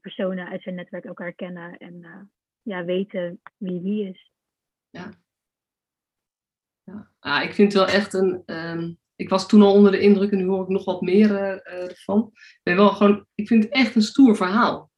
personen 0.00 0.48
uit 0.48 0.62
zijn 0.62 0.74
netwerk 0.74 1.04
elkaar 1.04 1.32
kennen 1.32 1.76
en 1.76 1.94
uh, 1.94 2.20
ja, 2.62 2.84
weten 2.84 3.40
wie 3.56 3.80
wie 3.80 4.08
is. 4.08 4.30
Ja. 4.90 5.10
ja. 6.84 7.10
Ah, 7.18 7.42
ik 7.42 7.52
vind 7.52 7.72
het 7.72 7.82
wel 7.82 7.94
echt 7.94 8.12
een. 8.12 8.42
Um, 8.46 8.98
ik 9.16 9.28
was 9.28 9.48
toen 9.48 9.62
al 9.62 9.72
onder 9.72 9.92
de 9.92 10.00
indruk 10.00 10.30
en 10.30 10.38
nu 10.38 10.44
hoor 10.44 10.62
ik 10.62 10.68
nog 10.68 10.84
wat 10.84 11.00
meer 11.00 11.30
uh, 11.30 11.90
ervan. 11.90 12.30
Ik, 12.32 12.60
ben 12.62 12.76
wel 12.76 12.88
gewoon, 12.88 13.26
ik 13.34 13.46
vind 13.46 13.64
het 13.64 13.72
echt 13.72 13.94
een 13.94 14.02
stoer 14.02 14.36
verhaal. 14.36 14.90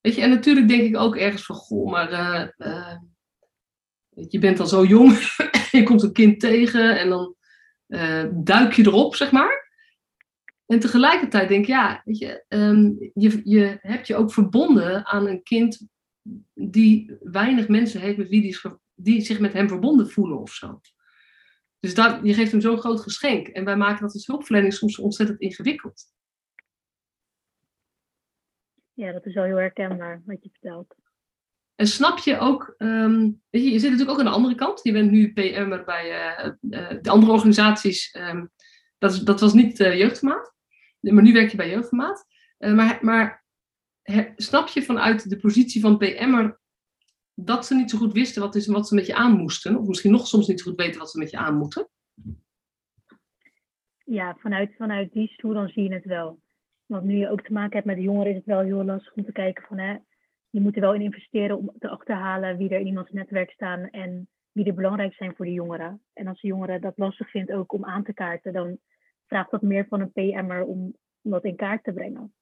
Weet 0.00 0.14
je, 0.14 0.22
en 0.22 0.30
natuurlijk 0.30 0.68
denk 0.68 0.82
ik 0.82 0.96
ook 0.96 1.16
ergens 1.16 1.44
van, 1.46 1.56
goh, 1.56 1.90
maar 1.90 2.10
je 4.14 4.38
bent 4.38 4.60
al 4.60 4.66
zo 4.66 4.84
jong, 4.84 5.12
je 5.70 5.82
komt 5.84 6.02
een 6.02 6.12
kind 6.12 6.40
tegen 6.40 6.98
en 6.98 7.08
dan 7.08 7.34
uh, 7.88 8.24
duik 8.32 8.72
je 8.72 8.86
erop, 8.86 9.14
zeg 9.14 9.32
maar. 9.32 9.70
En 10.66 10.80
tegelijkertijd 10.80 11.48
denk 11.48 11.62
ik, 11.62 11.68
ja, 11.68 12.02
weet 12.04 12.18
je, 12.18 12.44
um, 12.48 13.10
je, 13.14 13.40
je 13.44 13.78
hebt 13.80 14.06
je 14.06 14.16
ook 14.16 14.32
verbonden 14.32 15.06
aan 15.06 15.26
een 15.26 15.42
kind 15.42 15.86
die 16.54 17.16
weinig 17.20 17.68
mensen 17.68 18.00
heeft 18.00 18.16
met 18.16 18.28
wie 18.28 18.40
die, 18.40 18.58
die 18.94 19.20
zich 19.20 19.40
met 19.40 19.52
hem 19.52 19.68
verbonden 19.68 20.10
voelen 20.10 20.38
of 20.38 20.52
zo. 20.52 20.80
Dus 21.80 21.94
dat, 21.94 22.20
je 22.22 22.34
geeft 22.34 22.50
hem 22.50 22.60
zo'n 22.60 22.78
groot 22.78 23.00
geschenk. 23.00 23.48
En 23.48 23.64
wij 23.64 23.76
maken 23.76 24.02
dat 24.02 24.12
als 24.14 24.26
hulpverlening 24.26 24.72
soms 24.72 24.98
ontzettend 24.98 25.40
ingewikkeld. 25.40 26.04
Ja, 28.92 29.12
dat 29.12 29.26
is 29.26 29.34
wel 29.34 29.44
heel 29.44 29.56
herkenbaar 29.56 30.22
wat 30.24 30.42
je 30.42 30.50
vertelt. 30.50 30.94
En 31.74 31.86
snap 31.86 32.18
je 32.18 32.38
ook, 32.38 32.74
um, 32.78 33.42
je, 33.50 33.78
zit 33.78 33.90
natuurlijk 33.90 34.10
ook 34.10 34.18
aan 34.18 34.24
de 34.24 34.30
andere 34.30 34.54
kant. 34.54 34.80
Je 34.82 34.92
bent 34.92 35.10
nu 35.10 35.32
PM'er 35.32 35.84
bij 35.84 36.10
uh, 36.10 36.52
uh, 36.60 37.00
de 37.00 37.10
andere 37.10 37.32
organisaties. 37.32 38.14
Um, 38.18 38.50
dat, 38.98 39.20
dat 39.24 39.40
was 39.40 39.52
niet 39.52 39.80
uh, 39.80 39.98
jeugdformaat, 39.98 40.54
maar 41.00 41.22
nu 41.22 41.32
werk 41.32 41.50
je 41.50 41.56
bij 41.56 41.70
jeugdformaat. 41.70 42.24
maar 42.58 42.98
maar 43.00 43.44
snap 44.36 44.68
je 44.68 44.82
vanuit 44.82 45.30
de 45.30 45.36
positie 45.36 45.80
van 45.80 45.98
PM'er 45.98 46.60
dat 47.34 47.66
ze 47.66 47.74
niet 47.74 47.90
zo 47.90 47.98
goed 47.98 48.12
wisten 48.12 48.42
wat, 48.42 48.66
wat 48.66 48.88
ze 48.88 48.94
met 48.94 49.06
je 49.06 49.14
aan 49.14 49.36
moesten? 49.36 49.76
Of 49.76 49.86
misschien 49.86 50.12
nog 50.12 50.26
soms 50.26 50.46
niet 50.46 50.60
zo 50.60 50.70
goed 50.70 50.80
weten 50.80 51.00
wat 51.00 51.10
ze 51.10 51.18
met 51.18 51.30
je 51.30 51.36
aan 51.36 51.56
moeten? 51.56 51.88
Ja, 54.04 54.36
vanuit, 54.38 54.74
vanuit 54.76 55.12
die 55.12 55.28
stoel 55.28 55.52
dan 55.52 55.68
zie 55.68 55.82
je 55.82 55.94
het 55.94 56.04
wel. 56.04 56.40
Want 56.86 57.04
nu 57.04 57.16
je 57.16 57.30
ook 57.30 57.42
te 57.42 57.52
maken 57.52 57.72
hebt 57.72 57.86
met 57.86 57.98
jongeren 57.98 58.30
is 58.30 58.36
het 58.36 58.46
wel 58.46 58.60
heel 58.60 58.84
lastig 58.84 59.14
om 59.14 59.24
te 59.24 59.32
kijken 59.32 59.64
van... 59.68 59.78
Hè, 59.78 59.96
je 60.52 60.60
moet 60.60 60.74
er 60.74 60.80
wel 60.80 60.94
in 60.94 61.00
investeren 61.00 61.58
om 61.58 61.72
te 61.78 61.88
achterhalen 61.88 62.56
wie 62.56 62.68
er 62.68 62.80
in 62.80 62.86
iemands 62.86 63.10
netwerk 63.10 63.50
staan 63.50 63.90
en 63.90 64.28
wie 64.52 64.64
er 64.64 64.74
belangrijk 64.74 65.14
zijn 65.14 65.34
voor 65.36 65.44
de 65.44 65.52
jongeren. 65.52 66.02
En 66.12 66.26
als 66.26 66.40
de 66.40 66.46
jongere 66.46 66.78
dat 66.78 66.92
lastig 66.96 67.30
vindt 67.30 67.52
ook 67.52 67.72
om 67.72 67.84
aan 67.84 68.04
te 68.04 68.14
kaarten, 68.14 68.52
dan 68.52 68.78
vraagt 69.26 69.50
dat 69.50 69.62
meer 69.62 69.86
van 69.88 70.00
een 70.00 70.12
PM'er 70.12 70.64
om, 70.64 70.96
om 71.22 71.30
dat 71.30 71.44
in 71.44 71.56
kaart 71.56 71.84
te 71.84 71.92
brengen. 71.92 72.34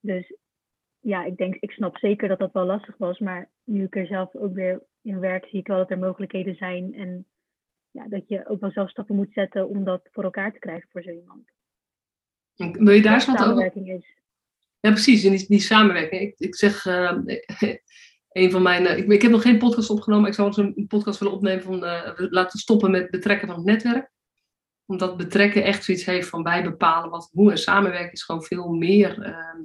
Dus 0.00 0.34
ja, 1.00 1.24
ik 1.24 1.36
denk, 1.36 1.54
ik 1.54 1.70
snap 1.70 1.96
zeker 1.96 2.28
dat 2.28 2.38
dat 2.38 2.52
wel 2.52 2.64
lastig 2.64 2.96
was, 2.96 3.18
maar 3.18 3.50
nu 3.64 3.84
ik 3.84 3.96
er 3.96 4.06
zelf 4.06 4.34
ook 4.34 4.54
weer 4.54 4.82
in 5.02 5.20
werk, 5.20 5.46
zie 5.46 5.58
ik 5.58 5.66
wel 5.66 5.78
dat 5.78 5.90
er 5.90 5.98
mogelijkheden 5.98 6.54
zijn 6.54 6.94
en 6.94 7.26
ja, 7.90 8.08
dat 8.08 8.28
je 8.28 8.48
ook 8.48 8.60
wel 8.60 8.70
zelf 8.70 8.90
stappen 8.90 9.16
moet 9.16 9.32
zetten 9.32 9.68
om 9.68 9.84
dat 9.84 10.08
voor 10.12 10.24
elkaar 10.24 10.52
te 10.52 10.58
krijgen 10.58 10.88
voor 10.90 11.02
zo 11.02 11.10
iemand. 11.10 11.50
Wil 12.54 12.94
je 12.94 13.02
daar 13.02 13.14
eens 13.14 13.26
wat 13.26 13.74
is. 13.74 14.16
Ja, 14.80 14.90
precies, 14.90 15.24
in 15.24 15.30
die, 15.36 15.46
die 15.48 15.60
samenwerking. 15.60 16.22
Ik, 16.22 16.34
ik 16.38 16.56
zeg, 16.56 16.86
uh, 16.86 17.12
een 18.28 18.50
van 18.50 18.62
mijn, 18.62 18.82
uh, 18.82 18.96
ik, 18.96 19.08
ik, 19.08 19.22
heb 19.22 19.30
nog 19.30 19.42
geen 19.42 19.58
podcast 19.58 19.90
opgenomen, 19.90 20.28
ik 20.28 20.34
zou 20.34 20.46
eens 20.48 20.56
een 20.56 20.86
podcast 20.88 21.18
willen 21.18 21.34
opnemen 21.34 21.62
van 21.62 21.84
uh, 21.84 22.12
laten 22.14 22.58
stoppen 22.58 22.90
met 22.90 23.10
betrekken 23.10 23.48
van 23.48 23.56
het 23.56 23.66
netwerk. 23.66 24.10
Omdat 24.86 25.16
betrekken 25.16 25.64
echt 25.64 25.84
zoiets 25.84 26.04
heeft 26.04 26.28
van 26.28 26.42
wij 26.42 26.62
bepalen 26.62 27.10
wat, 27.10 27.28
hoe 27.32 27.50
en 27.50 27.58
samenwerken 27.58 28.12
is 28.12 28.22
gewoon 28.22 28.42
veel 28.42 28.68
meer 28.68 29.22
ehm, 29.22 29.60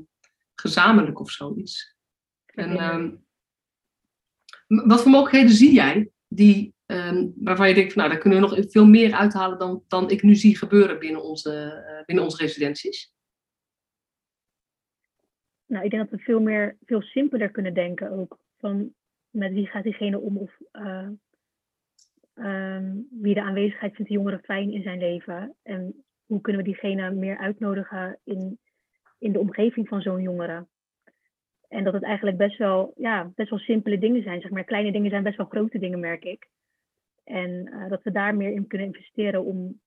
gezamenlijk 0.55 1.19
of 1.19 1.31
zoiets. 1.31 1.95
En, 2.45 2.77
ehm, 2.77 3.11
wat 4.67 5.01
voor 5.01 5.11
mogelijkheden 5.11 5.55
zie 5.55 5.73
jij 5.73 6.09
die, 6.27 6.73
um, 6.85 7.33
waarvan 7.35 7.67
je 7.67 7.73
denkt, 7.73 7.95
nou, 7.95 8.09
daar 8.09 8.17
kunnen 8.17 8.41
we 8.41 8.47
nog 8.47 8.71
veel 8.71 8.85
meer 8.85 9.13
uithalen 9.13 9.59
dan, 9.59 9.83
dan 9.87 10.09
ik 10.09 10.23
nu 10.23 10.35
zie 10.35 10.57
gebeuren 10.57 10.99
binnen 10.99 11.23
onze, 11.23 11.83
uh, 11.89 12.05
binnen 12.05 12.23
onze 12.23 12.37
residenties? 12.37 13.13
Nou, 15.73 15.85
ik 15.85 15.91
denk 15.91 16.09
dat 16.09 16.19
we 16.19 16.25
veel 16.25 16.41
meer, 16.41 16.77
veel 16.85 17.01
simpeler 17.01 17.51
kunnen 17.51 17.73
denken 17.73 18.11
ook. 18.11 18.37
Van 18.57 18.93
met 19.29 19.51
wie 19.51 19.67
gaat 19.67 19.83
diegene 19.83 20.19
om 20.19 20.37
of 20.37 20.57
uh, 20.73 21.09
um, 22.35 23.07
wie 23.11 23.33
de 23.33 23.41
aanwezigheid 23.41 23.95
vindt 23.95 24.11
de 24.11 24.17
jongere 24.17 24.39
fijn 24.39 24.71
in 24.71 24.81
zijn 24.81 24.99
leven. 24.99 25.55
En 25.63 26.03
hoe 26.25 26.41
kunnen 26.41 26.61
we 26.63 26.67
diegene 26.67 27.11
meer 27.11 27.37
uitnodigen 27.37 28.19
in, 28.23 28.59
in 29.19 29.31
de 29.31 29.39
omgeving 29.39 29.87
van 29.87 30.01
zo'n 30.01 30.21
jongere. 30.21 30.67
En 31.67 31.83
dat 31.83 31.93
het 31.93 32.03
eigenlijk 32.03 32.37
best 32.37 32.57
wel, 32.57 32.93
ja, 32.95 33.31
best 33.35 33.49
wel 33.49 33.59
simpele 33.59 33.97
dingen 33.97 34.23
zijn. 34.23 34.41
Zeg 34.41 34.51
maar. 34.51 34.63
Kleine 34.63 34.91
dingen 34.91 35.09
zijn 35.09 35.23
best 35.23 35.37
wel 35.37 35.45
grote 35.45 35.79
dingen, 35.79 35.99
merk 35.99 36.23
ik. 36.23 36.49
En 37.23 37.49
uh, 37.49 37.89
dat 37.89 38.03
we 38.03 38.11
daar 38.11 38.35
meer 38.35 38.51
in 38.51 38.67
kunnen 38.67 38.87
investeren 38.87 39.43
om, 39.43 39.81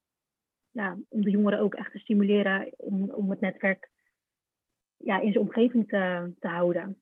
ja, 0.70 0.96
om 1.08 1.22
de 1.22 1.30
jongeren 1.30 1.58
ook 1.58 1.74
echt 1.74 1.92
te 1.92 1.98
stimuleren 1.98 2.72
om, 2.76 3.10
om 3.10 3.30
het 3.30 3.40
netwerk 3.40 3.90
ja, 4.96 5.20
in 5.20 5.32
zijn 5.32 5.44
omgeving 5.44 5.88
te, 5.88 6.32
te 6.38 6.48
houden. 6.48 7.00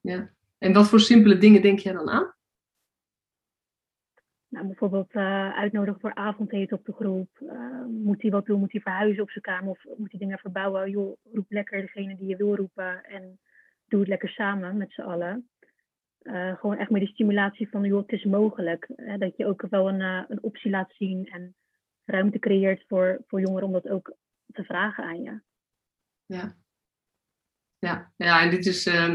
Ja, 0.00 0.30
en 0.58 0.72
wat 0.72 0.88
voor 0.88 1.00
simpele 1.00 1.38
dingen 1.38 1.62
denk 1.62 1.78
jij 1.78 1.92
dan 1.92 2.08
aan? 2.08 2.34
Nou, 4.48 4.66
bijvoorbeeld 4.66 5.14
uh, 5.14 5.56
uitnodigen 5.56 6.00
voor 6.00 6.14
avondeten 6.14 6.78
op 6.78 6.84
de 6.84 6.92
groep. 6.92 7.28
Uh, 7.40 7.84
moet 7.84 8.22
hij 8.22 8.30
wat 8.30 8.46
doen? 8.46 8.58
Moet 8.58 8.72
hij 8.72 8.80
verhuizen 8.80 9.22
op 9.22 9.30
zijn 9.30 9.44
kamer? 9.44 9.70
Of 9.70 9.84
moet 9.96 10.10
hij 10.10 10.20
dingen 10.20 10.38
verbouwen? 10.38 10.90
Joh, 10.90 11.16
roep 11.32 11.46
lekker 11.48 11.80
degene 11.80 12.16
die 12.16 12.26
je 12.26 12.36
wil 12.36 12.56
roepen. 12.56 13.04
En 13.04 13.38
doe 13.86 14.00
het 14.00 14.08
lekker 14.08 14.28
samen 14.28 14.76
met 14.76 14.92
z'n 14.92 15.00
allen. 15.00 15.48
Uh, 16.22 16.56
gewoon 16.56 16.76
echt 16.76 16.90
met 16.90 17.00
die 17.00 17.10
stimulatie 17.10 17.68
van, 17.68 17.84
joh, 17.84 18.00
het 18.00 18.12
is 18.12 18.24
mogelijk. 18.24 18.88
Hè, 18.96 19.18
dat 19.18 19.36
je 19.36 19.46
ook 19.46 19.66
wel 19.70 19.88
een, 19.88 20.00
een 20.00 20.42
optie 20.42 20.70
laat 20.70 20.92
zien 20.92 21.26
en 21.26 21.54
ruimte 22.04 22.38
creëert 22.38 22.84
voor, 22.88 23.22
voor 23.26 23.40
jongeren 23.40 23.66
om 23.66 23.72
dat 23.72 23.88
ook 23.88 24.16
te 24.52 24.64
vragen 24.64 25.04
aan 25.04 25.22
je. 25.22 25.40
Ja, 26.26 26.56
ja, 27.84 28.12
ja 28.16 28.42
en 28.42 28.50
dit 28.50 28.66
is 28.66 28.86
uh, 28.86 29.14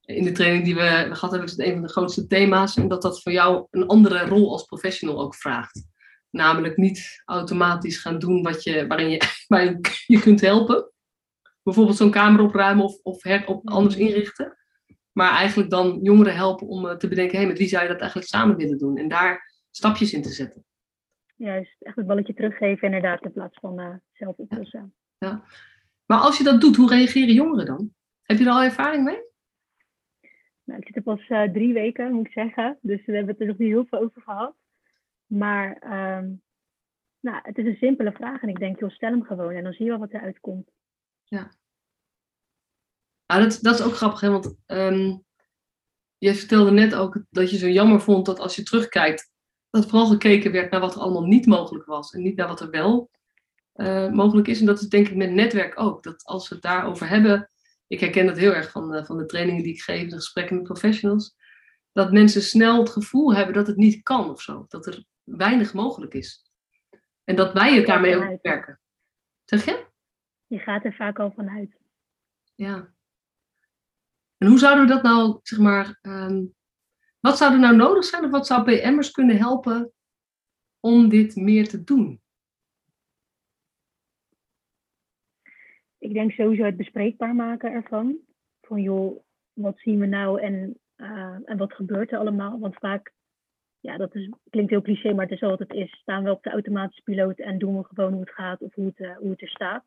in 0.00 0.24
de 0.24 0.32
training 0.32 0.64
die 0.64 0.74
we 0.74 1.08
gehad 1.10 1.30
hebben, 1.30 1.44
is 1.44 1.50
het 1.50 1.60
een 1.60 1.72
van 1.72 1.82
de 1.82 1.88
grootste 1.88 2.26
thema's. 2.26 2.76
En 2.76 2.88
dat 2.88 3.02
dat 3.02 3.22
voor 3.22 3.32
jou 3.32 3.66
een 3.70 3.86
andere 3.86 4.26
rol 4.26 4.52
als 4.52 4.64
professional 4.64 5.20
ook 5.20 5.34
vraagt. 5.34 5.88
Namelijk 6.30 6.76
niet 6.76 7.22
automatisch 7.24 7.98
gaan 7.98 8.18
doen 8.18 8.42
wat 8.42 8.62
je, 8.62 8.86
waarin 8.86 9.10
je, 9.10 9.20
waarin 9.48 9.80
je 10.06 10.20
kunt 10.20 10.40
helpen 10.40 10.90
bijvoorbeeld 11.62 11.96
zo'n 11.96 12.10
kamer 12.10 12.40
opruimen 12.40 12.84
of, 12.84 13.00
of 13.02 13.22
her, 13.22 13.46
op 13.46 13.68
anders 13.68 13.96
inrichten. 13.96 14.58
Maar 15.12 15.30
eigenlijk 15.30 15.70
dan 15.70 15.98
jongeren 16.02 16.34
helpen 16.34 16.66
om 16.66 16.84
uh, 16.84 16.92
te 16.92 17.08
bedenken, 17.08 17.32
hé, 17.32 17.38
hey, 17.38 17.46
met 17.46 17.58
wie 17.58 17.68
zou 17.68 17.82
je 17.82 17.88
dat 17.88 18.00
eigenlijk 18.00 18.30
samen 18.30 18.56
willen 18.56 18.78
doen? 18.78 18.96
En 18.96 19.08
daar 19.08 19.52
stapjes 19.70 20.12
in 20.12 20.22
te 20.22 20.28
zetten. 20.28 20.64
Juist, 21.36 21.76
echt 21.82 21.96
het 21.96 22.06
balletje 22.06 22.34
teruggeven 22.34 22.86
inderdaad, 22.86 23.24
in 23.24 23.32
plaats 23.32 23.58
van 23.60 23.80
uh, 23.80 23.94
zelf 24.12 24.36
oplossen. 24.36 24.94
Ja. 25.18 25.28
ja. 25.28 25.44
Maar 26.06 26.18
als 26.18 26.38
je 26.38 26.44
dat 26.44 26.60
doet, 26.60 26.76
hoe 26.76 26.88
reageren 26.88 27.34
jongeren 27.34 27.66
dan? 27.66 27.94
Heb 28.30 28.38
je 28.38 28.44
er 28.44 28.50
al 28.50 28.62
ervaring 28.62 29.04
mee? 29.04 29.22
Nou, 30.64 30.80
ik 30.80 30.86
zit 30.86 30.96
er 30.96 31.02
pas 31.02 31.28
uh, 31.28 31.42
drie 31.42 31.72
weken, 31.72 32.12
moet 32.12 32.26
ik 32.26 32.32
zeggen. 32.32 32.78
Dus 32.80 33.04
we 33.04 33.12
hebben 33.12 33.32
het 33.32 33.40
er 33.40 33.46
nog 33.46 33.58
niet 33.58 33.68
heel 33.68 33.84
veel 33.84 33.98
over 33.98 34.22
gehad. 34.22 34.54
Maar 35.26 35.82
um, 36.18 36.42
nou, 37.20 37.38
het 37.42 37.58
is 37.58 37.64
een 37.64 37.76
simpele 37.76 38.12
vraag 38.12 38.42
en 38.42 38.48
ik 38.48 38.58
denk, 38.58 38.80
joh, 38.80 38.90
stel 38.90 39.10
hem 39.10 39.24
gewoon 39.24 39.54
en 39.54 39.62
dan 39.62 39.72
zie 39.72 39.84
je 39.84 39.90
wel 39.90 40.00
wat 40.00 40.12
eruit 40.12 40.40
komt. 40.40 40.70
Ja. 41.24 41.50
Nou, 43.26 43.42
dat, 43.42 43.58
dat 43.62 43.78
is 43.78 43.84
ook 43.84 43.94
grappig, 43.94 44.20
hè? 44.20 44.30
want 44.30 44.56
um, 44.66 45.24
je 46.18 46.34
vertelde 46.34 46.70
net 46.70 46.94
ook 46.94 47.24
dat 47.30 47.50
je 47.50 47.58
zo 47.58 47.68
jammer 47.68 48.00
vond 48.00 48.26
dat 48.26 48.38
als 48.38 48.56
je 48.56 48.62
terugkijkt, 48.62 49.30
dat 49.70 49.88
vooral 49.88 50.06
gekeken 50.06 50.52
werd 50.52 50.70
naar 50.70 50.80
wat 50.80 50.94
er 50.94 51.00
allemaal 51.00 51.26
niet 51.26 51.46
mogelijk 51.46 51.86
was 51.86 52.12
en 52.12 52.22
niet 52.22 52.36
naar 52.36 52.48
wat 52.48 52.60
er 52.60 52.70
wel 52.70 53.10
uh, 53.74 54.10
mogelijk 54.10 54.48
is. 54.48 54.60
En 54.60 54.66
dat 54.66 54.80
is 54.80 54.88
denk 54.88 55.08
ik 55.08 55.16
met 55.16 55.30
netwerk 55.30 55.80
ook. 55.80 56.02
Dat 56.02 56.24
als 56.24 56.48
we 56.48 56.54
het 56.54 56.64
daarover 56.64 57.08
hebben, 57.08 57.49
ik 57.90 58.00
herken 58.00 58.26
dat 58.26 58.38
heel 58.38 58.54
erg 58.54 58.70
van, 58.70 59.06
van 59.06 59.18
de 59.18 59.26
trainingen 59.26 59.62
die 59.62 59.72
ik 59.72 59.82
geef, 59.82 60.08
de 60.08 60.14
gesprekken 60.14 60.56
met 60.56 60.64
professionals, 60.64 61.36
dat 61.92 62.12
mensen 62.12 62.42
snel 62.42 62.78
het 62.78 62.90
gevoel 62.90 63.34
hebben 63.34 63.54
dat 63.54 63.66
het 63.66 63.76
niet 63.76 64.02
kan 64.02 64.30
of 64.30 64.40
zo. 64.40 64.64
Dat 64.68 64.86
er 64.86 65.04
weinig 65.24 65.74
mogelijk 65.74 66.14
is. 66.14 66.50
En 67.24 67.36
dat 67.36 67.52
wij 67.52 67.74
het 67.74 67.86
daarmee 67.86 68.16
ook 68.16 68.42
werken. 68.42 68.80
Zeg 69.44 69.64
je? 69.64 69.86
Je 70.46 70.58
gaat 70.58 70.84
er 70.84 70.94
vaak 70.94 71.18
al 71.18 71.32
vanuit. 71.32 71.76
Ja. 72.54 72.94
En 74.36 74.46
hoe 74.46 74.58
zouden 74.58 74.86
we 74.86 74.92
dat 74.92 75.02
nou, 75.02 75.38
zeg 75.42 75.58
maar, 75.58 75.98
um, 76.02 76.54
wat 77.20 77.38
zou 77.38 77.52
er 77.52 77.58
nou 77.58 77.76
nodig 77.76 78.04
zijn 78.04 78.24
of 78.24 78.30
wat 78.30 78.46
zou 78.46 78.62
PM'ers 78.62 79.10
kunnen 79.10 79.36
helpen 79.36 79.92
om 80.80 81.08
dit 81.08 81.36
meer 81.36 81.68
te 81.68 81.84
doen? 81.84 82.19
Ik 86.10 86.16
denk 86.16 86.32
sowieso 86.32 86.64
het 86.64 86.76
bespreekbaar 86.76 87.34
maken 87.34 87.72
ervan. 87.72 88.18
Van 88.60 88.82
joh, 88.82 89.22
wat 89.52 89.78
zien 89.78 89.98
we 89.98 90.06
nou 90.06 90.40
en, 90.40 90.78
uh, 90.96 91.36
en 91.44 91.56
wat 91.56 91.72
gebeurt 91.72 92.12
er 92.12 92.18
allemaal? 92.18 92.58
Want 92.58 92.74
vaak, 92.74 93.12
ja, 93.80 93.96
dat 93.96 94.14
is, 94.14 94.28
klinkt 94.48 94.70
heel 94.70 94.82
cliché, 94.82 95.12
maar 95.12 95.24
het 95.24 95.34
is 95.34 95.40
wat 95.40 95.58
het 95.58 95.72
is. 95.72 95.90
Staan 95.90 96.24
we 96.24 96.30
op 96.30 96.42
de 96.42 96.50
automatische 96.50 97.02
piloot 97.02 97.38
en 97.38 97.58
doen 97.58 97.76
we 97.76 97.84
gewoon 97.84 98.12
hoe 98.12 98.20
het 98.20 98.30
gaat 98.30 98.60
of 98.60 98.74
hoe 98.74 98.86
het, 98.86 98.98
uh, 98.98 99.16
hoe 99.16 99.30
het 99.30 99.42
er 99.42 99.48
staat. 99.48 99.84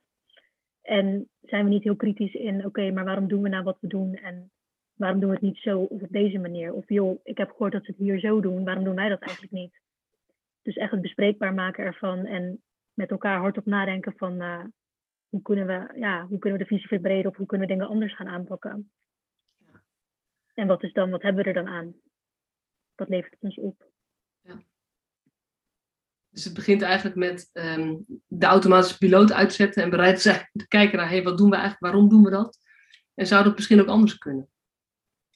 En 0.81 1.29
zijn 1.41 1.63
we 1.63 1.69
niet 1.69 1.83
heel 1.83 1.95
kritisch 1.95 2.33
in, 2.33 2.65
oké, 2.65 2.91
maar 2.91 3.05
waarom 3.05 3.27
doen 3.27 3.41
we 3.41 3.49
nou 3.49 3.63
wat 3.63 3.77
we 3.79 3.87
doen 3.87 4.15
en 4.15 4.51
waarom 4.93 5.19
doen 5.19 5.29
we 5.29 5.35
het 5.35 5.45
niet 5.45 5.57
zo 5.57 5.79
of 5.79 6.01
op 6.01 6.11
deze 6.11 6.39
manier? 6.39 6.73
Of 6.73 6.89
joh, 6.89 7.19
ik 7.23 7.37
heb 7.37 7.49
gehoord 7.49 7.71
dat 7.71 7.85
ze 7.85 7.91
het 7.91 7.99
hier 7.99 8.19
zo 8.19 8.41
doen, 8.41 8.63
waarom 8.63 8.83
doen 8.83 8.95
wij 8.95 9.09
dat 9.09 9.21
eigenlijk 9.21 9.53
niet? 9.53 9.79
Dus 10.61 10.75
echt 10.75 10.91
het 10.91 11.01
bespreekbaar 11.01 11.53
maken 11.53 11.85
ervan 11.85 12.25
en 12.25 12.61
met 12.93 13.11
elkaar 13.11 13.39
hardop 13.39 13.65
nadenken 13.65 14.13
van 14.17 14.41
uh, 14.41 14.63
hoe, 15.33 15.41
kunnen 15.41 15.67
we, 15.67 15.99
ja, 15.99 16.25
hoe 16.27 16.39
kunnen 16.39 16.59
we 16.59 16.65
de 16.65 16.73
visie 16.73 16.87
verbreden 16.87 17.31
of 17.31 17.37
hoe 17.37 17.45
kunnen 17.45 17.67
we 17.67 17.73
dingen 17.73 17.89
anders 17.89 18.15
gaan 18.15 18.27
aanpakken? 18.27 18.91
En 20.53 20.67
wat 20.67 20.83
is 20.83 20.93
dan, 20.93 21.09
wat 21.09 21.21
hebben 21.21 21.43
we 21.43 21.49
er 21.49 21.63
dan 21.63 21.73
aan? 21.73 21.95
Wat 22.95 23.09
levert 23.09 23.31
het 23.31 23.41
ons 23.41 23.57
op? 23.57 23.91
Ja. 24.41 24.61
Dus 26.29 26.43
het 26.43 26.53
begint 26.53 26.81
eigenlijk 26.81 27.15
met 27.15 27.49
um, 27.53 28.05
de 28.27 28.45
automatische 28.45 28.97
piloot 28.97 29.31
uitzetten 29.31 29.83
en 29.83 29.89
bereid 29.89 30.21
zijn 30.21 30.49
te 30.51 30.67
kijken 30.67 30.97
naar, 30.97 31.09
hey, 31.09 31.23
wat 31.23 31.37
doen 31.37 31.49
we 31.49 31.55
eigenlijk, 31.55 31.83
waarom 31.83 32.09
doen 32.09 32.23
we 32.23 32.29
dat? 32.29 32.57
En 33.13 33.27
zou 33.27 33.43
dat 33.43 33.55
misschien 33.55 33.81
ook 33.81 33.87
anders 33.87 34.17
kunnen? 34.17 34.49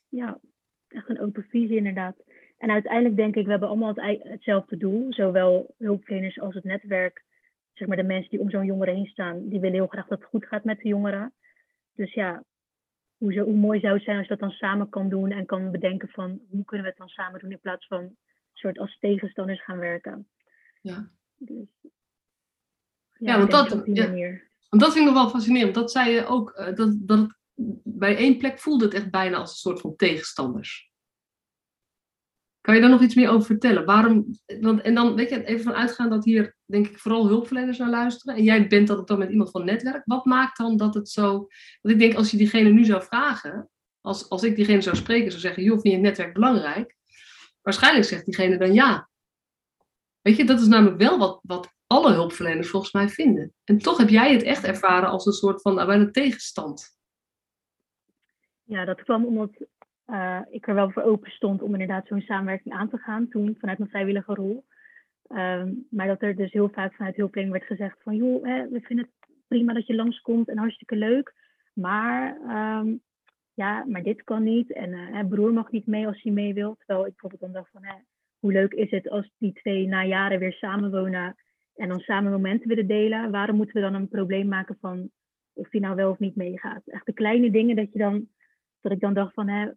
Ja, 0.10 0.40
echt 0.88 1.10
een 1.10 1.20
open 1.20 1.44
visie 1.44 1.78
inderdaad. 1.78 2.24
En 2.58 2.72
uiteindelijk 2.72 3.16
denk 3.16 3.36
ik, 3.36 3.46
we 3.46 3.52
hebben 3.52 3.70
allemaal 3.70 3.94
het, 3.96 4.24
hetzelfde 4.24 4.78
doel. 4.78 5.14
Zowel 5.14 5.76
hulpverleners 5.78 6.40
als 6.40 6.56
het 6.56 6.64
netwerk. 6.64 7.26
Zeg 7.78 7.88
maar 7.88 7.98
de 7.98 8.04
mensen 8.04 8.30
die 8.30 8.40
om 8.40 8.50
zo'n 8.50 8.66
jongere 8.66 8.92
heen 8.92 9.06
staan, 9.06 9.50
die 9.50 9.60
willen 9.60 9.76
heel 9.76 9.88
graag 9.88 10.08
dat 10.08 10.20
het 10.20 10.28
goed 10.28 10.46
gaat 10.46 10.64
met 10.64 10.80
de 10.80 10.88
jongeren. 10.88 11.34
Dus 11.96 12.14
ja, 12.14 12.44
hoe, 13.18 13.34
zo, 13.34 13.44
hoe 13.44 13.56
mooi 13.56 13.80
zou 13.80 13.94
het 13.94 14.04
zijn 14.04 14.18
als 14.18 14.28
je 14.28 14.36
dat 14.36 14.50
dan 14.50 14.58
samen 14.58 14.90
kan 14.90 15.10
doen 15.10 15.32
en 15.32 15.46
kan 15.46 15.72
bedenken 15.72 16.10
van 16.10 16.42
hoe 16.50 16.66
kunnen 16.66 16.86
we 16.86 16.92
het 16.92 17.00
dan 17.00 17.10
samen 17.10 17.40
doen 17.40 17.52
in 17.52 17.60
plaats 17.60 17.88
van 17.88 18.16
soort 18.54 18.80
als 18.80 18.98
tegenstanders 19.00 19.64
gaan 19.64 19.78
werken. 19.78 20.28
Ja. 20.82 21.10
Dus, 21.38 21.68
ja, 21.82 23.32
ja 23.32 23.38
want, 23.38 23.52
dat, 23.52 23.82
ja, 23.86 24.12
want 24.70 24.84
dat 24.84 24.94
vind 24.94 25.08
ik 25.08 25.14
nog 25.14 25.24
wel 25.24 25.30
fascinerend. 25.30 25.76
Dat 25.76 25.92
zei 25.92 26.12
je 26.12 26.26
ook, 26.26 26.58
uh, 26.60 26.76
dat, 26.76 27.08
dat 27.08 27.20
het, 27.20 27.38
bij 27.84 28.16
één 28.16 28.38
plek 28.38 28.60
voelde 28.60 28.86
het 28.86 28.94
echt 28.94 29.12
bijna 29.12 29.38
als 29.38 29.50
een 29.50 29.56
soort 29.56 29.82
van 29.82 29.96
tegenstanders. 29.96 30.92
Kan 32.68 32.76
je 32.76 32.82
daar 32.82 32.92
nog 32.92 33.02
iets 33.02 33.16
meer 33.16 33.30
over 33.30 33.46
vertellen? 33.46 33.86
Waarom, 33.86 34.26
want, 34.60 34.82
en 34.82 34.96
dan 34.96 35.16
weet 35.16 35.30
je, 35.30 35.46
even 35.46 35.64
van 35.64 35.74
uitgaan 35.74 36.10
dat 36.10 36.26
hier, 36.26 36.56
denk 36.66 36.88
ik, 36.88 37.00
vooral 37.00 37.28
hulpverleners 37.28 37.78
naar 37.78 37.90
luisteren. 37.90 38.36
En 38.36 38.44
jij 38.44 38.68
bent 38.68 38.88
dat 38.88 39.08
dan 39.08 39.20
met 39.20 39.30
iemand 39.30 39.52
van 39.52 39.66
netwerk. 39.66 40.02
Wat 40.06 40.26
maakt 40.26 40.58
dan 40.58 40.78
dat 40.78 40.94
het 40.94 41.10
zo. 41.10 41.32
Want 41.82 41.96
ik 41.96 42.00
denk, 42.00 42.14
als 42.14 42.32
je 42.32 42.38
diegene 42.38 42.70
nu 42.70 42.86
zou 42.86 43.04
vragen, 43.04 43.70
als, 44.02 44.30
als 44.30 44.44
ik 44.44 44.56
diegene 44.56 44.82
zou 44.82 44.96
spreken, 44.96 45.30
zou 45.30 45.42
zeggen: 45.42 45.64
joh, 45.64 45.80
vind 45.80 45.94
je 45.94 46.00
netwerk 46.00 46.34
belangrijk? 46.34 46.96
Waarschijnlijk 47.62 48.06
zegt 48.06 48.26
diegene 48.26 48.58
dan 48.58 48.74
ja. 48.74 49.10
Weet 50.22 50.38
je, 50.38 50.46
dat 50.46 50.60
is 50.60 50.68
namelijk 50.68 50.98
wel 50.98 51.18
wat, 51.18 51.40
wat 51.44 51.74
alle 51.88 52.12
hulpverleners 52.12 52.70
volgens 52.70 52.92
mij 52.92 53.10
vinden. 53.10 53.54
En 53.64 53.78
toch 53.78 53.98
heb 53.98 54.10
jij 54.10 54.34
het 54.34 54.44
echt 54.44 54.64
ervaren 54.64 55.10
als 55.10 55.26
een 55.26 55.34
soort 55.34 55.62
van 55.62 55.76
nou, 55.76 55.88
bijna 55.88 56.12
tegenstand. 56.12 56.98
Ja, 58.64 58.86
dat 58.86 59.04
kwam 59.04 59.26
omdat 59.26 59.68
uh, 60.08 60.42
ik 60.50 60.68
er 60.68 60.74
wel 60.74 60.92
voor 60.92 61.04
open 61.04 61.32
stond 61.32 61.62
om 61.62 61.72
inderdaad 61.72 62.08
zo'n 62.08 62.22
samenwerking 62.22 62.74
aan 62.74 62.90
te 62.90 62.98
gaan 62.98 63.28
toen 63.28 63.56
vanuit 63.60 63.78
mijn 63.78 63.90
vrijwillige 63.90 64.34
rol. 64.34 64.66
Um, 65.30 65.88
maar 65.90 66.08
dat 66.08 66.22
er 66.22 66.36
dus 66.36 66.52
heel 66.52 66.70
vaak 66.70 66.94
vanuit 66.94 67.16
hulpverlening 67.16 67.58
werd 67.58 67.72
gezegd 67.72 67.98
van 68.04 68.16
joh, 68.16 68.46
hè, 68.46 68.70
we 68.70 68.82
vinden 68.82 69.06
het 69.06 69.30
prima 69.48 69.74
dat 69.74 69.88
je 69.88 69.96
langskomt 69.96 70.48
en 70.50 70.58
hartstikke 70.58 70.96
leuk. 70.96 71.34
Maar 71.74 72.38
um, 72.82 73.02
ja, 73.54 73.86
maar 73.88 74.04
dit 74.04 74.24
kan 74.24 74.44
niet. 74.44 74.74
En 74.74 74.90
uh, 74.90 75.28
broer 75.30 75.54
mag 75.54 75.72
niet 75.72 75.88
mee 75.88 76.08
als 76.08 76.22
hij 76.22 76.32
mee 76.32 76.54
wil. 76.54 76.76
Terwijl 76.76 77.06
ik 77.06 77.12
bijvoorbeeld 77.12 77.42
dan 77.42 77.52
dacht 77.52 77.72
van 77.72 77.84
hè, 77.86 77.94
hoe 78.40 78.52
leuk 78.52 78.74
is 78.74 78.92
het 78.92 79.10
als 79.10 79.32
die 79.38 79.54
twee 79.54 79.88
na 79.88 80.06
jaren 80.06 80.40
weer 80.40 80.54
samenwonen 80.54 81.36
en 81.76 81.90
dan 81.90 82.00
samen 82.00 82.32
momenten 82.32 82.68
willen 82.68 82.88
delen. 82.88 83.32
Waarom 83.32 83.56
moeten 83.56 83.76
we 83.76 83.82
dan 83.82 83.94
een 83.94 84.08
probleem 84.08 84.48
maken 84.48 84.78
van 84.80 85.10
of 85.54 85.70
die 85.70 85.82
nou 85.82 85.96
wel 85.96 86.10
of 86.10 86.20
niet 86.20 86.36
meegaat? 86.36 86.88
Echt 86.88 87.06
de 87.06 87.14
kleine 87.14 87.52
dingen 87.52 87.76
dat 87.76 87.92
je 87.92 88.00
dan, 88.00 88.28
dat 88.82 88.92
ik 88.92 89.00
dan 89.00 89.14
dacht 89.14 89.34
van 89.34 89.48
hè, 89.48 89.72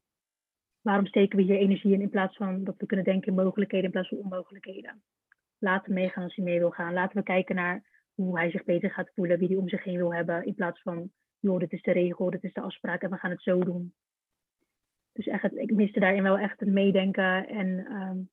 waarom 0.80 1.06
steken 1.06 1.36
we 1.36 1.42
hier 1.42 1.56
energie 1.56 1.92
in 1.92 2.00
in 2.00 2.10
plaats 2.10 2.36
van 2.36 2.64
dat 2.64 2.74
we 2.78 2.86
kunnen 2.86 3.04
denken 3.04 3.28
in 3.28 3.44
mogelijkheden 3.44 3.86
in 3.86 3.90
plaats 3.90 4.08
van 4.08 4.18
onmogelijkheden. 4.18 5.02
Laten 5.58 5.88
we 5.88 6.00
meegaan 6.00 6.24
als 6.24 6.36
hij 6.36 6.44
mee 6.44 6.58
wil 6.58 6.70
gaan. 6.70 6.92
Laten 6.92 7.16
we 7.16 7.22
kijken 7.22 7.54
naar 7.54 7.84
hoe 8.14 8.38
hij 8.38 8.50
zich 8.50 8.64
beter 8.64 8.90
gaat 8.90 9.10
voelen, 9.14 9.38
wie 9.38 9.48
hij 9.48 9.56
om 9.56 9.68
zich 9.68 9.84
heen 9.84 9.96
wil 9.96 10.14
hebben, 10.14 10.44
in 10.44 10.54
plaats 10.54 10.82
van, 10.82 11.10
joh, 11.38 11.58
dit 11.58 11.72
is 11.72 11.82
de 11.82 11.92
regel, 11.92 12.30
dit 12.30 12.44
is 12.44 12.52
de 12.52 12.60
afspraak 12.60 13.02
en 13.02 13.10
we 13.10 13.16
gaan 13.16 13.30
het 13.30 13.42
zo 13.42 13.64
doen. 13.64 13.94
Dus 15.12 15.26
echt, 15.26 15.56
ik 15.56 15.70
miste 15.70 16.00
daarin 16.00 16.22
wel 16.22 16.38
echt 16.38 16.60
het 16.60 16.68
meedenken 16.68 17.48
en 17.48 17.92
um, 17.92 18.30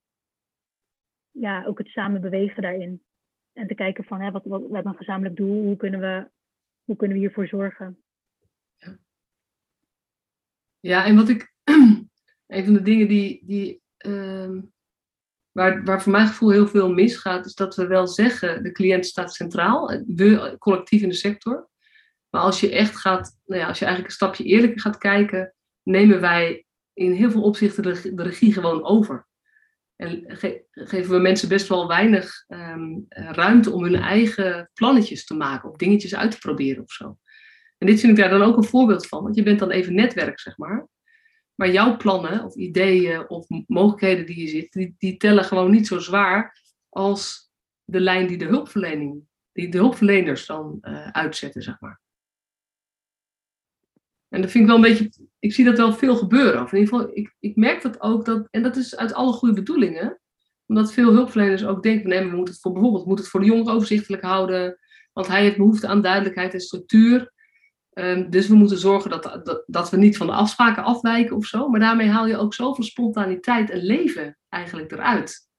ja, 1.31 1.65
ook 1.65 1.77
het 1.77 1.87
samen 1.87 2.21
bewegen 2.21 2.61
daarin. 2.61 3.03
En 3.53 3.67
te 3.67 3.75
kijken 3.75 4.03
van, 4.03 4.21
hè, 4.21 4.31
wat, 4.31 4.45
wat, 4.45 4.61
we 4.61 4.73
hebben 4.73 4.91
een 4.91 4.97
gezamenlijk 4.97 5.35
doel, 5.35 5.63
hoe 5.63 5.77
kunnen 5.77 5.99
we, 5.99 6.29
hoe 6.83 6.95
kunnen 6.95 7.17
we 7.17 7.23
hiervoor 7.23 7.47
zorgen? 7.47 8.03
Ja, 8.75 8.97
ja 10.79 11.05
en 11.05 11.15
wat 11.15 11.29
ik, 11.29 11.53
een 12.47 12.65
van 12.65 12.73
de 12.73 12.81
dingen 12.81 13.07
die, 13.07 13.43
die 13.45 13.81
uh, 14.05 14.61
waar, 15.51 15.83
waar 15.83 16.01
voor 16.01 16.11
mijn 16.11 16.27
gevoel 16.27 16.49
heel 16.49 16.67
veel 16.67 16.93
misgaat, 16.93 17.45
is 17.45 17.55
dat 17.55 17.75
we 17.75 17.87
wel 17.87 18.07
zeggen, 18.07 18.63
de 18.63 18.71
cliënt 18.71 19.05
staat 19.05 19.33
centraal, 19.33 20.03
we 20.07 20.55
collectief 20.57 21.01
in 21.01 21.09
de 21.09 21.15
sector. 21.15 21.69
Maar 22.29 22.41
als 22.41 22.59
je 22.59 22.71
echt 22.71 22.97
gaat, 22.97 23.37
nou 23.45 23.61
ja, 23.61 23.67
als 23.67 23.79
je 23.79 23.85
eigenlijk 23.85 24.13
een 24.13 24.19
stapje 24.19 24.43
eerlijker 24.43 24.79
gaat 24.79 24.97
kijken, 24.97 25.53
nemen 25.83 26.21
wij 26.21 26.65
in 26.93 27.11
heel 27.11 27.31
veel 27.31 27.43
opzichten 27.43 27.83
de, 27.83 28.23
regie 28.23 28.53
gewoon 28.53 28.83
over. 28.83 29.27
En 29.95 30.23
geven 30.71 31.11
we 31.11 31.19
mensen 31.19 31.49
best 31.49 31.67
wel 31.67 31.87
weinig 31.87 32.45
um, 32.47 33.05
ruimte 33.09 33.71
om 33.71 33.83
hun 33.83 33.95
eigen 33.95 34.69
plannetjes 34.73 35.25
te 35.25 35.33
maken 35.33 35.69
of 35.69 35.75
dingetjes 35.75 36.15
uit 36.15 36.31
te 36.31 36.37
proberen 36.37 36.83
of 36.83 36.91
zo. 36.91 37.17
En 37.77 37.87
dit 37.87 37.99
vind 37.99 38.11
ik 38.11 38.23
daar 38.23 38.39
dan 38.39 38.47
ook 38.47 38.57
een 38.57 38.63
voorbeeld 38.63 39.07
van, 39.07 39.23
want 39.23 39.35
je 39.35 39.43
bent 39.43 39.59
dan 39.59 39.71
even 39.71 39.95
netwerk, 39.95 40.39
zeg 40.39 40.57
maar. 40.57 40.87
Maar 41.57 41.71
jouw 41.71 41.97
plannen 41.97 42.43
of 42.43 42.55
ideeën 42.55 43.29
of 43.29 43.47
mogelijkheden 43.67 44.25
die 44.25 44.39
je 44.41 44.47
zit, 44.47 44.73
die, 44.73 44.95
die 44.97 45.17
tellen 45.17 45.43
gewoon 45.43 45.71
niet 45.71 45.87
zo 45.87 45.99
zwaar 45.99 46.61
als 46.89 47.51
de 47.83 47.99
lijn 47.99 48.27
die 48.27 48.37
de 48.37 48.45
hulpverlening, 48.45 49.23
die 49.51 49.69
de 49.69 49.77
hulpverleners 49.77 50.45
dan 50.45 50.77
uh, 50.81 51.07
uitzetten, 51.07 51.61
zeg 51.61 51.79
maar. 51.79 52.01
En 54.27 54.41
dat 54.41 54.51
vind 54.51 54.63
ik 54.63 54.69
wel 54.69 54.75
een 54.75 54.89
beetje, 54.97 55.27
ik 55.39 55.53
zie 55.53 55.65
dat 55.65 55.77
wel 55.77 55.93
veel 55.93 56.15
gebeuren. 56.15 56.61
Of 56.61 56.71
in 56.71 56.79
ieder 56.79 56.93
geval, 56.93 57.15
ik, 57.15 57.35
ik 57.39 57.55
merk 57.55 57.81
dat 57.81 58.01
ook, 58.01 58.25
dat, 58.25 58.47
en 58.51 58.63
dat 58.63 58.75
is 58.75 58.95
uit 58.95 59.13
alle 59.13 59.31
goede 59.31 59.53
bedoelingen, 59.53 60.19
omdat 60.65 60.93
veel 60.93 61.11
hulpverleners 61.11 61.65
ook 61.65 61.83
denken, 61.83 62.09
nee, 62.09 62.19
we 62.19 62.35
moeten 62.35 62.53
het 62.53 62.61
voor 62.61 62.71
bijvoorbeeld, 62.71 63.01
we 63.03 63.07
moeten 63.07 63.25
het 63.25 63.33
voor 63.33 63.43
de 63.43 63.51
jongeren 63.51 63.73
overzichtelijk 63.73 64.23
houden, 64.23 64.79
want 65.13 65.27
hij 65.27 65.41
heeft 65.41 65.57
behoefte 65.57 65.87
aan 65.87 66.01
duidelijkheid 66.01 66.53
en 66.53 66.59
structuur. 66.59 67.33
Um, 67.97 68.29
dus 68.29 68.47
we 68.47 68.55
moeten 68.55 68.77
zorgen 68.77 69.09
dat, 69.09 69.23
dat, 69.23 69.63
dat, 69.65 69.89
we 69.89 69.97
niet 69.97 70.17
van 70.17 70.27
de 70.27 70.33
afspraken 70.33 70.83
afwijken 70.83 71.35
of 71.35 71.45
zo. 71.45 71.69
Maar 71.69 71.79
daarmee 71.79 72.09
haal 72.09 72.27
je 72.27 72.37
ook 72.37 72.53
zoveel 72.53 72.83
spontaniteit 72.83 73.69
en 73.69 73.79
leven 73.79 74.37
eigenlijk 74.49 74.91
eruit. 74.91 75.49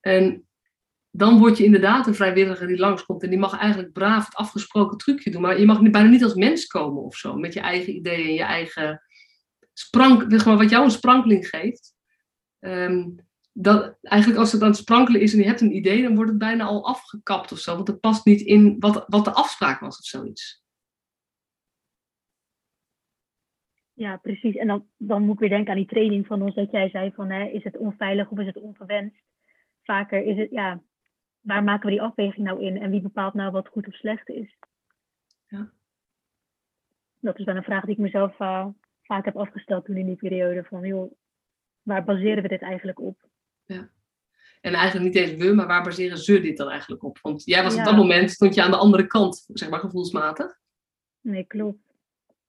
En 0.00 0.48
dan 1.10 1.38
word 1.38 1.58
je 1.58 1.64
inderdaad 1.64 2.06
een 2.06 2.14
vrijwilliger 2.14 2.66
die 2.66 2.78
langskomt 2.78 3.22
en 3.22 3.30
die 3.30 3.38
mag 3.38 3.58
eigenlijk 3.58 3.92
braaf 3.92 4.24
het 4.24 4.34
afgesproken 4.34 4.98
trucje 4.98 5.30
doen. 5.30 5.40
Maar 5.40 5.58
je 5.58 5.66
mag 5.66 5.80
bijna 5.90 6.08
niet 6.08 6.24
als 6.24 6.34
mens 6.34 6.66
komen 6.66 7.02
of 7.02 7.16
zo, 7.16 7.36
met 7.36 7.52
je 7.52 7.60
eigen 7.60 7.94
ideeën 7.94 8.26
en 8.26 8.34
je 8.34 8.42
eigen 8.42 9.02
sprank, 9.72 10.24
zeg 10.28 10.44
maar, 10.44 10.56
wat 10.56 10.70
jou 10.70 10.84
een 10.84 10.90
sprankeling 10.90 11.48
geeft. 11.48 11.94
Um, 12.60 13.16
dat, 13.52 13.98
eigenlijk 14.02 14.40
als 14.40 14.52
het 14.52 14.62
aan 14.62 14.68
het 14.68 14.76
sprankelen 14.76 15.20
is 15.20 15.32
en 15.32 15.38
je 15.38 15.44
hebt 15.44 15.60
een 15.60 15.76
idee, 15.76 16.02
dan 16.02 16.14
wordt 16.14 16.30
het 16.30 16.38
bijna 16.38 16.64
al 16.64 16.86
afgekapt 16.86 17.52
of 17.52 17.58
zo. 17.58 17.74
Want 17.74 17.88
het 17.88 18.00
past 18.00 18.24
niet 18.24 18.40
in 18.40 18.76
wat, 18.78 19.04
wat 19.08 19.24
de 19.24 19.32
afspraak 19.32 19.80
was 19.80 19.98
of 19.98 20.04
zoiets. 20.04 20.62
Ja, 23.92 24.16
precies. 24.16 24.56
En 24.56 24.66
dan, 24.66 24.86
dan 24.96 25.22
moet 25.22 25.34
ik 25.34 25.40
weer 25.40 25.48
denken 25.48 25.70
aan 25.70 25.76
die 25.76 25.86
training 25.86 26.26
van 26.26 26.42
ons, 26.42 26.54
dat 26.54 26.70
jij 26.70 26.88
zei 26.88 27.12
van, 27.12 27.30
hè, 27.30 27.44
is 27.44 27.64
het 27.64 27.76
onveilig 27.76 28.30
of 28.30 28.38
is 28.38 28.46
het 28.46 28.60
ongewenst? 28.60 29.22
Vaker 29.82 30.22
is 30.24 30.36
het, 30.36 30.50
ja, 30.50 30.82
waar 31.40 31.64
maken 31.64 31.84
we 31.84 31.90
die 31.90 32.02
afweging 32.02 32.46
nou 32.46 32.62
in 32.62 32.80
en 32.80 32.90
wie 32.90 33.00
bepaalt 33.00 33.34
nou 33.34 33.50
wat 33.50 33.68
goed 33.68 33.86
of 33.86 33.94
slecht 33.94 34.28
is? 34.28 34.56
Ja. 35.46 35.72
Dat 37.18 37.38
is 37.38 37.44
dan 37.44 37.56
een 37.56 37.62
vraag 37.62 37.84
die 37.84 37.94
ik 37.94 38.00
mezelf 38.00 38.40
uh, 38.40 38.66
vaak 39.02 39.24
heb 39.24 39.36
afgesteld 39.36 39.84
toen 39.84 39.96
in 39.96 40.06
die 40.06 40.16
periode 40.16 40.64
van, 40.64 40.86
joh, 40.86 41.12
waar 41.82 42.04
baseren 42.04 42.42
we 42.42 42.48
dit 42.48 42.62
eigenlijk 42.62 43.00
op? 43.00 43.30
Ja. 43.72 43.90
En 44.60 44.74
eigenlijk 44.74 45.14
niet 45.14 45.22
eens 45.22 45.44
we, 45.44 45.54
maar 45.54 45.66
waar 45.66 45.82
baseren 45.82 46.18
ze 46.18 46.40
dit 46.40 46.56
dan 46.56 46.68
eigenlijk 46.68 47.02
op? 47.02 47.18
Want 47.22 47.44
jij 47.44 47.62
was 47.62 47.74
op 47.74 47.84
dat 47.84 47.96
moment, 47.96 48.30
stond 48.30 48.54
je 48.54 48.62
aan 48.62 48.70
de 48.70 48.76
andere 48.76 49.06
kant, 49.06 49.44
zeg 49.52 49.70
maar 49.70 49.80
gevoelsmatig. 49.80 50.58
Nee, 51.20 51.44
klopt. 51.44 51.78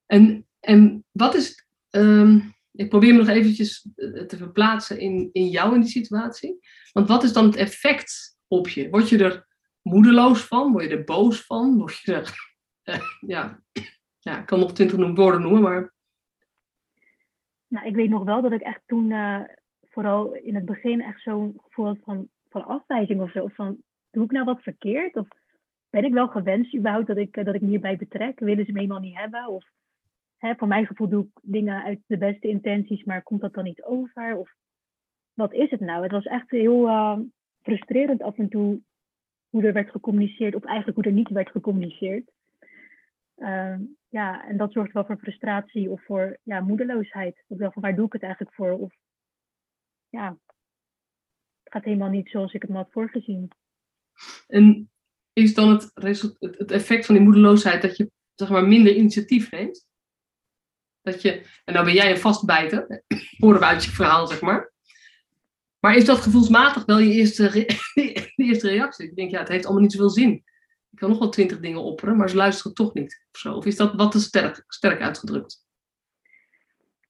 En, 0.06 0.48
en 0.60 1.06
wat 1.12 1.36
is, 1.36 1.68
um, 1.90 2.56
ik 2.72 2.90
probeer 2.90 3.14
me 3.14 3.20
nog 3.20 3.28
eventjes 3.28 3.88
eh, 3.96 4.24
te 4.24 4.38
verplaatsen 4.38 5.00
in, 5.00 5.30
in 5.32 5.48
jou 5.48 5.74
in 5.76 5.82
die 5.82 5.90
situatie. 5.90 6.60
Want 6.92 7.08
wat 7.08 7.24
is 7.24 7.34
dan 7.34 7.46
het 7.46 7.56
effect 7.56 8.38
op 8.48 8.68
je? 8.68 8.90
Word 8.90 9.10
je 9.10 9.24
er 9.24 9.48
moedeloos 9.82 10.42
van? 10.42 10.72
Word 10.72 10.84
je 10.84 10.90
er 10.90 11.04
boos 11.04 11.46
van? 11.46 11.78
Word 11.78 11.98
je 11.98 12.14
er, 12.14 12.36
uh, 12.84 13.02
ja, 13.36 13.64
ja, 14.20 14.40
ik 14.40 14.46
kan 14.46 14.60
nog 14.60 14.74
twintig 14.74 15.16
woorden 15.16 15.42
noemen, 15.42 15.62
maar... 15.62 15.94
Nou, 17.68 17.88
ik 17.88 17.96
weet 17.96 18.10
nog 18.10 18.24
wel 18.24 18.42
dat 18.42 18.52
ik 18.52 18.62
echt 18.62 18.82
toen... 18.86 19.12
Uh 19.12 19.44
vooral 19.94 20.34
in 20.34 20.56
het 20.56 20.66
begin 20.66 21.02
echt 21.02 21.22
zo'n 21.22 21.60
gevoel 21.64 21.96
van, 22.04 22.28
van 22.50 22.66
afwijzing 22.66 23.22
of 23.22 23.32
zo. 23.32 23.48
Van, 23.48 23.78
doe 24.12 24.24
ik 24.24 24.32
nou 24.32 24.46
wat 24.46 24.62
verkeerd? 24.62 25.16
Of 25.16 25.28
ben 25.90 26.04
ik 26.04 26.14
wel 26.14 26.28
gewenst 26.28 26.76
überhaupt 26.76 27.08
dat 27.08 27.18
ik, 27.18 27.46
dat 27.46 27.56
ik 27.56 27.62
me 27.62 27.68
hierbij 27.68 27.96
betrek? 27.96 28.40
Willen 28.40 28.66
ze 28.66 28.72
me 28.72 28.80
helemaal 28.80 29.00
niet 29.00 29.18
hebben? 29.18 29.48
Of 29.48 29.66
hè, 30.38 30.56
voor 30.56 30.68
mijn 30.68 30.86
gevoel 30.86 31.10
doe 31.10 31.24
ik 31.24 31.40
dingen 31.42 31.84
uit 31.84 32.00
de 32.08 32.18
beste 32.18 32.48
intenties, 32.48 33.04
maar 33.04 33.24
komt 33.24 33.42
dat 33.42 33.54
dan 33.54 33.64
niet 33.64 33.84
over? 33.84 34.38
Of 34.38 34.52
wat 35.34 35.54
is 35.54 35.70
het 35.70 35.80
nou? 35.80 36.04
Het 36.04 36.12
was 36.12 36.26
echt 36.26 36.50
heel 36.50 36.88
uh, 36.88 37.20
frustrerend 37.62 38.22
af 38.22 38.38
en 38.38 38.50
toe 38.50 38.82
hoe 39.50 39.64
er 39.64 39.74
werd 39.74 39.90
gecommuniceerd, 39.90 40.56
of 40.56 40.64
eigenlijk 40.64 40.98
hoe 40.98 41.06
er 41.06 41.18
niet 41.18 41.30
werd 41.30 41.50
gecommuniceerd. 41.50 42.32
Uh, 43.38 43.76
ja, 44.10 44.48
en 44.48 44.58
dat 44.58 44.72
zorgt 44.72 44.94
wel 44.94 45.06
voor 45.06 45.18
frustratie 45.18 45.90
of 45.90 46.04
voor 46.04 46.38
ja, 46.44 46.60
moedeloosheid. 46.60 47.44
Of 47.48 47.58
wel 47.58 47.72
van 47.72 47.82
waar 47.82 47.96
doe 47.96 48.06
ik 48.06 48.14
het 48.14 48.24
eigenlijk 48.24 48.56
voor? 48.56 48.72
Of 48.72 48.94
ja, 50.14 50.38
het 51.64 51.74
gaat 51.74 51.84
helemaal 51.84 52.10
niet 52.10 52.30
zoals 52.30 52.54
ik 52.54 52.62
het 52.62 52.72
me 52.72 52.78
had 52.78 52.92
voorgezien. 52.92 53.52
En 54.48 54.92
is 55.34 55.54
dan 55.54 55.70
het, 55.70 55.92
het 56.40 56.72
effect 56.72 57.06
van 57.06 57.16
die 57.16 57.24
moedeloosheid 57.24 57.82
dat 57.82 57.98
je 57.98 58.12
zeg 58.36 58.50
maar, 58.50 58.68
minder 58.68 58.96
initiatief 58.96 59.52
neemt? 59.52 59.88
Dat 61.02 61.22
je, 61.22 61.46
en 61.66 61.74
nou 61.74 61.86
ben 61.86 61.94
jij 61.94 62.12
een 62.12 62.18
vastbijter, 62.18 63.04
horen 63.42 63.60
we 63.60 63.66
uit 63.66 63.84
je 63.84 63.92
verhaal, 63.92 64.28
zeg 64.28 64.42
maar. 64.42 64.72
Maar 65.80 65.96
is 65.96 66.06
dat 66.06 66.18
gevoelsmatig 66.18 66.86
wel 66.86 67.00
je 67.00 67.14
eerste, 67.14 67.48
re 67.48 67.66
eerste 68.36 68.70
reactie? 68.70 69.10
Ik 69.10 69.16
denk, 69.16 69.32
ja, 69.32 69.40
het 69.40 69.48
heeft 69.48 69.66
allemaal 69.66 69.84
niet 69.84 69.92
zoveel 69.92 70.10
zin. 70.10 70.32
Ik 70.90 71.00
kan 71.00 71.10
nog 71.10 71.20
wel 71.20 71.30
twintig 71.30 71.60
dingen 71.60 71.84
opperen, 71.84 72.18
maar 72.18 72.30
ze 72.30 72.36
luisteren 72.36 72.74
toch 72.74 72.94
niet. 72.94 73.26
Of, 73.32 73.40
zo. 73.40 73.54
of 73.54 73.66
is 73.66 73.76
dat 73.76 73.94
wat 73.94 74.12
te 74.12 74.20
sterk, 74.20 74.64
sterk 74.68 75.02
uitgedrukt? 75.02 75.66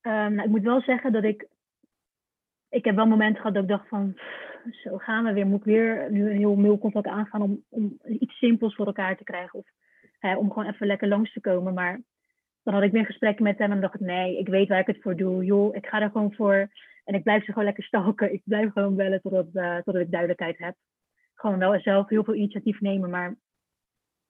Um, 0.01 0.34
nou, 0.34 0.41
ik 0.41 0.49
moet 0.49 0.64
wel 0.64 0.82
zeggen 0.82 1.12
dat 1.12 1.24
ik 1.24 1.47
ik 2.74 2.86
heb 2.86 2.95
wel 2.95 3.05
momenten 3.05 3.38
gehad 3.38 3.53
dat 3.53 3.63
ik 3.63 3.69
dacht 3.69 3.88
van, 3.88 4.17
zo 4.71 4.97
gaan 4.97 5.24
we 5.24 5.34
weer. 5.34 5.47
Moet 5.47 5.59
ik 5.59 5.65
weer 5.65 6.11
nu 6.11 6.30
een 6.30 6.38
heel 6.38 6.55
mailcontact 6.55 7.07
aangaan 7.07 7.41
om, 7.41 7.63
om 7.69 7.99
iets 8.03 8.38
simpels 8.38 8.76
voor 8.76 8.86
elkaar 8.86 9.17
te 9.17 9.24
krijgen. 9.24 9.59
Of 9.59 9.65
hè, 10.19 10.36
om 10.36 10.51
gewoon 10.51 10.74
even 10.74 10.88
lekker 10.88 11.07
langs 11.07 11.34
te 11.34 11.41
komen. 11.41 11.74
Maar 11.74 12.01
dan 12.63 12.74
had 12.74 12.84
ik 12.84 12.91
weer 12.91 13.05
gesprekken 13.05 13.43
met 13.43 13.57
hem 13.57 13.71
en 13.71 13.82
dacht 13.82 13.99
nee, 13.99 14.38
ik 14.38 14.47
weet 14.47 14.67
waar 14.67 14.80
ik 14.80 14.88
het 14.88 15.01
voor 15.01 15.15
doe. 15.15 15.45
Joh, 15.45 15.76
ik 15.76 15.86
ga 15.86 16.01
er 16.01 16.09
gewoon 16.09 16.34
voor. 16.34 16.71
En 17.03 17.13
ik 17.13 17.24
blijf 17.24 17.43
ze 17.43 17.51
gewoon 17.51 17.65
lekker 17.65 17.84
stalken. 17.84 18.34
Ik 18.34 18.41
blijf 18.45 18.71
gewoon 18.71 18.95
bellen 18.95 19.21
totdat, 19.21 19.47
uh, 19.53 19.76
totdat 19.76 20.03
ik 20.03 20.11
duidelijkheid 20.11 20.57
heb. 20.57 20.76
Gewoon 21.34 21.59
wel 21.59 21.80
zelf 21.80 22.09
heel 22.09 22.24
veel 22.24 22.36
initiatief 22.36 22.80
nemen. 22.80 23.09
Maar 23.09 23.36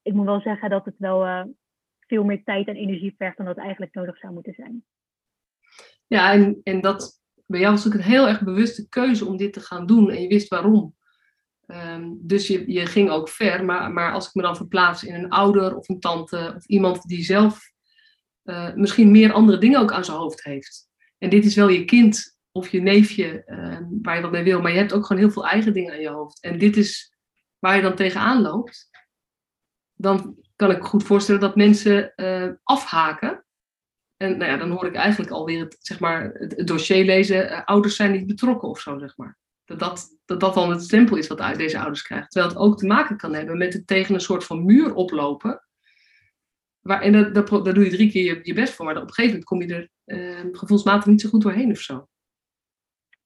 ik 0.02 0.14
moet 0.14 0.26
wel 0.26 0.42
zeggen 0.42 0.70
dat 0.70 0.86
het 0.86 0.96
wel 0.98 1.26
uh, 1.26 1.44
veel 2.00 2.24
meer 2.24 2.44
tijd 2.44 2.68
en 2.68 2.76
energie 2.76 3.16
vergt 3.18 3.38
dan 3.38 3.46
dat 3.46 3.58
eigenlijk 3.58 3.94
nodig 3.94 4.18
zou 4.18 4.34
moeten 4.34 4.54
zijn. 4.54 4.84
Ja, 6.08 6.34
en, 6.34 6.60
en 6.64 6.82
dat 6.82 7.23
bij 7.46 7.60
jou 7.60 7.74
was 7.74 7.84
het 7.84 7.94
een 7.94 8.02
heel 8.02 8.28
erg 8.28 8.42
bewuste 8.42 8.90
keuze 8.90 9.26
om 9.26 9.38
dit 9.38 9.54
te 9.54 9.60
gaan 9.60 9.86
doen 9.86 10.12
en 10.12 10.22
je 10.22 10.28
wist 10.28 10.48
waarom. 10.48 10.96
Ehm, 11.66 12.10
dus 12.16 12.48
je, 12.48 12.72
je 12.72 12.86
ging 12.86 13.10
ook 13.10 13.30
ver, 13.30 13.66
maar, 13.66 13.92
maar 13.92 14.14
als 14.14 14.28
ik 14.28 14.34
me 14.34 14.42
dan 14.42 14.56
verplaats 14.56 15.04
in 15.04 15.16
een 15.16 15.30
ouder 15.30 15.76
of 15.76 15.90
een 15.90 16.00
tante 16.00 16.54
of 16.56 16.66
iemand 16.66 17.02
die 17.08 17.24
zelf 17.24 17.72
uh, 18.44 18.74
misschien 18.74 19.12
meer 19.12 19.34
andere 19.34 19.58
dingen 19.58 19.80
ook 19.80 19.92
aan 19.92 20.06
zijn 20.06 20.18
hoofd 20.18 20.44
heeft. 20.44 20.88
En 21.18 21.30
dit 21.30 21.46
is 21.46 21.56
wel 21.56 21.68
je 21.68 21.86
kind 21.86 22.38
of 22.52 22.70
je 22.70 22.82
neefje 22.82 23.44
ehm, 23.44 23.84
waar 24.02 24.16
je 24.16 24.22
wat 24.22 24.32
mee 24.32 24.44
wil, 24.44 24.62
maar 24.62 24.72
je 24.72 24.78
hebt 24.78 24.94
ook 24.94 25.06
gewoon 25.06 25.22
heel 25.22 25.32
veel 25.32 25.48
eigen 25.48 25.74
dingen 25.74 25.94
aan 25.94 26.00
je 26.00 26.10
hoofd. 26.10 26.40
En 26.42 26.58
dit 26.58 26.78
is 26.78 27.18
waar 27.60 27.76
je 27.76 27.82
dan 27.82 27.96
tegenaan 27.96 28.42
loopt. 28.42 28.90
Dan 29.94 30.38
kan 30.56 30.72
ik 30.72 30.84
goed 30.84 31.04
voorstellen 31.04 31.42
dat 31.42 31.56
mensen 31.56 32.14
uh, 32.16 32.50
afhaken. 32.64 33.43
En 34.24 34.38
nou 34.38 34.52
ja, 34.52 34.58
dan 34.58 34.70
hoor 34.70 34.86
ik 34.86 34.96
eigenlijk 34.96 35.32
alweer 35.32 35.60
het, 35.60 35.78
zeg 35.80 36.00
maar, 36.00 36.32
het, 36.34 36.68
dossier 36.68 37.06
lezen, 37.06 37.46
uh, 37.46 37.64
ouders 37.66 37.96
zijn 37.96 38.12
niet 38.12 38.28
betrokken 38.28 38.70
of 38.70 38.80
zo, 38.80 39.00
zeg 39.00 39.18
maar. 39.18 39.38
Dat 39.66 39.80
dat, 39.80 40.18
dat 40.26 40.54
dan 40.54 40.70
het 40.70 40.84
stempel 40.84 41.18
is 41.18 41.28
wat 41.28 41.58
deze 41.58 41.78
ouders 41.80 42.02
krijgen. 42.02 42.30
Terwijl 42.30 42.54
het 42.54 42.62
ook 42.62 42.78
te 42.78 42.86
maken 42.86 43.18
kan 43.18 43.34
hebben 43.34 43.58
met 43.58 43.74
het 43.74 43.88
tegen 43.88 44.14
een 44.14 44.22
soort 44.22 44.44
van 44.44 44.66
muur 44.66 44.94
oplopen. 44.94 45.64
Waar, 46.80 47.02
en 47.02 47.12
dat, 47.12 47.34
dat, 47.36 47.66
daar 47.66 47.74
doe 47.74 47.84
je 47.84 47.90
drie 47.90 48.12
keer 48.12 48.24
je, 48.24 48.40
je, 48.44 48.54
best 48.54 48.74
voor, 48.74 48.86
maar 48.86 48.96
op 48.96 49.02
een 49.02 49.14
gegeven 49.14 49.30
moment 49.30 49.46
kom 49.46 49.62
je 49.62 49.90
er 50.06 50.46
uh, 50.46 50.54
gevoelsmatig 50.56 51.06
niet 51.06 51.22
zo 51.22 51.30
goed 51.30 51.42
doorheen 51.42 51.72
of 51.72 51.80
zo. 51.80 52.08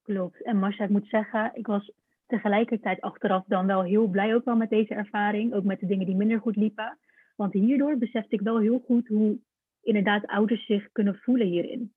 Klopt. 0.02 0.44
En 0.44 0.58
Marcia, 0.58 0.84
ik 0.84 0.90
moet 0.90 1.08
zeggen, 1.08 1.52
ik 1.54 1.68
was 1.68 1.92
tegelijkertijd 2.28 3.02
achteraf 3.02 3.44
dan 3.48 3.66
wel 3.66 3.84
heel 3.84 4.08
blij 4.08 4.36
ook 4.36 4.46
wel 4.46 4.56
met 4.56 4.70
deze 4.70 4.94
ervaring. 4.94 5.54
Ook 5.54 5.64
met 5.64 5.80
de 5.80 5.86
dingen 5.86 6.06
die 6.06 6.16
minder 6.16 6.40
goed 6.40 6.56
liepen. 6.56 6.98
Want 7.36 7.54
hierdoor 7.54 7.98
besefte 7.98 8.36
ik 8.36 8.42
wel 8.42 8.60
heel 8.60 8.84
goed 8.86 9.08
hoe 9.08 9.40
inderdaad 9.88 10.28
ouders 10.28 10.66
zich 10.66 10.92
kunnen 10.92 11.16
voelen 11.16 11.48
hierin. 11.48 11.94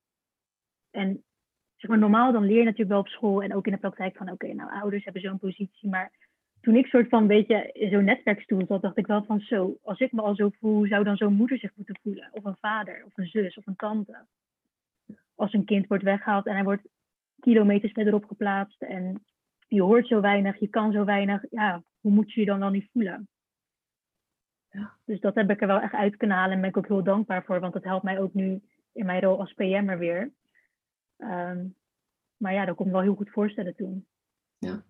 En 0.91 1.25
zeg 1.77 1.91
maar, 1.91 1.99
normaal 1.99 2.33
dan 2.33 2.45
leer 2.45 2.59
je 2.59 2.65
natuurlijk 2.65 2.91
wel 2.91 2.99
op 2.99 3.09
school 3.09 3.43
en 3.43 3.55
ook 3.55 3.67
in 3.67 3.73
de 3.73 3.79
praktijk 3.79 4.17
van 4.17 4.31
oké, 4.31 4.53
nou 4.53 4.71
ouders 4.71 5.05
hebben 5.05 5.23
zo'n 5.23 5.39
positie. 5.39 5.89
Maar 5.89 6.13
toen 6.61 6.77
ik 6.77 6.87
soort 6.87 7.09
van 7.09 7.27
beetje 7.27 7.71
in 7.73 7.91
zo'n 7.91 8.05
netwerkstoel 8.05 8.67
zat, 8.67 8.83
dacht 8.83 8.99
ik 8.99 9.07
wel 9.07 9.25
van 9.25 9.41
zo, 9.41 9.79
als 9.83 9.99
ik 9.99 10.13
me 10.13 10.23
al 10.23 10.35
zo 10.35 10.51
voel, 10.59 10.87
zou 10.87 11.05
dan 11.05 11.17
zo'n 11.17 11.35
moeder 11.35 11.59
zich 11.59 11.73
moeten 11.75 11.99
voelen? 12.03 12.29
Of 12.33 12.45
een 12.45 12.57
vader, 12.61 13.03
of 13.07 13.13
een 13.17 13.27
zus, 13.27 13.57
of 13.57 13.67
een 13.67 13.77
tante. 13.77 14.27
Als 15.35 15.53
een 15.53 15.65
kind 15.65 15.87
wordt 15.87 16.05
weggehaald 16.05 16.47
en 16.47 16.55
hij 16.55 16.65
wordt 16.65 16.89
kilometers 17.41 17.93
verderop 17.93 18.25
geplaatst 18.25 18.83
en 18.83 19.25
je 19.67 19.83
hoort 19.83 20.07
zo 20.07 20.21
weinig, 20.21 20.61
je 20.61 20.69
kan 20.69 20.93
zo 20.93 21.05
weinig, 21.05 21.45
ja, 21.51 21.83
hoe 22.01 22.13
moet 22.13 22.33
je 22.33 22.41
je 22.41 22.47
dan 22.47 22.59
wel 22.59 22.71
niet 22.71 22.89
voelen? 22.93 23.29
Ja. 24.71 24.97
Dus 25.05 25.21
dat 25.21 25.35
heb 25.35 25.51
ik 25.51 25.61
er 25.61 25.67
wel 25.67 25.81
echt 25.81 25.93
uit 25.93 26.17
kunnen 26.17 26.37
halen 26.37 26.55
en 26.55 26.61
ben 26.61 26.71
ik 26.71 26.77
ook 26.77 26.89
heel 26.89 27.03
dankbaar 27.03 27.45
voor, 27.45 27.61
want 27.61 27.73
dat 27.73 27.85
helpt 27.85 28.05
mij 28.05 28.21
ook 28.21 28.35
nu 28.35 28.63
in 28.93 29.07
mijn 29.07 29.21
rol 29.21 29.39
als 29.39 29.53
PM'er 29.53 29.99
weer. 29.99 30.33
Um, 31.19 31.75
maar 32.37 32.53
ja, 32.53 32.65
dat 32.65 32.77
kon 32.77 32.87
ik 32.87 32.93
wel 32.93 33.01
heel 33.01 33.15
goed 33.15 33.31
voorstellen 33.31 33.75
toen. 33.75 34.07
Ja. 34.59 34.85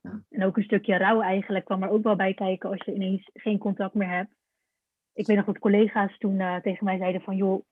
ja. 0.00 0.22
En 0.30 0.44
ook 0.44 0.56
een 0.56 0.62
stukje 0.62 0.96
rouw 0.96 1.20
eigenlijk 1.20 1.64
kwam 1.64 1.82
er 1.82 1.88
ook 1.88 2.02
wel 2.02 2.16
bij 2.16 2.34
kijken 2.34 2.70
als 2.70 2.84
je 2.84 2.94
ineens 2.94 3.30
geen 3.32 3.58
contact 3.58 3.94
meer 3.94 4.08
hebt. 4.08 4.34
Ik 5.12 5.26
weet 5.26 5.36
nog 5.36 5.46
dat 5.46 5.58
collega's 5.58 6.18
toen 6.18 6.34
uh, 6.34 6.56
tegen 6.56 6.84
mij 6.84 6.98
zeiden 6.98 7.20
van 7.20 7.36
joh, 7.36 7.64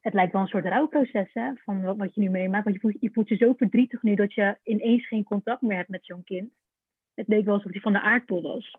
het 0.00 0.14
lijkt 0.14 0.32
wel 0.32 0.42
een 0.42 0.48
soort 0.48 0.64
rouwproces 0.64 1.32
hè, 1.32 1.52
van 1.54 1.82
wat, 1.82 1.96
wat 1.96 2.14
je 2.14 2.20
nu 2.20 2.28
meemaakt. 2.30 2.64
Want 2.64 2.76
je 2.76 2.82
voelt, 2.82 3.00
je 3.00 3.10
voelt 3.12 3.28
je 3.28 3.36
zo 3.36 3.52
verdrietig 3.52 4.02
nu 4.02 4.14
dat 4.14 4.34
je 4.34 4.58
ineens 4.62 5.06
geen 5.06 5.24
contact 5.24 5.62
meer 5.62 5.76
hebt 5.76 5.88
met 5.88 6.04
zo'n 6.04 6.24
kind. 6.24 6.52
Het 7.14 7.28
leek 7.28 7.44
wel 7.44 7.54
alsof 7.54 7.72
hij 7.72 7.80
van 7.80 7.92
de 7.92 8.00
aardbol 8.00 8.42
was. 8.42 8.76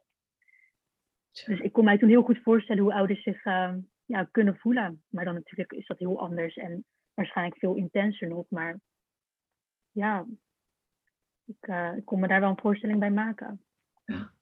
Dus 1.46 1.60
ik 1.60 1.74
kon 1.74 1.84
mij 1.84 1.98
toen 1.98 2.10
heel 2.10 2.24
goed 2.24 2.40
voorstellen 2.44 2.84
hoe 2.84 2.94
ouders 2.94 3.24
zich 3.24 3.46
uh, 3.46 3.74
ja, 4.06 4.24
kunnen 4.32 4.58
voelen. 4.58 5.04
Maar 5.08 5.26
dan 5.26 5.34
natuurlijk 5.34 5.72
is 5.72 5.88
dat 5.88 6.00
heel 6.00 6.20
anders 6.20 6.56
en 6.56 6.86
waarschijnlijk 7.14 7.60
veel 7.60 7.76
intenser 7.76 8.28
nog. 8.28 8.46
Maar 8.50 8.80
ja, 9.92 10.26
ik, 11.46 11.68
uh, 11.68 11.92
ik 11.98 12.06
kon 12.06 12.20
me 12.20 12.28
daar 12.28 12.40
wel 12.40 12.50
een 12.50 12.60
voorstelling 12.60 13.00
bij 13.00 13.12
maken. 13.12 13.64
Ja, 14.06 14.34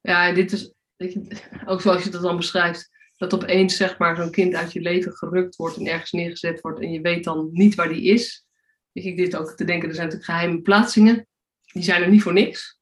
ja 0.00 0.32
dit 0.32 0.52
is 0.52 0.74
weet 0.96 1.12
je, 1.12 1.42
ook 1.66 1.80
zoals 1.80 2.04
je 2.04 2.10
dat 2.10 2.22
dan 2.22 2.36
beschrijft. 2.36 2.92
Dat 3.16 3.34
opeens 3.34 3.76
zeg 3.76 3.98
maar, 3.98 4.16
zo'n 4.16 4.30
kind 4.30 4.54
uit 4.54 4.72
je 4.72 4.80
leven 4.80 5.12
gerukt 5.12 5.56
wordt 5.56 5.76
en 5.76 5.86
ergens 5.86 6.12
neergezet 6.12 6.60
wordt 6.60 6.80
en 6.80 6.92
je 6.92 7.00
weet 7.00 7.24
dan 7.24 7.48
niet 7.52 7.74
waar 7.74 7.88
die 7.88 8.02
is. 8.02 8.46
Weet 8.92 9.04
ik 9.04 9.16
dit 9.16 9.36
ook 9.36 9.50
te 9.50 9.64
denken, 9.64 9.88
er 9.88 9.94
zijn 9.94 10.06
natuurlijk 10.06 10.32
geheime 10.32 10.62
plaatsingen. 10.62 11.26
Die 11.72 11.82
zijn 11.82 12.02
er 12.02 12.10
niet 12.10 12.22
voor 12.22 12.32
niks. 12.32 12.80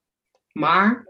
Maar 0.53 1.07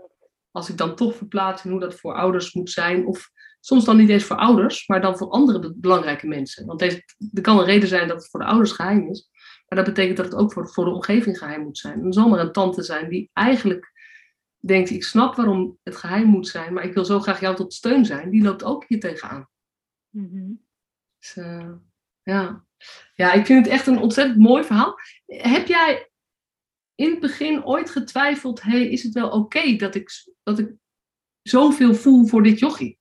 als 0.53 0.69
ik 0.69 0.77
dan 0.77 0.97
toch 0.97 1.17
verplaats 1.17 1.65
in 1.65 1.71
hoe 1.71 1.81
dat 1.81 1.95
voor 1.95 2.15
ouders 2.15 2.55
moet 2.55 2.71
zijn, 2.71 3.07
of 3.07 3.31
soms 3.61 3.85
dan 3.85 3.97
niet 3.97 4.09
eens 4.09 4.25
voor 4.25 4.37
ouders, 4.37 4.87
maar 4.87 5.01
dan 5.01 5.17
voor 5.17 5.29
andere 5.29 5.75
belangrijke 5.77 6.27
mensen. 6.27 6.67
Want 6.67 6.83
er 6.83 7.05
kan 7.41 7.59
een 7.59 7.65
reden 7.65 7.89
zijn 7.89 8.09
dat 8.09 8.17
het 8.17 8.31
voor 8.31 8.41
de 8.41 8.47
ouders 8.47 8.73
geheim 8.73 9.09
is, 9.09 9.31
maar 9.69 9.85
dat 9.85 9.95
betekent 9.95 10.17
dat 10.17 10.27
het 10.27 10.35
ook 10.35 10.53
voor, 10.53 10.69
voor 10.69 10.85
de 10.85 10.91
omgeving 10.91 11.39
geheim 11.39 11.63
moet 11.63 11.79
zijn. 11.79 12.05
Er 12.05 12.13
zal 12.15 12.29
maar 12.29 12.41
een 12.41 12.53
tante 12.53 12.83
zijn 12.83 13.09
die 13.09 13.31
eigenlijk 13.33 13.93
denkt, 14.59 14.91
ik 14.91 15.05
snap 15.05 15.35
waarom 15.35 15.79
het 15.83 15.97
geheim 15.97 16.27
moet 16.27 16.49
zijn, 16.49 16.73
maar 16.73 16.85
ik 16.85 16.95
wil 16.95 17.05
zo 17.05 17.21
graag 17.21 17.41
jou 17.41 17.57
tot 17.57 17.75
steun 17.75 18.05
zijn. 18.05 18.31
Die 18.31 18.43
loopt 18.43 18.65
ook 18.65 18.85
hier 18.89 19.01
tegenaan. 19.01 19.49
Mm 20.11 20.61
dus, 21.19 21.37
uh, 21.37 21.73
ja. 22.23 22.65
ja, 23.15 23.33
ik 23.33 23.47
vind 23.47 23.65
het 23.65 23.75
echt 23.75 23.87
een 23.87 23.99
ontzettend 23.99 24.39
mooi 24.39 24.65
verhaal. 24.65 24.99
Heb 25.27 25.67
jij 25.67 26.11
in 26.95 27.11
het 27.11 27.21
begin 27.21 27.65
ooit 27.65 27.91
getwijfeld, 27.91 28.63
hey, 28.63 28.89
is 28.89 29.03
het 29.03 29.13
wel 29.13 29.31
oké 29.31 29.77
dat, 29.77 29.95
ik, 29.95 30.11
dat 30.43 30.59
ik 30.59 30.75
zoveel 31.43 31.95
voel 31.95 32.27
voor 32.27 32.43
dit 32.43 32.59
jochie? 32.59 33.01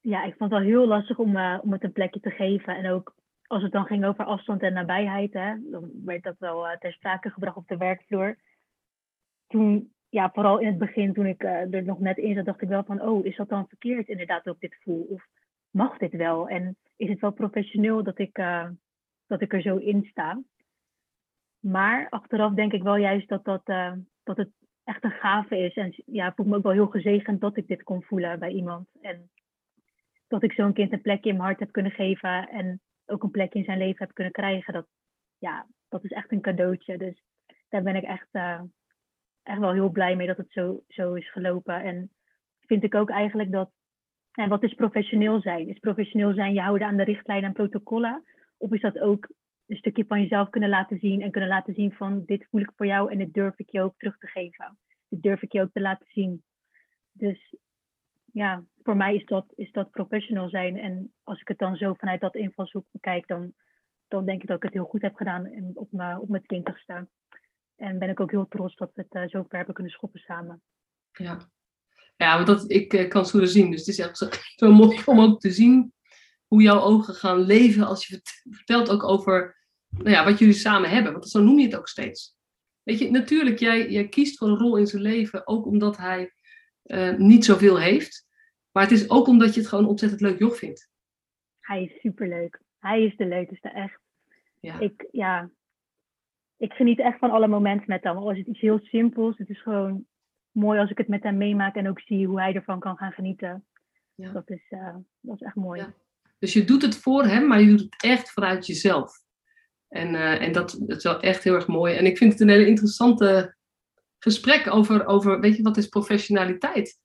Ja, 0.00 0.24
ik 0.24 0.34
vond 0.36 0.50
het 0.50 0.60
wel 0.60 0.68
heel 0.68 0.86
lastig 0.86 1.18
om, 1.18 1.36
uh, 1.36 1.58
om 1.62 1.72
het 1.72 1.84
een 1.84 1.92
plekje 1.92 2.20
te 2.20 2.30
geven. 2.30 2.76
En 2.76 2.90
ook 2.90 3.14
als 3.42 3.62
het 3.62 3.72
dan 3.72 3.86
ging 3.86 4.04
over 4.04 4.24
afstand 4.24 4.62
en 4.62 4.72
nabijheid, 4.72 5.32
hè, 5.32 5.70
dan 5.70 5.90
werd 6.04 6.22
dat 6.22 6.38
wel 6.38 6.66
uh, 6.66 6.76
ter 6.76 6.92
sprake 6.92 7.30
gebracht 7.30 7.56
op 7.56 7.68
de 7.68 7.76
werkvloer. 7.76 8.36
Toen, 9.46 9.94
ja, 10.08 10.30
vooral 10.32 10.58
in 10.58 10.66
het 10.66 10.78
begin, 10.78 11.12
toen 11.12 11.26
ik 11.26 11.42
uh, 11.42 11.74
er 11.74 11.84
nog 11.84 11.98
net 11.98 12.16
in 12.18 12.34
zat, 12.34 12.44
dacht 12.44 12.62
ik 12.62 12.68
wel 12.68 12.84
van, 12.84 13.02
oh, 13.02 13.26
is 13.26 13.36
dat 13.36 13.48
dan 13.48 13.68
verkeerd 13.68 14.08
inderdaad 14.08 14.44
dat 14.44 14.54
ik 14.54 14.70
dit 14.70 14.78
voel? 14.82 15.02
Of 15.02 15.26
mag 15.70 15.98
dit 15.98 16.12
wel? 16.12 16.48
En 16.48 16.76
is 16.96 17.08
het 17.08 17.20
wel 17.20 17.32
professioneel 17.32 18.02
dat 18.02 18.18
ik, 18.18 18.34
dat 19.26 19.40
ik 19.40 19.52
er 19.52 19.62
zo 19.62 19.76
in 19.76 20.04
sta? 20.04 20.42
Maar 21.58 22.08
achteraf 22.08 22.52
denk 22.52 22.72
ik 22.72 22.82
wel 22.82 22.96
juist 22.96 23.28
dat, 23.28 23.44
dat, 23.44 23.62
dat 24.22 24.36
het 24.36 24.50
echt 24.84 25.04
een 25.04 25.10
gave 25.10 25.58
is. 25.58 25.74
En 25.74 26.02
ja, 26.06 26.28
ik 26.28 26.34
voel 26.34 26.46
me 26.46 26.56
ook 26.56 26.62
wel 26.62 26.72
heel 26.72 26.86
gezegend 26.86 27.40
dat 27.40 27.56
ik 27.56 27.66
dit 27.66 27.82
kon 27.82 28.02
voelen 28.02 28.38
bij 28.38 28.50
iemand. 28.50 28.88
En 29.00 29.30
dat 30.26 30.42
ik 30.42 30.52
zo'n 30.52 30.72
kind 30.72 30.92
een 30.92 31.00
plekje 31.00 31.30
in 31.30 31.36
mijn 31.36 31.46
hart 31.46 31.60
heb 31.60 31.72
kunnen 31.72 31.92
geven. 31.92 32.48
En 32.48 32.80
ook 33.06 33.22
een 33.22 33.30
plekje 33.30 33.58
in 33.58 33.64
zijn 33.64 33.78
leven 33.78 34.04
heb 34.04 34.14
kunnen 34.14 34.32
krijgen. 34.32 34.72
Dat, 34.72 34.86
ja, 35.38 35.66
dat 35.88 36.04
is 36.04 36.10
echt 36.10 36.32
een 36.32 36.40
cadeautje. 36.40 36.98
Dus 36.98 37.22
daar 37.68 37.82
ben 37.82 37.96
ik 37.96 38.04
echt, 38.04 38.28
uh, 38.32 38.60
echt 39.42 39.58
wel 39.58 39.72
heel 39.72 39.90
blij 39.90 40.16
mee 40.16 40.26
dat 40.26 40.36
het 40.36 40.52
zo, 40.52 40.82
zo 40.88 41.14
is 41.14 41.30
gelopen. 41.30 41.82
En 41.82 42.10
vind 42.60 42.82
ik 42.82 42.94
ook 42.94 43.10
eigenlijk 43.10 43.50
dat. 43.50 43.70
En 44.32 44.48
wat 44.48 44.62
is 44.62 44.74
professioneel 44.74 45.40
zijn? 45.40 45.68
Is 45.68 45.78
professioneel 45.78 46.34
zijn 46.34 46.52
je 46.52 46.60
houden 46.60 46.86
aan 46.86 46.96
de 46.96 47.04
richtlijnen 47.04 47.48
en 47.48 47.52
protocollen? 47.52 48.24
Of 48.56 48.72
is 48.72 48.80
dat 48.80 48.98
ook 48.98 49.28
een 49.72 49.78
stukje 49.78 50.04
van 50.06 50.20
jezelf 50.20 50.50
kunnen 50.50 50.68
laten 50.68 50.98
zien 50.98 51.22
en 51.22 51.30
kunnen 51.30 51.50
laten 51.50 51.74
zien 51.74 51.92
van 51.92 52.22
dit 52.24 52.46
voel 52.50 52.60
ik 52.60 52.72
voor 52.76 52.86
jou 52.86 53.10
en 53.10 53.18
dit 53.18 53.34
durf 53.34 53.58
ik 53.58 53.70
je 53.70 53.82
ook 53.82 53.94
terug 53.96 54.18
te 54.18 54.26
geven. 54.26 54.78
Dit 55.08 55.22
durf 55.22 55.42
ik 55.42 55.52
je 55.52 55.60
ook 55.60 55.72
te 55.72 55.80
laten 55.80 56.06
zien. 56.10 56.42
Dus 57.12 57.54
ja, 58.32 58.64
voor 58.82 58.96
mij 58.96 59.14
is 59.14 59.24
dat, 59.24 59.52
is 59.54 59.72
dat 59.72 59.90
professional 59.90 60.48
zijn. 60.48 60.78
En 60.78 61.12
als 61.22 61.40
ik 61.40 61.48
het 61.48 61.58
dan 61.58 61.76
zo 61.76 61.94
vanuit 61.94 62.20
dat 62.20 62.34
invalshoek 62.34 62.86
bekijk, 62.90 63.26
dan, 63.26 63.52
dan 64.08 64.24
denk 64.24 64.42
ik 64.42 64.48
dat 64.48 64.56
ik 64.56 64.62
het 64.62 64.72
heel 64.72 64.84
goed 64.84 65.02
heb 65.02 65.14
gedaan 65.14 65.70
op 65.74 65.88
mijn, 65.92 66.18
op 66.18 66.28
mijn 66.28 66.42
twintigste. 66.42 67.08
En 67.76 67.98
ben 67.98 68.10
ik 68.10 68.20
ook 68.20 68.30
heel 68.30 68.48
trots 68.48 68.76
dat 68.76 68.90
we 68.94 69.06
het 69.08 69.22
uh, 69.22 69.28
zo 69.28 69.42
ver 69.48 69.56
hebben 69.56 69.74
kunnen 69.74 69.92
schoppen 69.92 70.20
samen. 70.20 70.62
Ja, 71.12 71.38
ja 72.16 72.34
want 72.34 72.46
dat, 72.46 72.70
ik 72.70 72.92
uh, 72.92 73.08
kan 73.08 73.26
zo 73.26 73.44
zien. 73.44 73.70
Dus 73.70 73.80
het 73.80 73.88
is 73.88 73.98
echt 73.98 74.18
zo, 74.18 74.28
zo 74.56 74.72
mooi 74.72 75.02
om 75.04 75.20
ook 75.20 75.40
te 75.40 75.50
zien 75.50 75.92
hoe 76.46 76.62
jouw 76.62 76.80
ogen 76.80 77.14
gaan 77.14 77.38
leven 77.38 77.86
als 77.86 78.06
je 78.06 78.20
vertelt 78.50 78.90
ook 78.90 79.04
over 79.04 79.61
nou 79.96 80.10
ja, 80.10 80.24
wat 80.24 80.38
jullie 80.38 80.54
samen 80.54 80.90
hebben. 80.90 81.12
Want 81.12 81.28
zo 81.28 81.42
noem 81.42 81.58
je 81.58 81.64
het 81.66 81.76
ook 81.76 81.88
steeds. 81.88 82.36
Weet 82.82 82.98
je, 82.98 83.10
natuurlijk, 83.10 83.58
jij, 83.58 83.90
jij 83.90 84.08
kiest 84.08 84.38
voor 84.38 84.48
een 84.48 84.58
rol 84.58 84.76
in 84.76 84.86
zijn 84.86 85.02
leven 85.02 85.46
ook 85.46 85.66
omdat 85.66 85.96
hij 85.96 86.32
uh, 86.84 87.16
niet 87.16 87.44
zoveel 87.44 87.80
heeft. 87.80 88.26
Maar 88.70 88.82
het 88.82 88.92
is 88.92 89.10
ook 89.10 89.26
omdat 89.26 89.54
je 89.54 89.60
het 89.60 89.68
gewoon 89.68 89.86
ontzettend 89.86 90.20
leuk 90.20 90.38
joch 90.38 90.56
vindt. 90.56 90.90
Hij 91.60 91.84
is 91.84 92.00
superleuk. 92.00 92.60
Hij 92.78 93.04
is 93.04 93.16
de 93.16 93.26
leukste, 93.26 93.68
echt. 93.68 94.00
Ja. 94.60 94.80
Ik, 94.80 95.08
ja, 95.10 95.50
ik 96.56 96.72
geniet 96.72 96.98
echt 96.98 97.18
van 97.18 97.30
alle 97.30 97.48
momenten 97.48 97.88
met 97.88 98.02
hem. 98.02 98.16
Al 98.16 98.30
is 98.30 98.38
het 98.38 98.46
iets 98.46 98.60
heel 98.60 98.78
simpels. 98.82 99.38
Het 99.38 99.48
is 99.48 99.62
gewoon 99.62 100.06
mooi 100.50 100.78
als 100.80 100.90
ik 100.90 100.98
het 100.98 101.08
met 101.08 101.22
hem 101.22 101.36
meemaak 101.36 101.74
en 101.74 101.88
ook 101.88 102.00
zie 102.00 102.26
hoe 102.26 102.40
hij 102.40 102.54
ervan 102.54 102.80
kan 102.80 102.96
gaan 102.96 103.12
genieten. 103.12 103.66
Ja. 104.14 104.32
Dat, 104.32 104.50
is, 104.50 104.70
uh, 104.70 104.96
dat 105.20 105.34
is 105.34 105.40
echt 105.40 105.54
mooi. 105.54 105.80
Ja. 105.80 105.94
Dus 106.38 106.52
je 106.52 106.64
doet 106.64 106.82
het 106.82 106.96
voor 106.96 107.24
hem, 107.24 107.46
maar 107.46 107.60
je 107.60 107.66
doet 107.66 107.80
het 107.80 108.02
echt 108.02 108.30
vanuit 108.30 108.66
jezelf. 108.66 109.22
En, 109.92 110.14
uh, 110.14 110.42
en 110.42 110.52
dat, 110.52 110.78
is 110.86 111.02
wel 111.02 111.20
echt 111.20 111.44
heel 111.44 111.54
erg 111.54 111.66
mooi. 111.66 111.94
En 111.94 112.06
ik 112.06 112.16
vind 112.16 112.32
het 112.32 112.40
een 112.40 112.48
hele 112.48 112.66
interessante 112.66 113.56
gesprek 114.18 114.74
over, 114.74 115.06
over 115.06 115.40
weet 115.40 115.56
je, 115.56 115.62
wat 115.62 115.76
is 115.76 115.86
professionaliteit? 115.86 116.98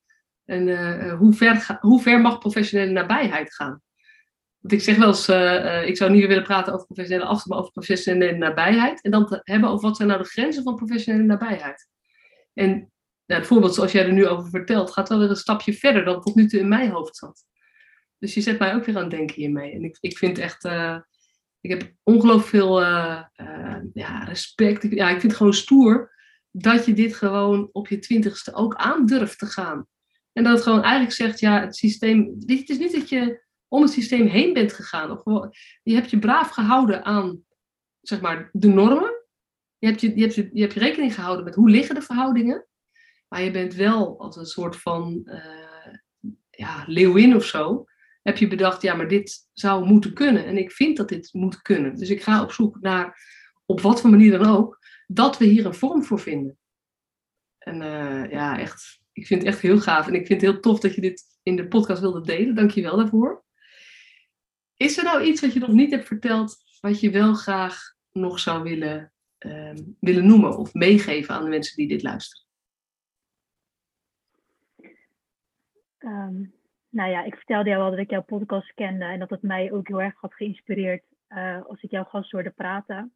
En 0.46 0.68
uh, 0.68 1.14
hoe, 1.14 1.34
ver 1.34 1.78
hoe 1.80 2.02
ver 2.02 2.22
mag 2.22 2.40
professionele 2.40 2.92
nabijheid 2.92 3.54
gaan? 3.54 3.82
Want 4.60 4.74
ik 4.74 4.82
zeg 4.82 4.98
wel 4.98 5.08
eens, 5.08 5.30
ik 5.88 5.98
zou 5.98 6.12
niet 6.12 6.20
meer 6.20 6.28
willen 6.28 6.44
praten 6.44 6.74
over 6.74 6.86
professionele 6.86 7.26
afstand, 7.26 7.50
maar 7.50 7.60
over 7.60 7.72
professionele 7.72 8.38
nabijheid. 8.38 9.02
En 9.02 9.12
dan 9.12 9.26
te 9.26 9.40
hebben 9.44 9.70
over 9.70 9.88
wat 9.88 9.96
zijn 9.98 10.08
nou 10.08 10.22
de 10.22 10.30
grenzen 10.30 10.64
van 10.64 10.76
professionele 10.76 11.24
nabijheid. 11.24 11.88
En 12.54 12.70
nou, 13.26 13.40
het 13.40 13.48
voorbeeld 13.48 13.76
zoals 13.76 13.92
jij 13.92 14.06
er 14.06 14.14
nu 14.14 14.28
over 14.28 14.50
vertelt, 14.50 14.92
gaat 14.92 15.10
wel 15.10 15.20
weer 15.20 15.30
een 15.30 15.36
stapje 15.36 15.74
verder 15.74 16.06
dan 16.06 16.22
tot 16.22 16.36
nu 16.36 16.48
toe 16.48 16.60
in 16.60 16.68
mijn 16.68 16.90
hoofd 16.90 17.16
zat. 17.16 17.46
Dus 18.20 18.34
je 18.34 18.42
zet 18.42 18.60
mij 18.60 18.76
ook 18.76 18.86
weer 18.86 18.96
aan 18.96 19.02
het 19.02 19.12
denken 19.12 19.36
hiermee. 19.36 19.72
En 19.72 19.84
ik, 19.84 19.98
ik 20.00 20.18
vind 20.18 20.38
echt, 20.38 20.64
ik 21.62 21.70
heb 21.70 21.92
ongelooflijk 22.04 22.48
veel 22.50 22.82
uh, 22.82 23.24
ja, 23.94 24.24
respect. 24.24 24.84
Ik, 24.84 24.94
ja, 24.94 25.06
ik 25.06 25.20
vind 25.20 25.32
het 25.32 25.36
gewoon 25.36 25.54
stoer 25.54 26.16
dat 26.52 26.86
je 26.86 26.94
dit 26.94 27.16
gewoon 27.16 27.70
op 27.72 27.88
je 27.88 28.00
twintigste 28.00 28.54
ook 28.54 28.76
aan 28.76 29.06
durft 29.06 29.40
te 29.40 29.46
gaan. 29.46 29.88
En 30.34 30.44
dat 30.44 30.54
het 30.54 30.64
gewoon 30.64 30.82
eigenlijk 30.82 31.14
zegt, 31.14 31.40
ja, 31.40 31.62
het 31.62 31.76
systeem, 31.76 32.36
het 32.46 32.70
is 32.70 32.78
niet 32.78 32.94
dat 32.94 33.10
je 33.10 33.46
om 33.68 33.82
het 33.82 33.92
systeem 33.92 34.28
heen 34.28 34.54
bent 34.54 34.74
gegaan. 34.74 35.12
Of 35.12 35.22
gewoon, 35.22 35.54
je 35.84 35.94
hebt 35.94 36.10
je 36.10 36.20
braaf 36.20 36.50
gehouden 36.50 37.04
aan, 37.04 37.42
zeg 38.02 38.22
maar, 38.22 38.50
de 38.52 38.68
normen. 38.68 39.26
Je 39.78 39.88
hebt 39.88 40.02
je, 40.02 40.16
je, 40.16 40.22
hebt 40.22 40.36
je, 40.36 40.50
je 40.54 40.62
hebt 40.62 40.74
je 40.74 40.80
rekening 40.80 41.14
gehouden 41.14 41.46
met 41.46 41.56
hoe 41.56 41.70
liggen 41.70 41.96
de 41.96 42.02
verhoudingen. 42.02 42.68
Maar 43.28 43.42
je 43.42 43.52
bent 43.52 43.74
wel 43.74 44.20
als 44.20 44.36
een 44.36 44.46
soort 44.46 44.76
van 44.76 45.22
uh, 45.24 45.94
ja, 46.50 46.84
leeuwin 46.88 47.36
of 47.36 47.46
zo. 47.46 47.86
Heb 48.28 48.38
je 48.38 48.48
bedacht, 48.48 48.82
ja, 48.82 48.96
maar 48.96 49.08
dit 49.08 49.48
zou 49.54 49.86
moeten 49.86 50.14
kunnen. 50.14 50.46
En 50.46 50.58
ik 50.58 50.72
vind 50.72 50.98
dat 50.98 51.10
dit 51.10 51.34
moet 51.34 51.62
kunnen. 51.62 51.96
Dus 51.96 52.10
ik 52.10 52.24
ga 52.24 52.44
op 52.44 52.52
zoek 52.52 52.80
naar, 52.82 53.20
op 53.66 53.82
wat 53.82 54.02
voor 54.02 54.10
manier 54.10 54.32
dan 54.32 54.56
ook, 54.56 54.80
dat 55.08 55.38
we 55.38 55.46
hier 55.46 55.66
een 55.66 55.74
vorm 55.74 56.04
voor 56.04 56.20
vinden. 56.20 56.58
En 57.58 57.82
uh, 57.82 58.32
ja, 58.32 58.60
echt, 58.60 59.02
ik 59.12 59.28
vind 59.28 59.42
het 59.42 59.54
echt 59.54 59.62
heel 59.62 59.80
gaaf. 59.80 60.08
En 60.08 60.14
ik 60.14 60.28
vind 60.28 60.42
het 60.42 60.52
heel 60.52 60.60
tof 60.60 60.80
dat 60.80 60.96
je 60.96 61.02
dit 61.02 61.24
in 61.44 61.56
de 61.56 61.68
podcast 61.68 62.02
wilde 62.02 62.22
delen. 62.22 62.56
Dank 62.56 62.72
je 62.72 62.82
wel 62.82 62.98
daarvoor. 62.98 63.46
Is 64.76 64.98
er 64.98 65.04
nou 65.04 65.24
iets 65.24 65.42
wat 65.42 65.54
je 65.54 65.60
nog 65.60 65.72
niet 65.72 65.92
hebt 65.92 66.08
verteld, 66.08 66.58
wat 66.80 67.00
je 67.00 67.10
wel 67.10 67.34
graag 67.34 67.96
nog 68.12 68.40
zou 68.40 68.64
willen, 68.64 69.14
uh, 69.40 69.76
willen 70.00 70.28
noemen 70.28 70.58
of 70.58 70.74
meegeven 70.74 71.36
aan 71.36 71.44
de 71.44 71.50
mensen 71.50 71.76
die 71.76 71.88
dit 71.88 72.04
luisteren? 72.04 72.46
Um, 75.98 76.57
nou 76.90 77.10
ja, 77.10 77.24
ik 77.24 77.36
vertelde 77.36 77.70
jou 77.70 77.82
al 77.82 77.90
dat 77.90 78.00
ik 78.00 78.10
jouw 78.10 78.24
podcast 78.24 78.74
kende 78.74 79.06
en 79.06 79.20
dat 79.20 79.30
het 79.30 79.42
mij 79.42 79.72
ook 79.72 79.88
heel 79.88 80.02
erg 80.02 80.20
had 80.20 80.34
geïnspireerd 80.34 81.04
uh, 81.30 81.66
als 81.66 81.82
ik 81.82 81.92
jouw 81.92 82.04
gast 82.04 82.32
hoorde 82.32 82.50
praten. 82.50 83.14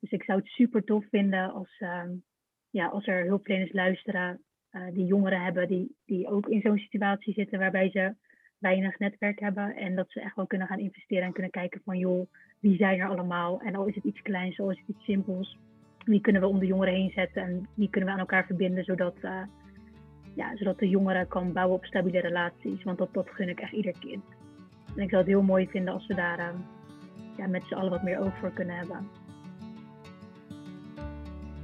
Dus 0.00 0.10
ik 0.10 0.24
zou 0.24 0.38
het 0.38 0.48
super 0.48 0.84
tof 0.84 1.04
vinden 1.10 1.52
als, 1.52 1.80
um, 1.80 2.24
ja, 2.70 2.86
als 2.86 3.06
er 3.06 3.24
hulpverleners 3.24 3.72
luisteren 3.72 4.42
uh, 4.72 4.82
die 4.92 5.06
jongeren 5.06 5.42
hebben 5.42 5.68
die, 5.68 5.96
die 6.04 6.28
ook 6.28 6.48
in 6.48 6.60
zo'n 6.60 6.78
situatie 6.78 7.32
zitten 7.32 7.58
waarbij 7.58 7.90
ze 7.90 8.14
weinig 8.58 8.98
netwerk 8.98 9.40
hebben. 9.40 9.76
En 9.76 9.94
dat 9.94 10.10
ze 10.10 10.20
echt 10.20 10.36
wel 10.36 10.46
kunnen 10.46 10.66
gaan 10.66 10.78
investeren 10.78 11.24
en 11.24 11.32
kunnen 11.32 11.50
kijken 11.50 11.80
van 11.84 11.98
joh, 11.98 12.30
wie 12.60 12.76
zijn 12.76 13.00
er 13.00 13.08
allemaal? 13.08 13.60
En 13.60 13.74
al 13.74 13.86
is 13.86 13.94
het 13.94 14.04
iets 14.04 14.22
kleins, 14.22 14.60
al 14.60 14.70
is 14.70 14.78
het 14.78 14.88
iets 14.88 15.04
simpels. 15.04 15.58
Wie 16.04 16.20
kunnen 16.20 16.42
we 16.42 16.48
om 16.48 16.58
de 16.58 16.66
jongeren 16.66 16.94
heen 16.94 17.10
zetten 17.10 17.42
en 17.42 17.68
wie 17.74 17.90
kunnen 17.90 18.08
we 18.08 18.14
aan 18.14 18.20
elkaar 18.20 18.46
verbinden 18.46 18.84
zodat, 18.84 19.16
uh, 19.22 19.42
ja, 20.34 20.56
zodat 20.56 20.78
de 20.78 20.88
jongeren 20.88 21.28
kan 21.28 21.52
bouwen 21.52 21.76
op 21.76 21.84
stabiele 21.84 22.20
relaties. 22.20 22.82
Want 22.82 22.98
dat, 22.98 23.08
dat 23.12 23.28
gun 23.30 23.48
ik 23.48 23.60
echt 23.60 23.72
ieder 23.72 23.94
kind. 23.98 24.24
En 24.96 25.02
ik 25.02 25.10
zou 25.10 25.22
het 25.22 25.30
heel 25.30 25.42
mooi 25.42 25.68
vinden 25.68 25.94
als 25.94 26.06
we 26.06 26.14
daar 26.14 26.38
uh, 26.38 26.46
ja, 27.36 27.46
met 27.46 27.62
z'n 27.64 27.74
allen 27.74 27.90
wat 27.90 28.02
meer 28.02 28.18
oog 28.18 28.38
voor 28.38 28.52
kunnen 28.52 28.76
hebben. 28.76 29.08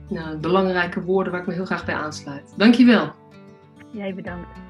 Nou, 0.08 0.36
belangrijke 0.36 1.02
woorden 1.02 1.32
waar 1.32 1.40
ik 1.40 1.46
me 1.46 1.54
heel 1.54 1.64
graag 1.64 1.84
bij 1.84 1.94
aansluit. 1.94 2.54
Dankjewel. 2.56 3.12
Jij 3.90 4.14
bedankt. 4.14 4.69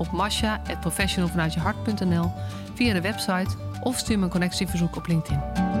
op 0.00 0.10
masha.professionalvanuitjehart.nl 0.10 2.32
via 2.74 2.92
de 2.92 3.00
website 3.00 3.50
of 3.82 3.98
stuur 3.98 4.18
me 4.18 4.24
een 4.24 4.30
connectieverzoek 4.30 4.96
op 4.96 5.06
LinkedIn. 5.06 5.79